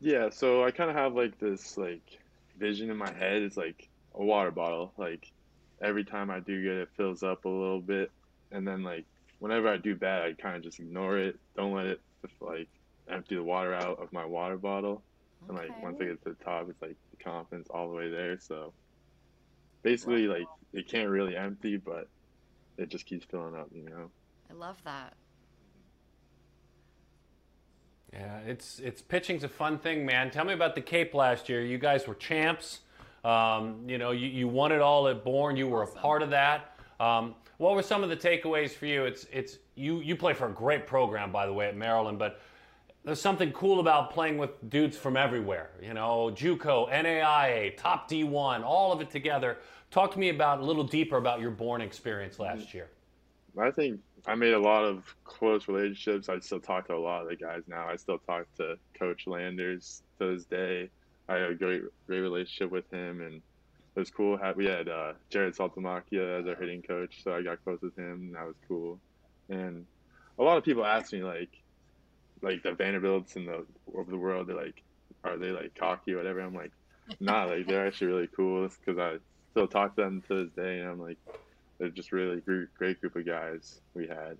Yeah, 0.01 0.29
so 0.29 0.63
I 0.63 0.69
kind 0.69 0.91
of 0.91 0.95
have 0.95 1.15
like 1.15 1.39
this 1.39 1.77
like 1.77 2.19
vision 2.57 2.91
in 2.91 2.97
my 2.97 3.11
head. 3.11 3.41
It's 3.41 3.57
like 3.57 3.89
a 4.13 4.23
water 4.23 4.51
bottle. 4.51 4.93
Like 4.97 5.31
every 5.81 6.03
time 6.03 6.29
I 6.29 6.39
do 6.41 6.61
good, 6.61 6.81
it 6.81 6.89
fills 6.95 7.23
up 7.23 7.45
a 7.45 7.49
little 7.49 7.81
bit, 7.81 8.11
and 8.51 8.67
then 8.67 8.83
like 8.83 9.05
whenever 9.39 9.67
I 9.67 9.77
do 9.77 9.95
bad, 9.95 10.23
I 10.23 10.33
kind 10.33 10.55
of 10.55 10.63
just 10.63 10.79
ignore 10.79 11.17
it. 11.17 11.37
Don't 11.55 11.73
let 11.73 11.85
it 11.85 12.01
like 12.41 12.67
empty 13.09 13.35
the 13.35 13.43
water 13.43 13.73
out 13.73 14.01
of 14.01 14.11
my 14.11 14.25
water 14.25 14.57
bottle. 14.57 15.03
And 15.47 15.57
like 15.57 15.81
once 15.81 15.97
I 16.01 16.05
get 16.05 16.23
to 16.23 16.29
the 16.29 16.43
top, 16.43 16.67
it's 16.69 16.81
like 16.81 16.95
the 17.11 17.23
confidence 17.23 17.67
all 17.69 17.89
the 17.89 17.95
way 17.95 18.09
there. 18.09 18.39
So 18.39 18.73
basically, 19.83 20.27
like 20.27 20.47
it 20.73 20.87
can't 20.89 21.09
really 21.09 21.35
empty, 21.35 21.77
but 21.77 22.07
it 22.77 22.89
just 22.89 23.05
keeps 23.05 23.25
filling 23.25 23.55
up. 23.55 23.69
You 23.73 23.83
know. 23.83 24.09
I 24.49 24.53
love 24.53 24.77
that. 24.83 25.13
Yeah, 28.13 28.39
it's 28.39 28.79
it's 28.79 29.01
pitching's 29.01 29.43
a 29.43 29.49
fun 29.49 29.77
thing, 29.77 30.05
man. 30.05 30.31
Tell 30.31 30.45
me 30.45 30.53
about 30.53 30.75
the 30.75 30.81
Cape 30.81 31.13
last 31.13 31.49
year. 31.49 31.61
You 31.61 31.77
guys 31.77 32.07
were 32.07 32.15
champs. 32.15 32.79
Um, 33.23 33.83
you 33.87 33.97
know, 33.97 34.11
you, 34.11 34.27
you 34.27 34.47
won 34.47 34.71
it 34.71 34.79
all 34.79 35.07
at 35.07 35.23
Bourne. 35.23 35.57
You 35.57 35.67
were 35.67 35.83
a 35.83 35.87
part 35.87 36.21
of 36.21 36.29
that. 36.29 36.76
Um, 36.99 37.35
what 37.57 37.75
were 37.75 37.83
some 37.83 38.03
of 38.03 38.09
the 38.09 38.17
takeaways 38.17 38.71
for 38.71 38.85
you? 38.85 39.05
It's 39.05 39.25
it's 39.31 39.57
you 39.75 39.99
you 39.99 40.15
play 40.15 40.33
for 40.33 40.47
a 40.47 40.51
great 40.51 40.87
program, 40.87 41.31
by 41.31 41.45
the 41.45 41.53
way, 41.53 41.67
at 41.67 41.75
Maryland, 41.75 42.19
but 42.19 42.39
there's 43.03 43.21
something 43.21 43.51
cool 43.53 43.79
about 43.79 44.11
playing 44.11 44.37
with 44.37 44.69
dudes 44.69 44.97
from 44.97 45.15
everywhere. 45.15 45.69
You 45.81 45.93
know, 45.93 46.29
JUCO, 46.35 46.91
NAIA, 46.91 47.77
top 47.77 48.09
D1, 48.09 48.63
all 48.63 48.91
of 48.91 48.99
it 48.99 49.09
together. 49.09 49.57
Talk 49.91 50.11
to 50.11 50.19
me 50.19 50.29
about 50.29 50.59
a 50.59 50.63
little 50.65 50.83
deeper 50.83 51.15
about 51.15 51.39
your 51.39 51.51
Bourne 51.51 51.79
experience 51.79 52.37
last 52.37 52.73
year. 52.73 52.89
I 53.57 53.71
think 53.71 54.01
I 54.25 54.35
made 54.35 54.53
a 54.53 54.59
lot 54.59 54.83
of 54.83 55.15
close 55.23 55.69
relationships. 55.69 56.27
I 56.27 56.39
still 56.39 56.59
talk 56.59 56.87
to 56.87 56.95
a 56.95 56.97
lot 56.97 57.21
of 57.21 57.29
the 57.29 57.37
guys 57.37 57.61
now. 57.67 57.87
I 57.87 57.95
still 57.95 58.19
talk 58.19 58.45
to 58.57 58.77
Coach 58.99 59.25
Landers 59.25 60.03
to 60.19 60.33
this 60.33 60.45
day. 60.45 60.89
I 61.29 61.35
had 61.35 61.51
a 61.51 61.55
great 61.55 61.83
great 62.07 62.19
relationship 62.19 62.71
with 62.71 62.91
him, 62.91 63.21
and 63.21 63.41
it 63.97 64.01
was 64.01 64.11
cool. 64.11 64.39
We 64.55 64.67
had 64.67 64.87
uh, 64.87 65.13
Jarrod 65.31 65.57
Saltalamacchia 65.57 66.41
as 66.41 66.47
our 66.47 66.53
hitting 66.53 66.83
coach, 66.83 67.23
so 67.23 67.33
I 67.33 67.41
got 67.41 67.63
close 67.63 67.81
with 67.81 67.97
him. 67.97 68.31
That 68.33 68.45
was 68.45 68.55
cool. 68.67 68.99
And 69.49 69.87
a 70.37 70.43
lot 70.43 70.55
of 70.55 70.63
people 70.63 70.85
ask 70.85 71.11
me 71.13 71.23
like, 71.23 71.49
like 72.43 72.61
the 72.61 72.73
Vanderbilts 72.73 73.37
and 73.37 73.47
the 73.47 73.65
of 73.97 74.05
the 74.07 74.17
world, 74.17 74.45
they're 74.45 74.55
like, 74.55 74.83
are 75.23 75.35
they 75.35 75.49
like 75.49 75.73
cocky 75.73 76.13
or 76.13 76.17
whatever? 76.17 76.41
I'm 76.41 76.53
like, 76.53 76.73
nah, 77.19 77.45
like 77.45 77.65
they're 77.65 77.87
actually 77.87 78.07
really 78.07 78.29
cool 78.35 78.69
because 78.85 78.99
I 78.99 79.17
still 79.49 79.67
talk 79.67 79.95
to 79.95 80.03
them 80.03 80.21
to 80.27 80.43
this 80.43 80.53
day, 80.53 80.79
and 80.81 80.89
I'm 80.89 81.01
like, 81.01 81.17
they're 81.79 81.89
just 81.89 82.11
really 82.11 82.39
great, 82.41 82.71
great 82.77 83.01
group 83.01 83.15
of 83.15 83.25
guys 83.25 83.81
we 83.95 84.05
had. 84.05 84.37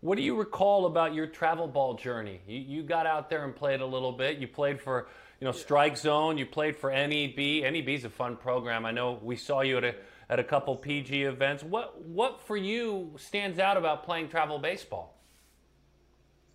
What 0.00 0.16
do 0.16 0.24
you 0.24 0.36
recall 0.36 0.86
about 0.86 1.14
your 1.14 1.28
travel 1.28 1.68
ball 1.68 1.94
journey? 1.94 2.40
You, 2.48 2.58
you 2.58 2.82
got 2.82 3.06
out 3.06 3.30
there 3.30 3.44
and 3.44 3.54
played 3.54 3.80
a 3.80 3.86
little 3.86 4.12
bit. 4.12 4.38
You 4.38 4.48
played 4.48 4.80
for, 4.80 5.08
you 5.40 5.44
know, 5.44 5.52
Strike 5.52 5.96
Zone. 5.96 6.38
You 6.38 6.46
played 6.46 6.76
for 6.76 6.90
NEB. 6.90 7.36
NEB 7.36 7.88
is 7.88 8.04
a 8.04 8.10
fun 8.10 8.36
program. 8.36 8.84
I 8.84 8.90
know 8.90 9.18
we 9.22 9.36
saw 9.36 9.60
you 9.60 9.78
at 9.78 9.84
a 9.84 9.94
at 10.30 10.38
a 10.38 10.44
couple 10.44 10.76
PG 10.76 11.22
events. 11.22 11.62
What 11.62 12.02
what 12.02 12.40
for 12.40 12.56
you 12.56 13.14
stands 13.16 13.58
out 13.58 13.76
about 13.76 14.04
playing 14.04 14.28
travel 14.28 14.58
baseball? 14.58 15.16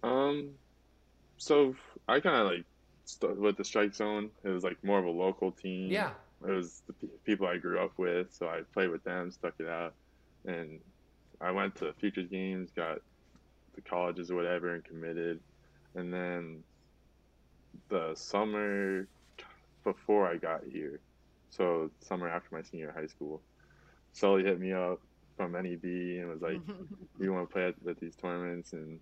Um, 0.03 0.51
so 1.37 1.75
I 2.07 2.19
kind 2.19 2.35
of 2.35 2.47
like 2.47 2.65
with 3.39 3.57
the 3.57 3.63
strike 3.63 3.93
zone. 3.93 4.29
It 4.43 4.49
was 4.49 4.63
like 4.63 4.83
more 4.83 4.99
of 4.99 5.05
a 5.05 5.11
local 5.11 5.51
team. 5.51 5.91
Yeah. 5.91 6.11
it 6.45 6.51
was 6.51 6.81
the 6.87 7.07
people 7.25 7.47
I 7.47 7.57
grew 7.57 7.79
up 7.79 7.93
with, 7.97 8.33
so 8.33 8.47
I 8.47 8.61
played 8.73 8.89
with 8.89 9.03
them, 9.03 9.31
stuck 9.31 9.53
it 9.59 9.67
out, 9.67 9.93
and 10.45 10.79
I 11.41 11.51
went 11.51 11.75
to 11.75 11.93
futures 11.93 12.27
games, 12.29 12.71
got 12.75 12.99
the 13.75 13.81
colleges 13.81 14.31
or 14.31 14.35
whatever, 14.35 14.73
and 14.73 14.83
committed, 14.83 15.39
and 15.95 16.13
then 16.13 16.63
the 17.89 18.13
summer 18.15 19.07
before 19.83 20.27
I 20.27 20.37
got 20.37 20.61
here, 20.69 20.99
so 21.49 21.91
summer 21.99 22.27
after 22.29 22.55
my 22.55 22.61
senior 22.61 22.93
high 22.95 23.07
school, 23.07 23.41
Sully 24.13 24.43
hit 24.43 24.59
me 24.59 24.73
up 24.73 25.01
from 25.37 25.53
NEB 25.53 25.83
and 25.83 26.29
was 26.29 26.41
like, 26.41 26.59
"You 27.19 27.33
want 27.33 27.49
to 27.49 27.53
play 27.53 27.67
at, 27.67 27.75
at 27.87 27.99
these 27.99 28.15
tournaments?" 28.15 28.73
And 28.73 28.99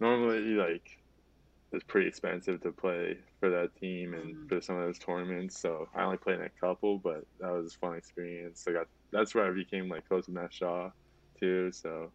normally, 0.00 0.40
like, 0.40 0.98
it's 1.72 1.84
pretty 1.84 2.08
expensive 2.08 2.60
to 2.62 2.72
play 2.72 3.18
for 3.40 3.50
that 3.50 3.74
team 3.80 4.14
and 4.14 4.34
mm-hmm. 4.34 4.48
for 4.48 4.60
some 4.60 4.76
of 4.76 4.86
those 4.86 4.98
tournaments. 4.98 5.58
So 5.58 5.88
I 5.94 6.02
only 6.02 6.18
played 6.18 6.40
in 6.40 6.46
a 6.46 6.60
couple, 6.60 6.98
but 6.98 7.24
that 7.40 7.50
was 7.50 7.74
a 7.74 7.78
fun 7.78 7.96
experience. 7.96 8.64
I 8.68 8.72
got 8.72 8.86
that's 9.10 9.34
where 9.34 9.46
I 9.46 9.52
became 9.52 9.88
like 9.88 10.06
close 10.08 10.26
with 10.26 10.34
Matt 10.34 10.52
Shaw, 10.52 10.90
too. 11.40 11.72
So 11.72 12.10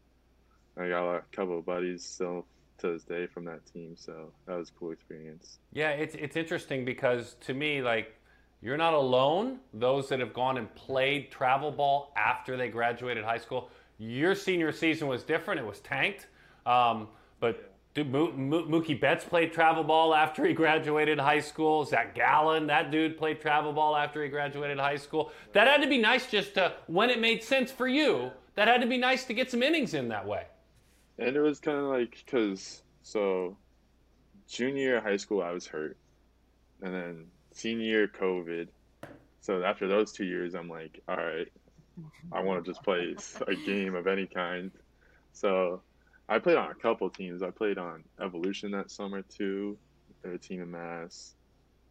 I 0.78 0.90
got 0.90 1.16
a 1.16 1.22
couple 1.32 1.60
of 1.60 1.66
buddies 1.66 2.06
still 2.06 2.46
to 2.80 2.94
this 2.94 3.04
day 3.04 3.28
from 3.28 3.46
that 3.46 3.66
team. 3.66 3.96
So 3.98 4.32
that 4.46 4.56
was 4.56 4.70
a 4.70 4.72
cool 4.74 4.92
experience. 4.92 5.60
Yeah, 5.74 5.92
it's 5.92 6.16
it's 6.16 6.36
interesting 6.36 6.86
because 6.86 7.36
to 7.42 7.54
me, 7.54 7.82
like 7.82 8.16
you're 8.62 8.78
not 8.78 8.94
alone. 8.94 9.60
Those 9.74 10.10
that 10.10 10.20
have 10.20 10.34
gone 10.34 10.58
and 10.58 10.74
played 10.76 11.32
travel 11.32 11.72
ball 11.72 12.14
after 12.18 12.58
they 12.58 12.70
graduated 12.70 13.24
high 13.24 13.38
school, 13.38 13.70
your 13.98 14.36
senior 14.36 14.72
season 14.72 15.08
was 15.08 15.24
different. 15.24 15.60
It 15.60 15.66
was 15.66 15.80
tanked. 15.80 16.28
Um, 16.66 17.08
but 17.40 17.74
dude, 17.94 18.12
Mookie 18.12 19.00
Betts 19.00 19.24
played 19.24 19.54
travel 19.54 19.84
ball 19.84 20.14
after 20.14 20.46
he 20.46 20.54
graduated 20.54 21.20
high 21.20 21.40
school. 21.40 21.86
Zach 21.86 22.16
Gallen, 22.16 22.68
that 22.68 22.92
dude 22.92 23.18
played 23.18 23.40
travel 23.42 23.74
ball 23.74 23.96
after 23.96 24.24
he 24.24 24.30
graduated 24.30 24.78
high 24.78 24.98
school. 24.98 25.32
That 25.54 25.68
had 25.68 25.82
to 25.82 25.88
be 25.88 25.98
nice 25.98 26.30
just 26.30 26.56
to, 26.56 26.74
when 26.88 27.10
it 27.10 27.20
made 27.20 27.44
sense 27.44 27.72
for 27.72 27.88
you, 27.88 28.32
that 28.56 28.68
had 28.68 28.82
to 28.82 28.88
be 28.88 28.98
nice 28.98 29.26
to 29.26 29.34
get 29.34 29.50
some 29.50 29.64
innings 29.64 29.94
in 29.94 30.10
that 30.10 30.28
way. 30.28 30.44
And 31.20 31.36
it 31.36 31.42
was 31.42 31.60
kind 31.60 31.78
of 31.78 31.86
like, 31.86 32.24
because, 32.26 32.82
so 33.04 33.58
junior 34.48 34.82
year 34.82 35.02
high 35.02 35.18
school, 35.18 35.42
I 35.42 35.52
was 35.52 35.68
hurt. 35.68 35.98
And 36.82 36.94
then 36.94 37.26
senior 37.52 37.86
year 37.86 38.08
COVID. 38.08 38.70
So 39.42 39.64
after 39.64 39.88
those 39.88 40.12
two 40.12 40.26
years, 40.26 40.56
I'm 40.56 40.70
like, 40.70 41.02
all 41.08 41.18
right, 41.18 41.48
I 42.32 42.42
want 42.42 42.64
to 42.64 42.72
just 42.72 42.84
play 42.84 43.16
a 43.48 43.56
game 43.56 43.96
of 43.96 44.08
any 44.08 44.28
kind. 44.28 44.72
So 45.34 45.82
I 46.28 46.40
played 46.40 46.58
on 46.58 46.72
a 46.72 46.76
couple 46.76 47.10
teams. 47.10 47.42
I 47.42 47.50
played 47.50 47.78
on 47.78 48.04
Evolution 48.22 48.72
that 48.72 48.92
summer 48.92 49.22
too. 49.22 49.78
Their 50.22 50.38
team 50.38 50.62
in 50.62 50.72
Mass, 50.72 51.36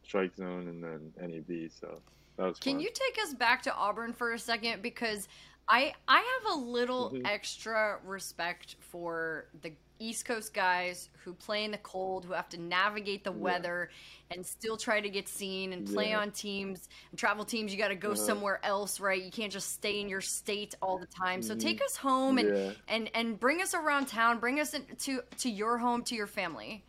Strike 0.05 0.37
Zone, 0.37 0.69
and 0.69 0.83
then 0.83 1.13
NEB. 1.21 1.71
So 1.71 2.01
that 2.37 2.47
was. 2.47 2.59
Can 2.59 2.75
fun. 2.75 2.81
you 2.81 2.91
take 2.93 3.23
us 3.25 3.35
back 3.35 3.63
to 3.63 3.75
Auburn 3.75 4.13
for 4.13 4.33
a 4.33 4.39
second 4.39 4.83
because 4.83 5.29
I 5.69 5.93
I 6.07 6.17
have 6.17 6.57
a 6.57 6.59
little 6.59 7.11
mm-hmm. 7.11 7.27
extra 7.27 7.99
respect 8.05 8.77
for 8.81 9.47
the 9.63 9.73
East 10.01 10.25
Coast 10.25 10.55
guys 10.55 11.11
who 11.25 11.33
play 11.35 11.65
in 11.65 11.71
the 11.73 11.79
cold, 11.79 12.25
who 12.25 12.33
have 12.33 12.49
to 12.51 12.61
navigate 12.61 13.25
the 13.25 13.33
yeah. 13.33 13.39
weather 13.39 13.91
and 14.31 14.47
still 14.47 14.77
try 14.77 15.01
to 15.01 15.09
get 15.09 15.29
seen 15.29 15.73
and 15.73 15.87
play 15.87 16.11
yeah. 16.11 16.21
on 16.21 16.31
teams 16.31 16.89
and 17.11 17.19
travel 17.19 17.45
teams. 17.45 17.73
You 17.73 17.79
got 17.79 17.89
to 17.89 17.97
go 17.97 18.13
uh-huh. 18.13 18.21
somewhere 18.21 18.61
else, 18.65 19.01
right? 19.01 19.23
You 19.23 19.31
can't 19.31 19.53
just 19.53 19.73
stay 19.73 20.01
in 20.01 20.09
your 20.09 20.21
state 20.21 20.75
all 20.81 20.99
the 20.99 21.07
time. 21.07 21.43
So 21.43 21.55
take 21.55 21.77
mm-hmm. 21.77 21.85
us 21.85 21.97
home 21.97 22.39
and 22.39 22.57
yeah. 22.57 22.71
and 22.87 23.11
and 23.15 23.39
bring 23.39 23.61
us 23.61 23.75
around 23.75 24.07
town. 24.07 24.39
Bring 24.39 24.61
us 24.61 24.75
to 25.01 25.23
to 25.39 25.51
your 25.51 25.79
home, 25.79 26.03
to 26.05 26.15
your 26.15 26.27
family. 26.27 26.85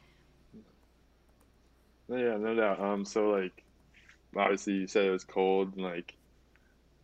Yeah, 2.08 2.38
no 2.38 2.56
doubt. 2.56 2.80
Um, 2.80 3.06
so 3.06 3.30
like, 3.30 3.64
obviously 4.36 4.74
you 4.74 4.88
said 4.88 5.06
it 5.06 5.12
was 5.12 5.24
cold, 5.24 5.76
and 5.76 5.84
like, 5.84 6.16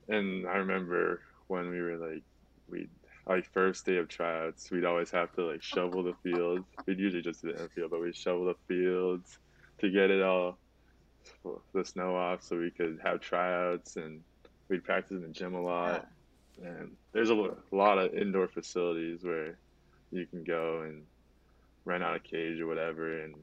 and 0.07 0.47
I 0.47 0.57
remember 0.57 1.21
when 1.47 1.69
we 1.69 1.81
were 1.81 1.97
like, 1.97 2.23
we 2.69 2.87
like 3.27 3.51
first 3.51 3.85
day 3.85 3.97
of 3.97 4.07
tryouts, 4.07 4.69
we'd 4.71 4.85
always 4.85 5.11
have 5.11 5.33
to 5.33 5.45
like 5.45 5.63
shovel 5.63 6.03
the 6.03 6.13
fields. 6.23 6.65
We'd 6.85 6.99
usually 6.99 7.23
just 7.23 7.41
do 7.41 7.51
the 7.51 7.61
infield, 7.61 7.91
but 7.91 8.01
we'd 8.01 8.15
shovel 8.15 8.45
the 8.45 8.55
fields 8.67 9.37
to 9.79 9.89
get 9.89 10.11
it 10.11 10.21
all 10.21 10.57
the 11.73 11.83
snow 11.83 12.15
off 12.15 12.43
so 12.43 12.57
we 12.57 12.71
could 12.71 12.99
have 13.03 13.19
tryouts 13.19 13.95
and 13.95 14.21
we'd 14.69 14.83
practice 14.83 15.11
in 15.11 15.21
the 15.21 15.27
gym 15.29 15.55
a 15.55 15.61
lot. 15.61 16.07
And 16.63 16.95
there's 17.11 17.31
a 17.31 17.55
lot 17.71 17.97
of 17.97 18.13
indoor 18.13 18.47
facilities 18.47 19.23
where 19.23 19.57
you 20.11 20.25
can 20.25 20.43
go 20.43 20.81
and 20.81 21.03
rent 21.83 22.03
out 22.03 22.15
a 22.15 22.19
cage 22.19 22.59
or 22.59 22.67
whatever. 22.67 23.21
And 23.21 23.35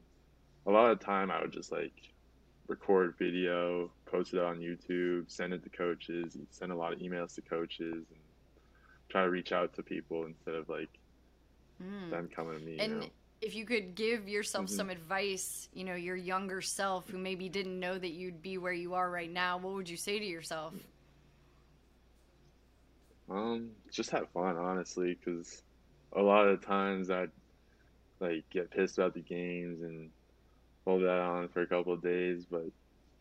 a 0.65 0.71
lot 0.71 0.91
of 0.91 0.99
the 0.99 1.05
time 1.05 1.29
I 1.29 1.41
would 1.41 1.51
just 1.51 1.71
like 1.71 1.93
record 2.67 3.15
video, 3.17 3.91
post 4.05 4.33
it 4.33 4.39
on 4.39 4.59
YouTube, 4.59 5.29
send 5.29 5.53
it 5.53 5.63
to 5.63 5.69
coaches, 5.69 6.37
send 6.49 6.71
a 6.71 6.75
lot 6.75 6.93
of 6.93 6.99
emails 6.99 7.35
to 7.35 7.41
coaches 7.41 7.93
and 7.93 8.19
try 9.09 9.23
to 9.23 9.29
reach 9.29 9.51
out 9.51 9.73
to 9.75 9.83
people 9.83 10.25
instead 10.25 10.55
of 10.55 10.69
like 10.69 10.89
mm. 11.81 12.09
them 12.09 12.29
coming 12.33 12.59
to 12.59 12.65
me. 12.65 12.79
And 12.79 12.93
you 12.93 12.99
know? 12.99 13.05
if 13.41 13.55
you 13.55 13.65
could 13.65 13.95
give 13.95 14.29
yourself 14.29 14.65
mm-hmm. 14.65 14.75
some 14.75 14.89
advice, 14.89 15.67
you 15.73 15.83
know, 15.83 15.95
your 15.95 16.15
younger 16.15 16.61
self 16.61 17.09
who 17.09 17.17
maybe 17.17 17.49
didn't 17.49 17.79
know 17.79 17.97
that 17.97 18.11
you'd 18.11 18.41
be 18.41 18.57
where 18.57 18.73
you 18.73 18.93
are 18.93 19.09
right 19.09 19.31
now, 19.31 19.57
what 19.57 19.73
would 19.73 19.89
you 19.89 19.97
say 19.97 20.17
to 20.19 20.25
yourself? 20.25 20.73
Um, 23.29 23.71
just 23.91 24.11
have 24.11 24.29
fun, 24.29 24.57
honestly, 24.57 25.17
because 25.17 25.61
a 26.13 26.21
lot 26.21 26.47
of 26.47 26.65
times 26.65 27.09
I'd 27.09 27.31
like 28.19 28.49
get 28.49 28.71
pissed 28.71 28.97
about 28.97 29.13
the 29.13 29.21
games 29.21 29.81
and 29.81 30.09
hold 30.85 31.03
that 31.03 31.19
on 31.19 31.47
for 31.49 31.61
a 31.61 31.67
couple 31.67 31.93
of 31.93 32.01
days, 32.01 32.45
but 32.49 32.65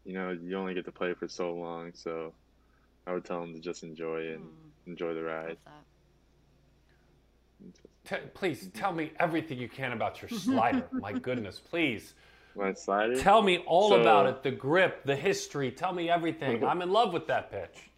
you 0.05 0.15
know, 0.15 0.31
you 0.31 0.57
only 0.57 0.75
get 0.75 0.85
to 0.87 0.93
play 0.93 1.15
for 1.15 1.29
so 1.29 1.53
long, 1.55 1.93
so 1.95 2.33
I 3.07 3.13
would 3.13 3.25
tell 3.25 3.41
them 3.41 3.55
to 3.55 3.61
just 3.61 3.83
enjoy 3.83 4.33
and 4.33 4.45
mm. 4.45 4.49
enjoy 4.87 5.15
the 5.15 5.23
ride. 5.23 5.57
T- 8.05 8.17
please 8.35 8.69
tell 8.75 8.93
me 8.93 9.13
everything 9.21 9.59
you 9.59 9.69
can 9.69 9.93
about 9.93 10.21
your 10.21 10.29
slider. 10.41 10.89
My 10.93 11.13
goodness, 11.13 11.61
please. 11.61 12.15
My 12.57 12.73
slider. 12.75 13.17
Tell 13.17 13.43
me 13.43 13.59
all 13.67 13.91
so, 13.91 14.01
about 14.01 14.27
it. 14.27 14.43
The 14.43 14.51
grip, 14.51 15.05
the 15.05 15.17
history. 15.17 15.71
Tell 15.71 15.93
me 15.93 16.11
everything. 16.11 16.65
I'm 16.67 16.83
in 16.83 16.91
love 16.91 17.13
with 17.13 17.29
that 17.29 17.51
pitch. 17.51 17.91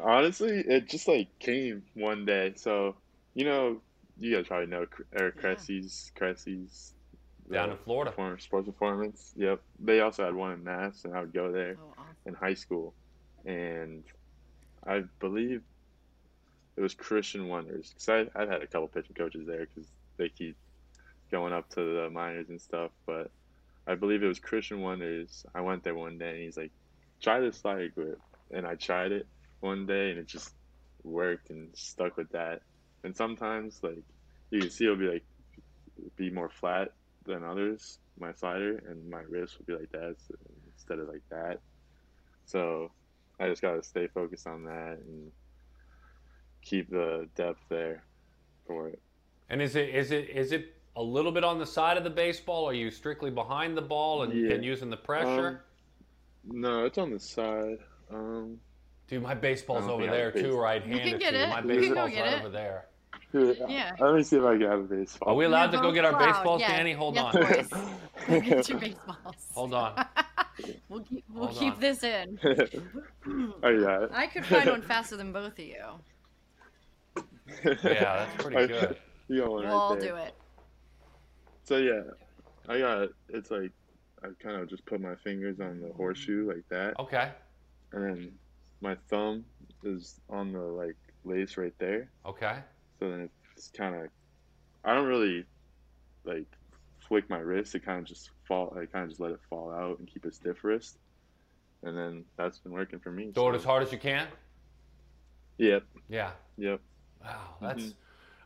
Honestly, 0.00 0.62
it 0.66 0.88
just 0.88 1.08
like 1.08 1.26
came 1.38 1.82
one 1.94 2.24
day. 2.24 2.52
So 2.56 2.94
you 3.34 3.44
know, 3.44 3.80
you 4.18 4.34
guys 4.34 4.46
probably 4.46 4.66
know 4.66 4.86
Eric 5.18 5.38
Cressey's 5.40 6.10
Cressey's 6.16 6.94
down 7.50 7.70
in 7.70 7.76
Florida. 7.78 8.12
Sports 8.38 8.66
Performance. 8.66 9.32
Yep. 9.36 9.60
They 9.78 10.00
also 10.00 10.24
had 10.24 10.34
one 10.34 10.52
in 10.52 10.64
Mass, 10.64 11.04
and 11.04 11.14
I 11.14 11.20
would 11.20 11.32
go 11.32 11.52
there 11.52 11.76
oh, 11.80 11.92
awesome. 11.92 12.14
in 12.26 12.34
high 12.34 12.54
school. 12.54 12.94
And 13.44 14.04
I 14.86 15.04
believe 15.20 15.62
it 16.76 16.80
was 16.80 16.94
Christian 16.94 17.48
Wonders 17.48 17.92
because 17.92 18.28
I 18.34 18.40
have 18.40 18.48
had 18.48 18.62
a 18.62 18.66
couple 18.66 18.88
pitching 18.88 19.14
coaches 19.14 19.46
there 19.46 19.66
because 19.66 19.88
they 20.16 20.28
keep 20.28 20.56
going 21.30 21.52
up 21.52 21.68
to 21.70 21.80
the 21.80 22.10
minors 22.10 22.48
and 22.48 22.60
stuff. 22.60 22.90
But 23.06 23.30
I 23.86 23.94
believe 23.94 24.22
it 24.22 24.28
was 24.28 24.38
Christian 24.38 24.80
Wonders. 24.80 25.44
I 25.54 25.60
went 25.60 25.84
there 25.84 25.94
one 25.94 26.18
day 26.18 26.30
and 26.30 26.42
he's 26.42 26.56
like, 26.56 26.72
"Try 27.20 27.40
this 27.40 27.58
slider 27.58 27.88
grip," 27.88 28.20
and 28.50 28.66
I 28.66 28.74
tried 28.74 29.12
it 29.12 29.26
one 29.60 29.86
day 29.86 30.10
and 30.10 30.18
it 30.18 30.26
just 30.26 30.52
worked 31.02 31.50
and 31.50 31.74
stuck 31.74 32.16
with 32.16 32.30
that. 32.30 32.62
And 33.04 33.16
sometimes 33.16 33.78
like 33.82 34.02
you 34.50 34.60
can 34.60 34.70
see 34.70 34.84
it'll 34.84 34.96
be 34.96 35.08
like 35.08 35.24
be 36.16 36.30
more 36.30 36.50
flat 36.50 36.92
than 37.26 37.44
others, 37.44 37.98
my 38.18 38.32
slider, 38.32 38.82
and 38.88 39.08
my 39.10 39.22
wrist 39.28 39.58
will 39.58 39.66
be 39.66 39.80
like 39.80 39.92
that 39.92 40.16
instead 40.74 40.98
of 40.98 41.08
like 41.08 41.22
that. 41.30 41.60
So 42.44 42.90
I 43.38 43.48
just 43.48 43.62
gotta 43.62 43.82
stay 43.82 44.08
focused 44.08 44.46
on 44.46 44.64
that 44.64 44.98
and 45.06 45.30
keep 46.62 46.90
the 46.90 47.28
depth 47.34 47.60
there 47.68 48.04
for 48.66 48.88
it. 48.88 49.00
And 49.50 49.60
is 49.62 49.76
it 49.76 49.88
is 49.90 50.10
it 50.10 50.30
is 50.30 50.52
it 50.52 50.74
a 50.96 51.02
little 51.02 51.32
bit 51.32 51.44
on 51.44 51.58
the 51.58 51.66
side 51.66 51.96
of 51.96 52.04
the 52.04 52.10
baseball? 52.10 52.66
Are 52.66 52.72
you 52.72 52.90
strictly 52.90 53.30
behind 53.30 53.76
the 53.76 53.82
ball 53.82 54.22
and, 54.22 54.32
yeah. 54.32 54.54
and 54.54 54.64
using 54.64 54.90
the 54.90 54.96
pressure? 54.96 55.62
Um, 56.50 56.60
no, 56.60 56.84
it's 56.84 56.98
on 56.98 57.10
the 57.10 57.20
side. 57.20 57.78
Um, 58.10 58.58
Dude, 59.08 59.22
my 59.22 59.34
baseball's 59.34 59.88
over 59.88 60.06
there 60.06 60.32
too, 60.32 60.56
right 60.56 60.82
handed 60.82 61.20
to 61.20 61.38
you. 61.40 61.46
My 61.48 61.60
baseball's 61.60 62.12
right 62.12 62.32
it. 62.32 62.40
over 62.40 62.48
there. 62.48 62.86
Yeah. 63.32 63.92
Let 63.98 64.14
me 64.14 64.22
see 64.22 64.36
if 64.36 64.44
I 64.44 64.56
can 64.56 64.68
have 64.68 64.80
a 64.80 64.82
baseball. 64.82 65.30
Are 65.30 65.34
we 65.34 65.44
allowed 65.44 65.72
to 65.72 65.78
go 65.78 65.92
get 65.92 66.04
our 66.04 66.18
baseballs, 66.18 66.60
yeah. 66.60 66.76
Danny? 66.76 66.92
Hold 66.92 67.18
on. 67.18 67.34
get 68.28 68.68
your 68.68 68.78
baseballs. 68.78 69.34
Hold 69.54 69.74
on. 69.74 70.06
we'll 70.88 71.00
keep, 71.00 71.24
we'll 71.32 71.48
keep 71.48 71.74
on. 71.74 71.80
this 71.80 72.02
in. 72.02 72.38
oh, 73.62 73.68
yeah. 73.68 74.06
I 74.12 74.26
could 74.26 74.46
find 74.46 74.70
one 74.70 74.82
faster 74.82 75.16
than 75.16 75.32
both 75.32 75.58
of 75.58 75.64
you. 75.64 75.84
yeah, 77.64 78.26
that's 78.26 78.42
pretty 78.42 78.66
good. 78.68 78.96
you 79.28 79.40
got 79.40 79.50
one 79.50 79.64
we'll 79.66 79.76
all 79.76 79.96
there. 79.96 80.10
do 80.10 80.16
it. 80.16 80.34
So 81.64 81.78
yeah, 81.78 82.02
I 82.68 82.78
got 82.78 83.08
it's 83.28 83.50
like 83.50 83.72
I 84.22 84.28
kind 84.40 84.56
of 84.56 84.68
just 84.68 84.84
put 84.86 85.00
my 85.00 85.14
fingers 85.16 85.60
on 85.60 85.80
the 85.80 85.92
horseshoe 85.94 86.46
like 86.48 86.64
that. 86.68 86.98
Okay. 87.00 87.30
And 87.92 88.04
then 88.04 88.32
my 88.80 88.96
thumb 89.08 89.44
is 89.82 90.20
on 90.30 90.52
the 90.52 90.60
like 90.60 90.96
lace 91.24 91.56
right 91.56 91.74
there. 91.78 92.10
Okay. 92.24 92.58
So 92.98 93.10
then 93.10 93.28
it's 93.56 93.68
kind 93.76 93.94
of 93.94 94.08
I 94.84 94.94
don't 94.94 95.06
really 95.06 95.44
like 96.24 96.46
flick 97.08 97.28
my 97.30 97.38
wrist. 97.38 97.74
It 97.74 97.84
kind 97.84 97.98
of 98.00 98.04
just 98.04 98.30
fall. 98.48 98.72
I 98.80 98.86
kind 98.86 99.04
of 99.04 99.10
just 99.10 99.20
let 99.20 99.32
it 99.32 99.40
fall 99.48 99.70
out 99.72 99.98
and 99.98 100.08
keep 100.08 100.24
a 100.24 100.32
stiff 100.32 100.64
wrist. 100.64 100.98
and 101.82 101.96
then 101.96 102.24
that's 102.36 102.58
been 102.58 102.72
working 102.72 102.98
for 102.98 103.12
me. 103.12 103.30
Throw 103.32 103.50
it 103.50 103.54
as 103.54 103.62
hard 103.62 103.82
as 103.82 103.92
you 103.92 103.98
can. 103.98 104.26
Yep, 105.58 105.84
Yeah. 106.08 106.32
yep. 106.56 106.80
Wow, 107.22 107.56
that's. 107.60 107.82
Mhm. 107.82 107.94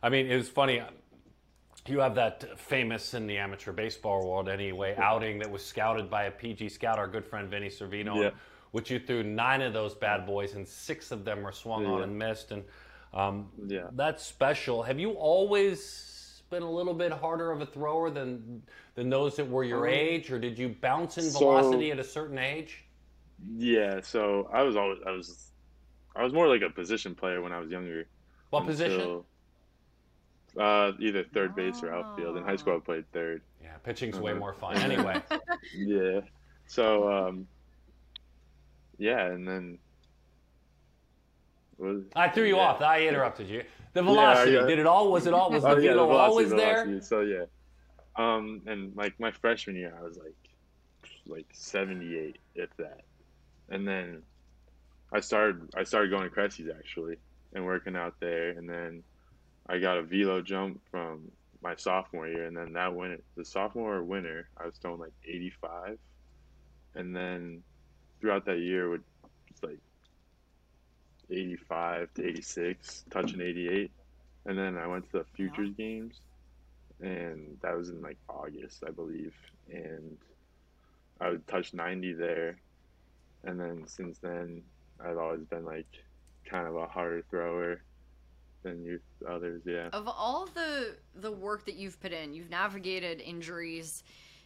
I 0.03 0.09
mean, 0.09 0.27
it 0.29 0.35
was 0.35 0.49
funny. 0.49 0.81
You 1.87 1.99
have 1.99 2.15
that 2.15 2.59
famous 2.59 3.13
in 3.15 3.25
the 3.27 3.37
amateur 3.37 3.71
baseball 3.71 4.27
world, 4.29 4.47
anyway, 4.49 4.95
outing 4.97 5.39
that 5.39 5.49
was 5.49 5.65
scouted 5.65 6.09
by 6.09 6.25
a 6.25 6.31
PG 6.31 6.69
scout, 6.69 6.99
our 6.99 7.07
good 7.07 7.25
friend 7.25 7.49
Vinny 7.49 7.69
Cervino, 7.69 8.15
Yeah. 8.21 8.29
which 8.71 8.91
you 8.91 8.99
threw 8.99 9.23
nine 9.23 9.61
of 9.61 9.73
those 9.73 9.95
bad 9.95 10.25
boys, 10.27 10.53
and 10.53 10.67
six 10.67 11.09
of 11.11 11.25
them 11.25 11.41
were 11.41 11.51
swung 11.51 11.85
on 11.85 12.03
and 12.03 12.17
missed, 12.17 12.51
and 12.51 12.63
um, 13.13 13.49
Yeah. 13.67 13.87
that's 13.93 14.25
special. 14.25 14.83
Have 14.83 14.99
you 14.99 15.11
always 15.11 16.41
been 16.49 16.63
a 16.63 16.69
little 16.71 16.93
bit 16.93 17.11
harder 17.11 17.51
of 17.51 17.61
a 17.61 17.65
thrower 17.65 18.09
than 18.09 18.63
than 18.95 19.09
those 19.09 19.37
that 19.37 19.47
were 19.47 19.63
your 19.63 19.87
Um, 19.87 19.93
age, 19.93 20.31
or 20.31 20.37
did 20.39 20.59
you 20.59 20.69
bounce 20.81 21.17
in 21.17 21.23
so- 21.23 21.39
velocity 21.39 21.91
at 21.91 21.99
a 21.99 22.03
certain 22.03 22.37
age? 22.37 22.83
Yeah, 23.55 24.01
so 24.01 24.49
I 24.51 24.61
was 24.63 24.75
always 24.75 24.99
I 25.05 25.11
was 25.11 25.51
I 26.15 26.23
was 26.23 26.33
more 26.33 26.47
like 26.47 26.61
a 26.61 26.69
position 26.69 27.15
player 27.15 27.41
when 27.41 27.53
I 27.53 27.59
was 27.59 27.69
younger. 27.71 28.05
What 28.49 28.65
position? 28.65 29.23
Uh, 30.57 30.91
either 30.99 31.23
third 31.23 31.55
base 31.55 31.81
or 31.81 31.93
outfield. 31.93 32.35
In 32.35 32.43
high 32.43 32.57
school, 32.57 32.75
I 32.75 32.79
played 32.79 33.09
third. 33.13 33.41
Yeah, 33.63 33.77
pitching's 33.77 34.19
way 34.19 34.31
Uh-huh. 34.31 34.39
more 34.41 34.53
fun. 34.53 34.75
Anyway, 34.77 35.21
Yeah. 35.73 36.19
So, 36.67 37.09
um, 37.09 37.47
yeah, 38.97 39.27
and 39.27 39.47
then. 39.47 39.79
I 42.15 42.29
threw 42.29 42.45
you 42.45 42.55
yeah. 42.57 42.61
off. 42.61 42.81
I 42.81 43.07
interrupted 43.07 43.49
you. 43.49 43.63
The 43.93 44.03
velocity. 44.03 44.51
yeah. 44.53 44.65
Did 44.65 44.79
it 44.79 44.85
all? 44.85 45.11
Was 45.11 45.27
it 45.27 45.33
all? 45.33 45.51
Was 45.51 45.63
the 45.63 45.69
Oh, 45.69 45.77
yeah, 45.77 45.91
velo 45.91 46.07
velocity, 46.07 46.29
always 46.31 46.49
there? 46.49 46.85
velocity. 46.85 47.01
So 47.01 47.21
yeah, 47.21 47.45
um, 48.15 48.61
and 48.67 48.95
like 48.95 49.19
my 49.19 49.31
freshman 49.31 49.75
year, 49.75 49.93
I 49.99 50.03
was 50.03 50.17
like, 50.17 50.35
like 51.25 51.47
seventy 51.53 52.17
eight, 52.17 52.37
if 52.55 52.69
that, 52.77 53.01
and 53.69 53.87
then 53.87 54.21
I 55.11 55.19
started 55.19 55.69
I 55.75 55.83
started 55.83 56.09
going 56.11 56.23
to 56.23 56.29
Cressey's 56.29 56.69
actually 56.69 57.17
and 57.53 57.65
working 57.65 57.95
out 57.95 58.15
there, 58.19 58.49
and 58.49 58.69
then 58.69 59.03
I 59.67 59.77
got 59.79 59.97
a 59.97 60.03
velo 60.03 60.41
jump 60.41 60.79
from 60.89 61.29
my 61.61 61.75
sophomore 61.75 62.27
year, 62.27 62.45
and 62.45 62.55
then 62.55 62.73
that 62.73 62.95
winter, 62.95 63.19
the 63.35 63.45
sophomore 63.45 64.01
winter, 64.03 64.49
I 64.57 64.65
was 64.65 64.75
throwing 64.77 64.99
like 64.99 65.13
eighty 65.27 65.51
five, 65.61 65.97
and 66.95 67.15
then 67.15 67.61
throughout 68.19 68.45
that 68.45 68.59
year 68.59 68.89
would 68.89 69.03
like 69.61 69.79
85 71.31 72.13
to 72.15 72.27
86, 72.27 73.05
touching 73.09 73.41
88. 73.41 73.91
And 74.45 74.57
then 74.57 74.77
I 74.77 74.87
went 74.87 75.09
to 75.11 75.19
the 75.19 75.25
Futures 75.35 75.71
games, 75.77 76.15
and 76.99 77.57
that 77.61 77.77
was 77.77 77.89
in 77.89 78.01
like 78.01 78.17
August, 78.27 78.83
I 78.85 78.91
believe. 78.91 79.33
And 79.71 80.17
I 81.19 81.29
would 81.29 81.47
touch 81.47 81.73
90 81.73 82.13
there. 82.13 82.57
And 83.43 83.59
then 83.59 83.83
since 83.87 84.17
then, 84.19 84.63
I've 85.03 85.17
always 85.17 85.43
been 85.43 85.65
like 85.65 85.87
kind 86.45 86.67
of 86.67 86.75
a 86.75 86.85
harder 86.85 87.23
thrower 87.29 87.81
than 88.63 88.83
you 88.83 88.99
others, 89.27 89.61
yeah. 89.65 89.89
Of 89.93 90.07
all 90.07 90.47
the 90.53 90.95
the 91.15 91.31
work 91.31 91.65
that 91.65 91.75
you've 91.75 91.99
put 91.99 92.11
in, 92.11 92.33
you've 92.33 92.49
navigated 92.49 93.21
injuries 93.21 94.03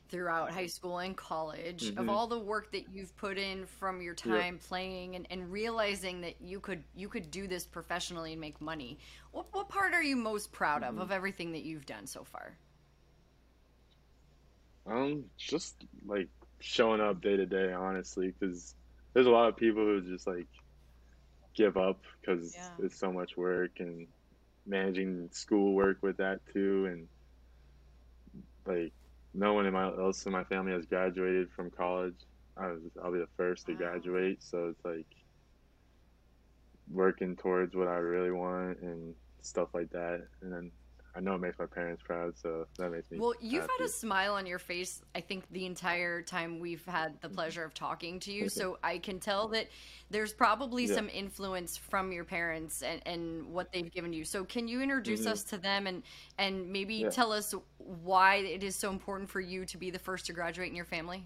throughout 0.09 0.51
high 0.51 0.67
school 0.67 0.99
and 0.99 1.15
college. 1.15 1.91
Of 1.97 2.07
Mhm. 2.07 2.09
all 2.09 2.27
the 2.27 2.39
work 2.39 2.71
that 2.71 2.89
you've 2.89 3.15
put 3.17 3.37
in 3.37 3.65
from 3.65 4.01
your 4.01 4.13
time 4.15 4.59
playing 4.59 5.15
and, 5.15 5.27
and 5.29 5.51
realizing 5.51 6.21
that 6.21 6.41
you 6.41 6.59
could 6.59 6.83
you 6.95 7.09
could 7.09 7.31
do 7.31 7.47
this 7.47 7.65
professionally 7.65 8.31
and 8.33 8.41
make 8.41 8.61
money, 8.61 8.99
what 9.31 9.47
what 9.51 9.69
part 9.69 9.93
are 9.93 10.03
you 10.03 10.15
most 10.15 10.51
proud 10.51 10.83
of 10.83 10.97
Mm-hmm. 10.97 10.99
of 10.99 11.11
everything 11.11 11.51
that 11.53 11.63
you've 11.63 11.85
done 11.85 12.07
so 12.07 12.23
far? 12.23 12.57
Um, 14.85 15.25
just 15.37 15.75
like 16.05 16.29
showing 16.61 17.01
up 17.01 17.21
day 17.21 17.37
to 17.37 17.45
day, 17.45 17.73
honestly, 17.73 18.33
because 18.39 18.75
there's 19.13 19.27
a 19.27 19.31
lot 19.31 19.49
of 19.49 19.57
people 19.57 19.83
who 19.83 20.01
just 20.01 20.27
like 20.27 20.47
give 21.55 21.77
up 21.77 22.01
because 22.21 22.55
Yeah. 22.55 22.79
it's 22.79 22.99
so 22.99 23.11
much 23.11 23.37
work 23.37 23.71
and 23.79 24.07
managing 24.65 25.29
schoolwork 25.31 25.97
with 26.03 26.17
that 26.17 26.41
too, 26.53 26.85
and 26.87 27.09
like 28.65 28.93
no 29.35 29.53
one 29.53 29.67
in 29.67 29.73
my 29.73 29.87
else 29.87 30.25
in 30.25 30.33
my 30.33 30.45
family 30.45 30.73
has 30.73 30.85
graduated 30.87 31.51
from 31.51 31.71
college. 31.71 32.19
I 32.57 32.67
was 32.69 32.81
I'll 33.03 33.13
be 33.13 33.19
the 33.19 33.27
first 33.37 33.67
to 33.67 33.73
Wow. 33.73 33.79
graduate, 33.79 34.43
so 34.43 34.69
it's 34.69 34.85
like 34.85 35.07
working 36.89 37.35
towards 37.37 37.75
what 37.75 37.87
I 37.87 37.95
really 37.97 38.31
want 38.31 38.79
and 38.81 39.15
stuff 39.41 39.69
like 39.73 39.91
that, 39.91 40.21
and 40.41 40.53
then. 40.53 40.71
I 41.15 41.21
know 41.21 41.35
it 41.35 41.39
makes 41.41 41.57
my 41.57 41.65
parents 41.65 42.03
proud, 42.03 42.37
so 42.37 42.65
that 42.77 42.91
makes 42.91 43.09
me. 43.09 43.19
Well, 43.19 43.33
you've 43.39 43.61
had 43.61 43.85
a 43.85 43.87
smile 43.87 44.33
on 44.33 44.45
your 44.45 44.59
face, 44.59 45.01
I 45.15 45.21
think, 45.21 45.45
the 45.51 45.65
entire 45.65 46.21
time 46.21 46.59
we've 46.59 46.83
had 46.85 47.21
the 47.21 47.29
pleasure 47.29 47.63
of 47.63 47.73
talking 47.73 48.19
to 48.21 48.33
you. 48.33 48.49
So 48.49 48.77
I 48.83 48.97
can 48.97 49.19
tell 49.21 49.47
that 49.49 49.69
there's 50.09 50.33
probably 50.33 50.85
Yeah. 50.85 50.95
some 50.95 51.09
influence 51.09 51.77
from 51.77 52.11
your 52.11 52.25
parents 52.25 52.83
and, 52.83 53.01
and 53.05 53.45
what 53.53 53.71
they've 53.71 53.89
given 53.89 54.11
you. 54.11 54.25
So 54.25 54.43
can 54.43 54.67
you 54.67 54.81
introduce 54.81 55.21
Mhm. 55.21 55.31
us 55.31 55.43
to 55.45 55.57
them 55.57 55.87
and, 55.87 56.03
and 56.37 56.69
maybe 56.71 56.95
Yeah. 56.95 57.09
tell 57.09 57.31
us 57.31 57.55
why 57.77 58.35
it 58.35 58.61
is 58.63 58.75
so 58.75 58.89
important 58.91 59.29
for 59.29 59.39
you 59.39 59.65
to 59.65 59.77
be 59.77 59.89
the 59.91 59.99
first 59.99 60.25
to 60.25 60.33
graduate 60.33 60.69
in 60.69 60.75
your 60.75 60.85
family? 60.85 61.23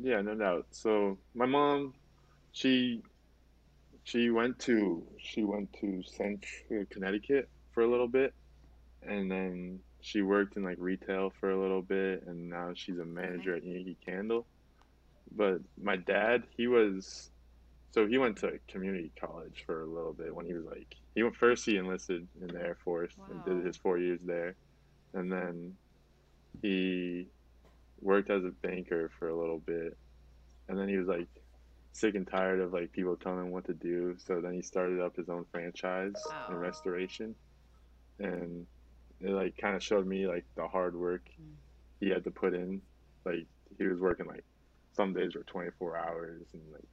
Yeah, 0.00 0.22
no 0.22 0.34
doubt. 0.34 0.66
So 0.70 1.18
my 1.34 1.46
mom, 1.46 1.94
she 2.52 3.02
she 4.04 4.30
went 4.30 4.58
to 4.60 5.06
she 5.18 5.44
went 5.44 5.72
to 5.80 6.02
Central 6.02 6.84
Connecticut 6.90 7.48
for 7.78 7.84
a 7.84 7.88
little 7.88 8.08
bit, 8.08 8.34
and 9.06 9.30
then 9.30 9.78
she 10.00 10.20
worked 10.20 10.56
in 10.56 10.64
like 10.64 10.78
retail 10.80 11.32
for 11.38 11.52
a 11.52 11.60
little 11.60 11.80
bit, 11.80 12.24
and 12.26 12.50
now 12.50 12.72
she's 12.74 12.98
a 12.98 13.04
manager 13.04 13.54
at 13.54 13.64
Yankee 13.64 13.96
Candle. 14.04 14.44
But 15.36 15.60
my 15.80 15.94
dad, 15.94 16.42
he 16.56 16.66
was 16.66 17.30
so 17.92 18.04
he 18.08 18.18
went 18.18 18.38
to 18.38 18.58
community 18.66 19.12
college 19.20 19.62
for 19.64 19.82
a 19.82 19.86
little 19.86 20.12
bit 20.12 20.34
when 20.34 20.44
he 20.44 20.54
was 20.54 20.64
like 20.64 20.96
he 21.14 21.22
went 21.22 21.36
first 21.36 21.64
he 21.64 21.76
enlisted 21.76 22.26
in 22.40 22.48
the 22.48 22.60
Air 22.60 22.76
Force 22.82 23.14
and 23.30 23.44
did 23.44 23.64
his 23.64 23.76
four 23.76 23.96
years 23.96 24.18
there, 24.24 24.56
and 25.14 25.30
then 25.30 25.76
he 26.60 27.28
worked 28.00 28.28
as 28.28 28.42
a 28.42 28.50
banker 28.50 29.08
for 29.20 29.28
a 29.28 29.38
little 29.38 29.60
bit, 29.60 29.96
and 30.68 30.76
then 30.76 30.88
he 30.88 30.96
was 30.96 31.06
like 31.06 31.28
sick 31.92 32.16
and 32.16 32.26
tired 32.26 32.58
of 32.58 32.72
like 32.72 32.90
people 32.90 33.14
telling 33.14 33.46
him 33.46 33.50
what 33.52 33.66
to 33.66 33.72
do. 33.72 34.16
So 34.18 34.40
then 34.40 34.54
he 34.54 34.62
started 34.62 35.00
up 35.00 35.14
his 35.14 35.28
own 35.28 35.44
franchise 35.52 36.14
in 36.48 36.56
restoration, 36.56 37.36
and 38.18 38.66
it 39.20 39.30
like 39.30 39.56
kind 39.56 39.76
of 39.76 39.82
showed 39.82 40.06
me 40.06 40.26
like 40.26 40.44
the 40.56 40.66
hard 40.68 40.94
work 40.96 41.22
he 42.00 42.08
had 42.10 42.24
to 42.24 42.30
put 42.30 42.54
in. 42.54 42.80
Like 43.24 43.46
he 43.78 43.86
was 43.86 44.00
working 44.00 44.26
like 44.26 44.44
some 44.92 45.12
days 45.14 45.34
were 45.34 45.44
24 45.44 45.96
hours 45.96 46.42
and 46.52 46.62
like 46.72 46.88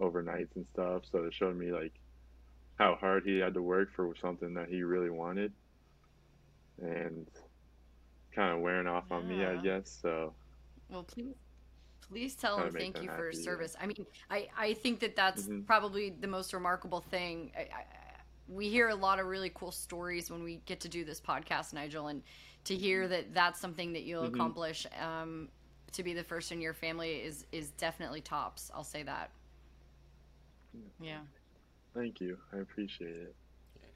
overnights 0.00 0.54
and 0.56 0.66
stuff. 0.72 1.02
So 1.10 1.24
it 1.24 1.34
showed 1.34 1.56
me 1.56 1.72
like 1.72 1.92
how 2.78 2.96
hard 2.96 3.24
he 3.24 3.38
had 3.38 3.54
to 3.54 3.62
work 3.62 3.92
for 3.94 4.14
something 4.16 4.54
that 4.54 4.68
he 4.68 4.82
really 4.82 5.10
wanted, 5.10 5.52
and 6.80 7.28
kind 8.34 8.52
of 8.52 8.60
wearing 8.60 8.86
off 8.86 9.04
on 9.10 9.28
me, 9.28 9.44
I 9.44 9.56
guess. 9.62 9.98
So 10.02 10.34
Well, 10.90 11.04
please, 11.04 11.36
please 12.08 12.34
tell 12.34 12.56
Try 12.56 12.64
them 12.64 12.72
to 12.72 12.78
make 12.78 12.94
thank 12.94 13.04
you 13.04 13.08
for 13.16 13.28
his 13.28 13.36
happy, 13.36 13.44
yeah. 13.44 13.44
service. 13.44 13.76
I 13.80 13.86
mean, 13.86 14.06
I, 14.30 14.48
I 14.56 14.74
think 14.74 15.00
that 15.00 15.16
that's 15.16 15.44
Mhm. 15.44 15.66
probably 15.66 16.10
the 16.10 16.26
most 16.26 16.52
remarkable 16.52 17.00
thing. 17.00 17.52
I, 17.56 17.60
I, 17.60 17.84
we 18.48 18.68
hear 18.68 18.88
a 18.88 18.94
lot 18.94 19.18
of 19.18 19.26
really 19.26 19.50
cool 19.54 19.72
stories 19.72 20.30
when 20.30 20.42
we 20.42 20.60
get 20.66 20.80
to 20.80 20.88
do 20.88 21.04
this 21.04 21.20
podcast, 21.20 21.72
Nigel, 21.72 22.08
and 22.08 22.22
to 22.64 22.74
hear 22.74 23.08
that 23.08 23.34
that's 23.34 23.60
something 23.60 23.92
that 23.94 24.02
you'll 24.02 24.24
Mhm. 24.24 24.34
accomplish 24.34 24.86
um, 25.00 25.48
to 25.92 26.02
be 26.02 26.12
the 26.14 26.24
first 26.24 26.50
in 26.52 26.60
your 26.60 26.74
family 26.74 27.16
is 27.16 27.46
is 27.52 27.70
definitely 27.72 28.20
tops. 28.20 28.70
I'll 28.74 28.84
say 28.84 29.02
that. 29.04 29.30
Yeah. 31.00 31.20
thank 31.94 32.20
you, 32.20 32.38
I 32.52 32.58
appreciate 32.58 33.16
it. 33.16 33.34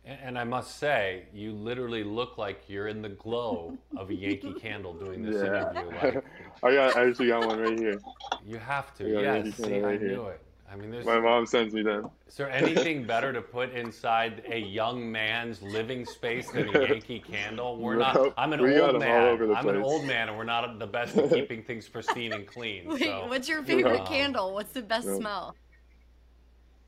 And 0.04 0.18
and 0.22 0.38
I 0.38 0.44
must 0.44 0.78
say, 0.78 1.26
you 1.32 1.52
literally 1.52 2.04
look 2.04 2.38
like 2.38 2.68
you're 2.68 2.86
in 2.88 3.02
the 3.02 3.08
glow 3.08 3.74
of 3.96 4.10
a 4.10 4.14
Yankee 4.14 4.54
candle 4.62 4.94
doing 4.94 5.22
this 5.22 5.42
Yeah. 5.42 5.70
interview. 5.72 5.90
Like 5.90 6.24
I 6.62 6.72
got 6.74 6.96
I 6.96 7.08
actually 7.08 7.28
got 7.28 7.44
one 7.44 7.58
right 7.58 7.78
here. 7.78 8.00
you 8.46 8.58
have 8.58 8.94
to. 8.98 9.04
I 9.04 9.10
got 9.10 9.18
a 9.18 9.22
Yeah, 9.22 9.42
see, 9.52 9.62
candle 9.64 9.84
I 9.90 9.96
here. 9.98 9.98
knew 9.98 10.26
it. 10.26 10.40
I 10.70 10.76
mean, 10.76 10.90
there's, 10.90 11.06
My 11.06 11.18
mom 11.18 11.46
sends 11.46 11.72
me 11.72 11.82
them. 11.82 12.10
is 12.26 12.36
there 12.36 12.50
anything 12.50 13.06
better 13.06 13.32
to 13.32 13.40
put 13.40 13.72
inside 13.72 14.42
a 14.50 14.58
young 14.58 15.10
man's 15.10 15.62
living 15.62 16.04
space 16.04 16.50
than 16.50 16.68
a 16.76 16.80
Yankee 16.88 17.20
candle? 17.20 17.78
We're 17.78 17.96
not. 17.96 18.34
I'm 18.36 18.52
an 18.52 18.60
We 18.62 18.74
got 18.74 18.94
old 18.94 19.02
'em 19.02 19.08
all 19.10 19.18
man. 19.18 19.28
over 19.28 19.46
the 19.46 19.54
I'm 19.54 19.66
an 19.68 19.82
old 19.82 20.04
man, 20.04 20.28
and 20.28 20.36
we're 20.36 20.44
not 20.44 20.78
the 20.78 20.86
best 20.86 21.16
at 21.16 21.30
keeping 21.30 21.62
things 21.62 21.88
pristine 21.88 22.34
and 22.34 22.46
clean. 22.46 22.86
Wait, 22.86 23.00
So. 23.02 23.26
what's 23.28 23.48
your 23.48 23.62
favorite 23.62 24.00
Um, 24.00 24.06
candle? 24.06 24.52
What's 24.52 24.72
the 24.72 24.82
best 24.82 25.06
no. 25.06 25.18
smell? 25.18 25.56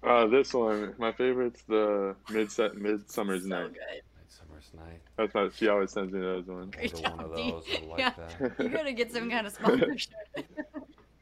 Uh, 0.02 0.26
this 0.26 0.52
one, 0.52 0.94
my 0.98 1.12
favorite's 1.12 1.62
the 1.62 2.14
mid 2.30 2.50
set 2.50 2.74
midsummer's 2.76 3.42
so 3.42 3.48
night. 3.48 3.72
good. 3.72 4.02
Midsummer's 4.22 4.70
night. 4.74 5.00
That's 5.16 5.34
my. 5.34 5.48
She 5.54 5.68
always 5.68 5.90
sends 5.90 6.12
me 6.12 6.20
those 6.20 6.46
ones. 6.46 6.74
Great 6.74 6.94
Order 6.94 7.10
one 7.16 7.20
of 7.24 7.30
those. 7.30 7.64
I 7.70 7.86
like 7.86 7.98
Yeah. 7.98 8.12
that. 8.38 8.52
You 8.60 8.68
gotta 8.68 8.92
get 8.92 9.10
some 9.10 9.30
kind 9.30 9.46
of 9.46 9.52
sponsorship. 9.54 10.12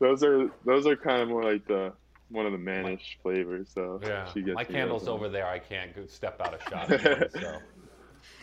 Those 0.01 0.23
are 0.25 0.49
those 0.65 0.87
are 0.87 0.97
kind 0.97 1.23
of 1.23 1.29
more 1.29 1.45
like 1.45 1.65
the 1.67 1.93
one 2.31 2.47
of 2.47 2.53
the 2.53 2.59
mannish 2.59 3.19
flavors. 3.23 3.71
So 3.75 4.01
Yeah, 4.03 4.31
she 4.33 4.43
gets 4.43 4.55
my 4.55 4.65
candle's 4.65 5.09
over 5.09 5.29
there. 5.29 5.47
I 5.47 5.59
can't 5.59 5.95
go 5.95 6.07
step 6.07 6.41
out 6.41 6.55
a 6.61 6.71
shot. 6.71 6.91
Again, 6.93 7.25
so. 7.33 7.59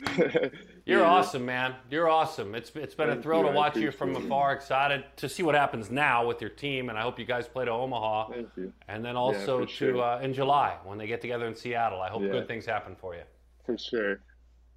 You're 0.85 0.99
Yeah. 1.01 1.05
awesome, 1.05 1.45
man. 1.45 1.75
You're 1.89 2.09
awesome. 2.09 2.55
It's 2.55 2.71
it's 2.75 2.95
been 2.95 3.09
a 3.09 3.21
thrill 3.21 3.41
you. 3.41 3.47
to 3.47 3.51
watch 3.53 3.75
you 3.77 3.91
from 3.91 4.15
afar. 4.15 4.53
Excited 4.53 5.03
to 5.17 5.29
see 5.29 5.43
what 5.43 5.55
happens 5.55 5.89
now 5.91 6.25
with 6.27 6.41
your 6.41 6.49
team, 6.49 6.89
and 6.89 6.97
I 6.97 7.01
hope 7.01 7.19
you 7.19 7.25
guys 7.25 7.47
play 7.47 7.65
to 7.65 7.71
Omaha, 7.71 8.29
Thank 8.29 8.49
you. 8.57 8.73
and 8.87 9.03
then 9.03 9.15
also 9.15 9.59
for 9.61 9.65
to 9.65 9.71
sure. 9.71 10.01
uh, 10.01 10.19
in 10.21 10.33
July 10.33 10.77
when 10.83 10.97
they 10.97 11.07
get 11.07 11.21
together 11.21 11.45
in 11.47 11.55
Seattle. 11.55 12.01
I 12.01 12.09
hope 12.09 12.21
Yeah. 12.23 12.29
good 12.29 12.47
things 12.47 12.65
happen 12.65 12.95
for 12.95 13.15
you. 13.15 13.23
For 13.65 13.77
sure. 13.77 14.19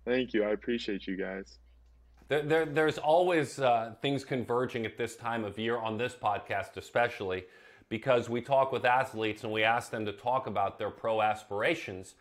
Thank 0.04 0.32
you. 0.34 0.44
I 0.44 0.50
appreciate 0.50 1.06
you 1.06 1.16
guys. 1.16 1.58
There, 2.28 2.42
there, 2.42 2.66
there's 2.66 2.98
always 2.98 3.58
uh, 3.58 3.94
things 4.02 4.24
converging 4.24 4.84
at 4.86 4.96
this 4.98 5.16
time 5.16 5.44
of 5.44 5.58
year 5.58 5.78
on 5.78 5.96
this 5.98 6.14
podcast, 6.14 6.76
especially 6.76 7.44
because 7.88 8.28
we 8.28 8.40
talk 8.40 8.72
with 8.72 8.84
athletes 8.84 9.44
and 9.44 9.52
we 9.52 9.62
ask 9.62 9.90
them 9.90 10.04
to 10.06 10.12
talk 10.12 10.46
about 10.46 10.78
their 10.78 10.90
pro 10.90 11.22
aspirations. 11.22 12.14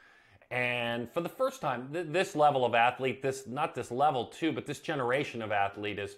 And 0.50 1.12
for 1.12 1.22
the 1.22 1.30
first 1.30 1.60
time, 1.60 1.90
th- 1.92 2.08
this 2.10 2.36
level 2.36 2.64
of 2.64 2.74
athlete, 2.74 3.22
this 3.22 3.48
not 3.48 3.76
this 3.76 3.92
level 3.92 4.26
too, 4.26 4.52
but 4.52 4.66
this 4.66 4.80
generation 4.80 5.42
of 5.42 5.52
athlete 5.52 6.00
is 6.00 6.16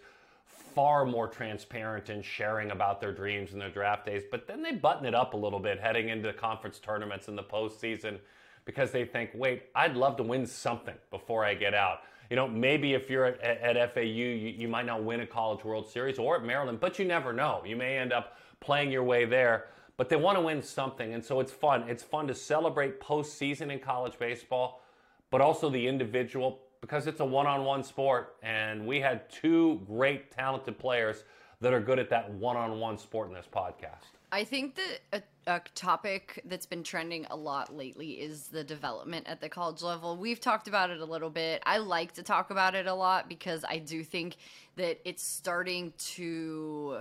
far 0.75 1.05
more 1.05 1.27
transparent 1.27 2.09
in 2.09 2.21
sharing 2.21 2.71
about 2.71 3.01
their 3.01 3.11
dreams 3.11 3.53
and 3.53 3.61
their 3.61 3.71
draft 3.71 4.05
days. 4.05 4.23
But 4.29 4.47
then 4.47 4.61
they 4.61 4.71
button 4.71 5.05
it 5.05 5.15
up 5.15 5.33
a 5.33 5.37
little 5.37 5.59
bit 5.59 5.79
heading 5.79 6.09
into 6.09 6.31
conference 6.31 6.79
tournaments 6.79 7.27
in 7.27 7.35
the 7.35 7.43
postseason 7.43 8.19
because 8.65 8.91
they 8.91 9.03
think, 9.03 9.31
wait, 9.33 9.63
I'd 9.73 9.95
love 9.95 10.15
to 10.17 10.23
win 10.23 10.45
something 10.45 10.95
before 11.09 11.43
I 11.43 11.55
get 11.55 11.73
out. 11.73 12.01
You 12.29 12.35
know, 12.35 12.47
maybe 12.47 12.93
if 12.93 13.09
you're 13.09 13.25
at, 13.25 13.41
at, 13.41 13.77
at 13.77 13.93
FAU, 13.95 14.01
you, 14.01 14.27
you 14.27 14.67
might 14.67 14.85
not 14.85 15.03
win 15.03 15.21
a 15.21 15.25
College 15.25 15.65
World 15.65 15.89
Series 15.89 16.19
or 16.19 16.35
at 16.35 16.43
Maryland, 16.43 16.79
but 16.79 16.99
you 16.99 17.05
never 17.05 17.33
know. 17.33 17.63
You 17.65 17.75
may 17.75 17.97
end 17.97 18.13
up 18.13 18.37
playing 18.59 18.91
your 18.91 19.03
way 19.03 19.25
there, 19.25 19.67
but 19.97 20.09
they 20.09 20.15
want 20.15 20.37
to 20.37 20.41
win 20.41 20.61
something. 20.61 21.13
And 21.13 21.23
so 21.23 21.39
it's 21.39 21.51
fun. 21.51 21.83
It's 21.89 22.03
fun 22.03 22.27
to 22.27 22.35
celebrate 22.35 22.99
postseason 22.99 23.71
in 23.71 23.79
college 23.79 24.17
baseball, 24.19 24.81
but 25.29 25.41
also 25.41 25.69
the 25.69 25.87
individual 25.87 26.59
because 26.81 27.07
it's 27.07 27.19
a 27.19 27.25
one 27.25 27.47
on 27.47 27.65
one 27.65 27.83
sport. 27.83 28.35
And 28.41 28.87
we 28.87 28.99
had 28.99 29.29
two 29.29 29.81
great, 29.85 30.31
talented 30.31 30.77
players 30.77 31.23
that 31.61 31.73
are 31.73 31.81
good 31.81 31.99
at 31.99 32.09
that 32.09 32.31
one 32.31 32.55
on 32.55 32.79
one 32.79 32.97
sport 32.97 33.27
in 33.27 33.33
this 33.33 33.47
podcast. 33.53 34.15
I 34.31 34.43
think 34.43 34.75
that 34.75 35.23
a, 35.47 35.55
a 35.55 35.61
topic 35.73 36.41
that's 36.45 36.67
been 36.67 36.83
trending 36.83 37.25
a 37.31 37.35
lot 37.35 37.75
lately 37.75 38.11
is 38.11 38.47
the 38.47 38.63
development 38.63 39.27
at 39.27 39.41
the 39.41 39.49
college 39.49 39.81
level. 39.81 40.15
We've 40.15 40.39
talked 40.39 40.67
about 40.67 40.91
it 40.91 40.99
a 40.99 41.05
little 41.05 41.31
bit. 41.31 41.63
I 41.65 41.79
like 41.79 42.13
to 42.13 42.23
talk 42.23 42.51
about 42.51 42.75
it 42.75 42.85
a 42.85 42.93
lot 42.93 43.27
because 43.27 43.65
I 43.67 43.79
do 43.79 44.03
think 44.03 44.37
that 44.75 44.99
it's 45.03 45.23
starting 45.23 45.93
to 45.97 46.99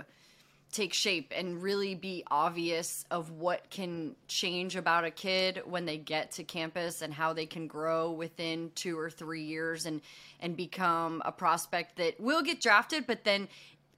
take 0.71 0.93
shape 0.93 1.33
and 1.35 1.61
really 1.61 1.95
be 1.95 2.23
obvious 2.29 3.05
of 3.09 3.31
what 3.31 3.69
can 3.69 4.15
change 4.27 4.75
about 4.75 5.03
a 5.03 5.11
kid 5.11 5.61
when 5.65 5.85
they 5.85 5.97
get 5.97 6.31
to 6.31 6.43
campus 6.43 7.01
and 7.01 7.13
how 7.13 7.33
they 7.33 7.45
can 7.45 7.67
grow 7.67 8.11
within 8.11 8.71
2 8.75 8.97
or 8.97 9.09
3 9.09 9.41
years 9.41 9.85
and 9.85 10.01
and 10.41 10.55
become 10.55 11.21
a 11.25 11.31
prospect 11.31 11.97
that 11.97 12.19
will 12.19 12.41
get 12.41 12.61
drafted 12.61 13.07
but 13.07 13.23
then 13.23 13.47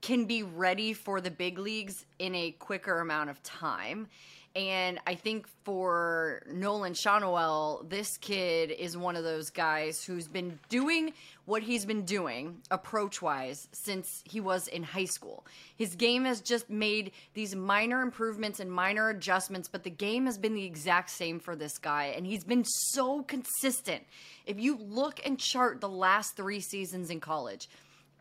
can 0.02 0.24
be 0.24 0.42
ready 0.42 0.92
for 0.92 1.20
the 1.20 1.30
big 1.30 1.58
leagues 1.58 2.04
in 2.18 2.34
a 2.34 2.50
quicker 2.50 3.00
amount 3.00 3.30
of 3.30 3.42
time. 3.42 4.08
And 4.54 5.00
I 5.06 5.14
think 5.14 5.46
for 5.64 6.42
Nolan 6.52 6.92
Schanuel, 6.92 7.88
this 7.88 8.18
kid 8.18 8.70
is 8.70 8.96
one 8.98 9.16
of 9.16 9.24
those 9.24 9.48
guys 9.48 10.04
who's 10.04 10.28
been 10.28 10.58
doing 10.68 11.14
what 11.46 11.62
he's 11.62 11.86
been 11.86 12.04
doing 12.04 12.60
approach 12.70 13.22
wise 13.22 13.66
since 13.72 14.06
he 14.24 14.40
was 14.40 14.68
in 14.68 14.82
high 14.82 15.06
school. 15.06 15.46
His 15.76 15.96
game 15.96 16.26
has 16.26 16.42
just 16.42 16.68
made 16.68 17.12
these 17.32 17.56
minor 17.56 18.02
improvements 18.02 18.60
and 18.60 18.70
minor 18.70 19.08
adjustments, 19.08 19.68
but 19.68 19.84
the 19.84 19.90
game 19.90 20.26
has 20.26 20.36
been 20.36 20.54
the 20.54 20.64
exact 20.64 21.08
same 21.10 21.40
for 21.40 21.56
this 21.56 21.78
guy. 21.78 22.12
And 22.14 22.26
he's 22.26 22.44
been 22.44 22.64
so 22.64 23.22
consistent. 23.22 24.02
If 24.44 24.60
you 24.60 24.76
look 24.76 25.20
and 25.24 25.38
chart 25.38 25.80
the 25.80 25.88
last 25.88 26.36
three 26.36 26.60
seasons 26.60 27.08
in 27.08 27.20
college, 27.20 27.70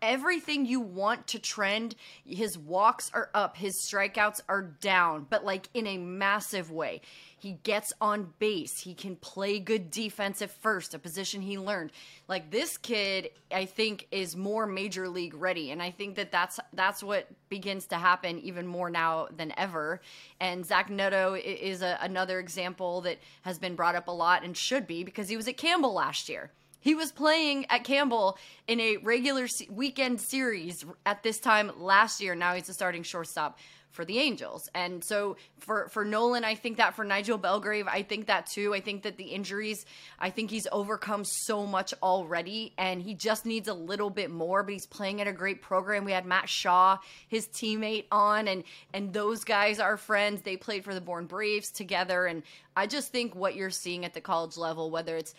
everything 0.02 0.66
you 0.66 0.80
want 0.80 1.28
to 1.28 1.40
trend 1.40 1.96
his 2.26 2.58
walks 2.58 3.12
are 3.14 3.30
up 3.34 3.58
his 3.58 3.76
strikeouts 3.88 4.42
are 4.50 4.64
down 4.64 5.26
but 5.30 5.46
like 5.46 5.70
in 5.74 5.88
a 5.88 5.98
massive 5.98 6.72
way. 6.72 7.02
He 7.38 7.54
gets 7.64 7.92
on 8.00 8.34
base. 8.38 8.80
He 8.80 8.94
can 8.94 9.16
play 9.16 9.58
good 9.58 9.90
defense 9.90 10.44
at 10.44 10.52
first 10.52 10.94
a 10.94 11.00
position 11.00 11.42
he 11.42 11.58
learned. 11.58 11.92
Like 12.28 12.52
this 12.52 12.78
kid 12.78 13.30
i 13.52 13.66
think 13.66 14.08
is 14.12 14.36
more 14.36 14.66
major 14.66 15.10
league 15.10 15.34
ready 15.34 15.72
and 15.72 15.82
i 15.82 15.92
think 15.92 16.16
that 16.16 16.32
that's 16.32 16.60
that's 16.74 17.04
what 17.04 17.28
begins 17.50 17.88
to 17.88 17.96
happen 17.96 18.40
even 18.40 18.66
more 18.66 18.90
now 18.90 19.28
than 19.36 19.54
ever. 19.58 20.02
And 20.40 20.66
zach 20.66 20.90
neto 20.90 21.36
is 21.36 21.82
a, 21.82 21.98
another 22.02 22.40
example 22.40 23.02
that 23.02 23.20
has 23.44 23.60
been 23.60 23.76
brought 23.76 23.96
up 23.96 24.08
a 24.08 24.12
lot 24.12 24.44
and 24.44 24.56
should 24.56 24.88
be 24.88 25.04
because 25.04 25.30
he 25.30 25.38
was 25.38 25.48
at 25.48 25.58
campbell 25.58 25.94
last 25.94 26.30
year 26.30 26.52
he 26.82 26.96
was 26.96 27.12
playing 27.12 27.66
at 27.70 27.84
Campbell 27.86 28.38
in 28.68 28.80
a 28.80 28.98
regular 28.98 29.48
se- 29.48 29.70
weekend 29.72 30.20
series 30.20 30.84
at 31.06 31.24
this 31.24 31.40
time 31.40 31.72
last 31.78 32.22
year. 32.22 32.36
Now 32.36 32.56
he's 32.56 32.68
a 32.68 32.74
starting 32.74 33.04
shortstop 33.04 33.58
for 33.92 34.06
the 34.06 34.20
Angels. 34.20 34.70
And 34.74 35.04
so 35.04 35.38
for 35.60 35.90
for 35.90 36.04
Nolan, 36.06 36.44
I 36.44 36.56
think 36.56 36.78
that 36.78 36.96
for 36.96 37.04
Nigel 37.04 37.38
Belgrave, 37.38 37.88
I 37.88 38.04
think 38.04 38.28
that 38.28 38.48
too. 38.48 38.74
I 38.74 38.80
think 38.80 39.04
that 39.04 39.18
the 39.18 39.26
injuries, 39.26 39.86
I 40.18 40.30
think 40.30 40.50
he's 40.50 40.68
overcome 40.72 41.24
so 41.26 41.66
much 41.66 41.94
already 42.02 42.74
and 42.78 43.02
he 43.02 43.14
just 43.14 43.46
needs 43.46 43.68
a 43.68 43.74
little 43.74 44.10
bit 44.10 44.32
more, 44.32 44.64
but 44.64 44.74
he's 44.74 44.86
playing 44.86 45.22
at 45.22 45.28
a 45.28 45.34
great 45.34 45.62
program. 45.62 46.06
We 46.06 46.14
had 46.14 46.26
Matt 46.26 46.50
Shaw, 46.50 46.98
his 47.28 47.48
teammate 47.48 48.06
on 48.12 48.48
and 48.48 48.64
and 48.94 49.14
those 49.14 49.44
guys 49.44 49.80
are 49.80 49.98
friends. 49.98 50.42
They 50.42 50.58
played 50.58 50.84
for 50.84 50.94
the 50.94 51.02
Bourne 51.02 51.26
Braves 51.26 51.70
together 51.72 52.26
and 52.26 52.44
I 52.76 52.88
just 52.88 53.12
think 53.12 53.36
what 53.36 53.56
you're 53.56 53.70
seeing 53.70 54.06
at 54.06 54.14
the 54.14 54.22
college 54.22 54.58
level 54.58 54.90
whether 54.90 55.18
it's 55.18 55.36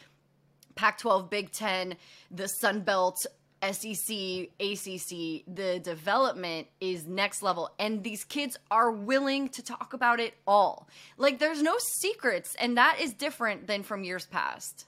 Pac 0.74 0.98
12, 0.98 1.30
Big 1.30 1.50
Ten, 1.50 1.96
the 2.30 2.48
Sun 2.48 2.80
Belt, 2.80 3.26
SEC, 3.62 4.48
ACC, 4.58 5.44
the 5.46 5.80
development 5.82 6.66
is 6.80 7.06
next 7.06 7.42
level. 7.42 7.70
And 7.78 8.02
these 8.02 8.24
kids 8.24 8.58
are 8.70 8.90
willing 8.90 9.48
to 9.50 9.62
talk 9.62 9.92
about 9.92 10.18
it 10.18 10.34
all. 10.46 10.88
Like, 11.16 11.38
there's 11.38 11.62
no 11.62 11.76
secrets, 11.78 12.56
and 12.58 12.76
that 12.76 12.98
is 13.00 13.12
different 13.12 13.68
than 13.68 13.84
from 13.84 14.02
years 14.02 14.26
past. 14.26 14.86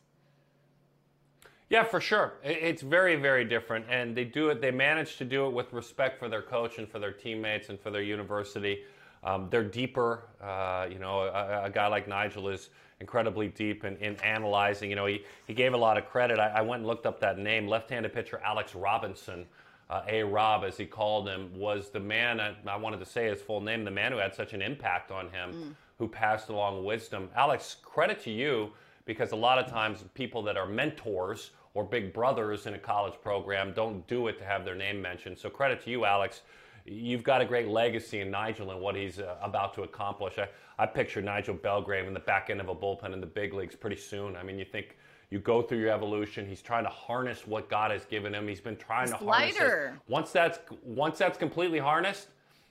Yeah, 1.70 1.84
for 1.84 2.00
sure. 2.00 2.34
It's 2.42 2.82
very, 2.82 3.16
very 3.16 3.44
different, 3.44 3.86
and 3.88 4.14
they 4.14 4.24
do 4.24 4.50
it. 4.50 4.60
They 4.60 4.70
manage 4.70 5.16
to 5.16 5.24
do 5.24 5.46
it 5.46 5.52
with 5.52 5.72
respect 5.72 6.18
for 6.18 6.28
their 6.28 6.42
coach 6.42 6.78
and 6.78 6.88
for 6.88 6.98
their 6.98 7.12
teammates 7.12 7.68
and 7.68 7.80
for 7.80 7.90
their 7.90 8.02
university. 8.02 8.82
Um, 9.22 9.48
they're 9.50 9.64
deeper. 9.64 10.24
Uh, 10.42 10.86
you 10.90 10.98
know, 10.98 11.20
a, 11.20 11.64
a 11.64 11.70
guy 11.70 11.86
like 11.86 12.06
Nigel 12.06 12.48
is 12.48 12.68
incredibly 13.04 13.48
deep 13.48 13.84
in, 13.84 13.98
in 13.98 14.16
analyzing. 14.20 14.88
You 14.88 14.96
know, 14.96 15.04
he, 15.04 15.22
he 15.46 15.52
gave 15.52 15.74
a 15.74 15.76
lot 15.76 15.98
of 15.98 16.06
credit. 16.06 16.38
I, 16.38 16.48
I 16.48 16.60
went 16.62 16.80
and 16.80 16.86
looked 16.86 17.04
up 17.04 17.20
that 17.20 17.38
name. 17.38 17.68
Left-handed 17.68 18.14
pitcher 18.14 18.40
Alex 18.42 18.74
Robinson, 18.74 19.44
uh, 19.90 20.00
A. 20.08 20.22
Rob 20.22 20.64
as 20.64 20.78
he 20.78 20.86
called 20.86 21.28
him, 21.28 21.50
was 21.54 21.90
the 21.90 22.00
man. 22.00 22.40
I, 22.40 22.54
I 22.66 22.76
wanted 22.76 23.00
to 23.00 23.04
say 23.04 23.28
his 23.28 23.42
full 23.42 23.60
name. 23.60 23.84
The 23.84 23.90
man 23.90 24.10
who 24.10 24.16
had 24.16 24.34
such 24.34 24.54
an 24.54 24.62
impact 24.62 25.10
on 25.10 25.28
him, 25.28 25.76
who 25.98 26.08
passed 26.08 26.48
along 26.48 26.82
wisdom. 26.82 27.28
Alex, 27.36 27.76
credit 27.82 28.20
to 28.22 28.30
you 28.30 28.70
because 29.04 29.32
a 29.32 29.36
lot 29.36 29.58
of 29.58 29.70
times 29.70 30.02
people 30.14 30.42
that 30.42 30.56
are 30.56 30.66
mentors 30.66 31.50
or 31.74 31.84
big 31.84 32.14
brothers 32.14 32.64
in 32.64 32.72
a 32.72 32.78
college 32.78 33.20
program 33.22 33.74
don't 33.74 34.06
do 34.08 34.28
it 34.28 34.38
to 34.38 34.44
have 34.44 34.64
their 34.64 34.74
name 34.74 35.02
mentioned. 35.02 35.36
So 35.36 35.50
credit 35.50 35.84
to 35.84 35.90
you, 35.90 36.06
Alex. 36.06 36.40
You've 36.84 37.22
got 37.22 37.40
a 37.40 37.46
great 37.46 37.68
legacy 37.68 38.20
in 38.20 38.30
Nigel 38.30 38.70
and 38.70 38.80
what 38.80 38.94
he's 38.94 39.18
uh, 39.18 39.36
about 39.42 39.72
to 39.74 39.82
accomplish. 39.82 40.38
I, 40.38 40.48
I 40.78 40.86
picture 40.86 41.22
Nigel 41.22 41.54
Belgrave 41.54 42.06
in 42.06 42.12
the 42.12 42.20
back 42.20 42.50
end 42.50 42.60
of 42.60 42.68
a 42.68 42.74
bullpen 42.74 43.12
in 43.12 43.20
the 43.20 43.26
big 43.26 43.54
leagues 43.54 43.74
pretty 43.74 43.96
soon. 43.96 44.36
I 44.36 44.42
mean, 44.42 44.58
you 44.58 44.66
think 44.66 44.98
you 45.30 45.38
go 45.38 45.62
through 45.62 45.78
your 45.78 45.90
evolution. 45.90 46.46
He's 46.46 46.60
trying 46.60 46.84
to 46.84 46.90
harness 46.90 47.46
what 47.46 47.70
God 47.70 47.90
has 47.90 48.04
given 48.04 48.34
him. 48.34 48.46
He's 48.46 48.60
been 48.60 48.76
trying 48.76 49.08
to 49.08 49.16
harness 49.16 49.56
Slider. 49.56 49.94
it. 49.96 50.12
Once 50.12 50.30
that's 50.30 50.58
once 50.84 51.18
that's 51.18 51.38
completely 51.38 51.78
harnessed, 51.78 52.28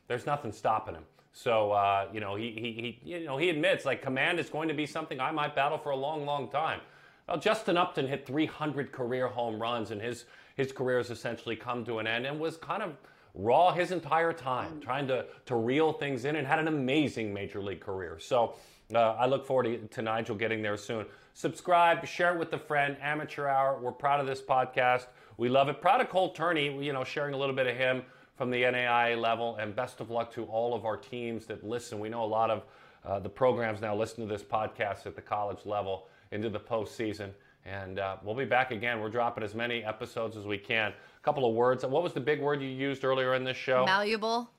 there's 0.08 0.26
nothing 0.28 0.52
stopping 0.52 0.94
him. 0.94 1.04
So 1.32 1.72
uh, 1.72 2.08
you 2.14 2.20
know 2.20 2.36
he, 2.36 2.52
he, 2.52 3.00
he 3.04 3.12
you 3.16 3.26
know 3.26 3.38
he 3.38 3.50
admits 3.50 3.84
like 3.84 4.04
command 4.04 4.40
is 4.40 4.50
going 4.50 4.68
to 4.68 4.76
be 4.76 4.86
something 4.86 5.20
I 5.20 5.32
might 5.32 5.56
battle 5.56 5.80
for 5.80 5.90
a 5.90 5.96
long 5.96 6.26
long 6.26 6.50
time. 6.50 6.82
Well, 7.28 7.40
Justin 7.40 7.78
Upton 7.78 8.08
hit 8.08 8.28
300 8.28 8.92
career 8.92 9.28
home 9.28 9.60
runs, 9.60 9.90
and 9.90 10.00
his 10.00 10.26
his 10.56 10.72
career 10.72 10.98
has 10.98 11.10
essentially 11.10 11.56
come 11.56 11.84
to 11.86 11.98
an 11.98 12.06
end, 12.06 12.28
and 12.28 12.40
was 12.40 12.58
kind 12.58 12.84
of 12.84 12.96
raw 13.34 13.72
his 13.72 13.92
entire 13.92 14.34
time, 14.34 14.80
trying 14.80 15.08
to 15.08 15.26
to 15.46 15.56
reel 15.56 15.94
things 15.94 16.26
in, 16.26 16.36
and 16.36 16.48
had 16.48 16.60
an 16.60 16.68
amazing 16.68 17.34
major 17.34 17.62
league 17.62 17.82
career. 17.82 18.20
So 18.20 18.56
uh, 18.94 19.14
I 19.14 19.26
look 19.26 19.46
forward 19.46 19.64
to, 19.64 19.78
to 19.96 20.02
Nigel 20.02 20.36
getting 20.36 20.62
there 20.62 20.78
soon. 20.78 21.06
Subscribe, 21.34 22.06
share 22.06 22.34
it 22.34 22.40
with 22.40 22.54
a 22.54 22.60
friend. 22.60 22.96
Amateur 23.02 23.48
Hour. 23.48 23.80
We're 23.82 23.92
proud 23.92 24.20
of 24.20 24.28
this 24.28 24.42
podcast. 24.42 25.08
We 25.38 25.50
love 25.50 25.68
it. 25.68 25.82
Proud 25.82 26.02
of 26.02 26.10
Cole 26.10 26.32
Turney. 26.32 26.84
You 26.84 26.94
know, 26.94 27.04
sharing 27.04 27.34
a 27.34 27.38
little 27.38 27.56
bit 27.56 27.68
of 27.68 27.76
him 27.76 28.04
from 28.36 28.50
the 28.50 28.64
NAIA 28.64 29.20
level, 29.20 29.56
and 29.58 29.76
best 29.76 30.00
of 30.00 30.10
luck 30.10 30.32
to 30.34 30.46
all 30.46 30.74
of 30.74 30.86
our 30.86 30.98
teams 30.98 31.46
that 31.48 31.64
listen. 31.64 32.00
We 32.00 32.10
know 32.10 32.24
a 32.24 32.26
lot 32.26 32.50
of 32.50 32.64
uh, 33.06 33.20
the 33.20 33.30
programs 33.30 33.82
now 33.82 33.96
listen 33.96 34.26
to 34.28 34.32
this 34.32 34.44
podcast 34.44 35.06
at 35.06 35.16
the 35.16 35.22
college 35.22 35.66
level 35.66 36.08
into 36.32 36.50
the 36.50 36.60
postseason. 36.60 37.30
And 37.66 38.00
uh, 38.00 38.18
we'll 38.24 38.36
be 38.36 38.46
back 38.46 38.72
again. 38.72 39.00
We're 39.00 39.10
dropping 39.10 39.44
as 39.44 39.56
many 39.56 39.84
episodes 39.84 40.36
as 40.36 40.46
we 40.46 40.58
can. 40.58 40.92
A 40.92 41.24
couple 41.24 41.48
of 41.48 41.56
words. 41.56 41.86
What 41.86 42.04
was 42.04 42.14
the 42.14 42.20
big 42.20 42.42
word 42.42 42.62
you 42.62 42.68
used 42.68 43.06
earlier 43.06 43.36
in 43.36 43.44
this 43.44 43.56
show? 43.58 43.86
Malleable, 43.86 44.50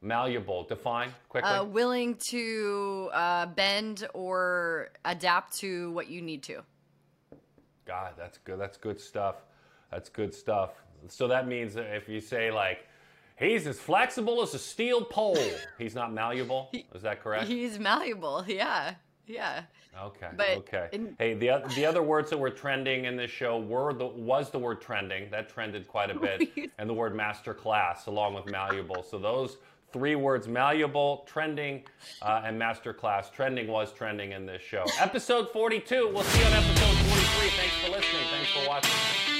Malleable. 0.00 0.64
Define 0.64 1.12
quickly. 1.28 1.50
uh, 1.50 1.64
willing 1.64 2.16
to 2.30 3.10
uh, 3.12 3.46
bend 3.46 4.06
or 4.14 4.90
adapt 5.04 5.56
to 5.58 5.92
what 5.92 6.08
you 6.08 6.20
need 6.22 6.42
to. 6.44 6.62
God, 7.86 8.14
that's 8.18 8.38
good. 8.38 8.58
That's 8.58 8.76
good 8.76 9.00
stuff. 9.00 9.36
That's 9.90 10.08
good 10.08 10.34
stuff. 10.34 10.70
So 11.08 11.28
that 11.28 11.46
means 11.46 11.74
that 11.74 11.94
if 11.94 12.08
you 12.08 12.20
say 12.20 12.50
like, 12.50 12.86
he's 13.36 13.66
as 13.66 13.78
flexible 13.78 14.42
as 14.42 14.54
a 14.54 14.58
steel 14.58 15.04
pole, 15.04 15.38
he's 15.78 15.94
not 15.94 16.12
malleable. 16.12 16.70
Is 16.94 17.02
that 17.02 17.22
correct? 17.22 17.46
He's 17.46 17.78
malleable. 17.78 18.44
Yeah. 18.46 18.94
Yeah. 19.26 19.62
Okay. 20.00 20.28
But 20.36 20.48
okay. 20.58 20.88
in- 20.92 21.16
hey, 21.18 21.34
the 21.34 21.62
the 21.74 21.84
other 21.84 22.02
words 22.02 22.30
that 22.30 22.38
were 22.38 22.50
trending 22.50 23.04
in 23.06 23.16
this 23.16 23.30
show 23.30 23.58
were 23.58 23.92
the 23.92 24.06
was 24.06 24.50
the 24.50 24.58
word 24.58 24.80
trending 24.80 25.30
that 25.30 25.48
trended 25.48 25.88
quite 25.88 26.10
a 26.10 26.14
bit, 26.18 26.70
and 26.78 26.88
the 26.88 26.94
word 26.94 27.14
master 27.14 27.54
class 27.54 28.06
along 28.06 28.34
with 28.34 28.46
malleable. 28.46 29.02
So 29.02 29.18
those 29.18 29.56
three 29.92 30.14
words: 30.14 30.46
malleable, 30.46 31.24
trending, 31.26 31.84
uh, 32.22 32.42
and 32.44 32.58
master 32.58 32.92
class. 32.92 33.30
Trending 33.30 33.66
was 33.68 33.92
trending 33.92 34.32
in 34.32 34.46
this 34.46 34.62
show. 34.62 34.84
episode 35.00 35.50
forty 35.50 35.80
two. 35.80 36.10
We'll 36.12 36.24
see 36.24 36.40
you 36.40 36.46
on 36.46 36.52
episode 36.52 36.96
forty 37.06 37.24
three. 37.24 37.50
Thanks 37.50 37.74
for 37.76 37.90
listening. 37.90 39.37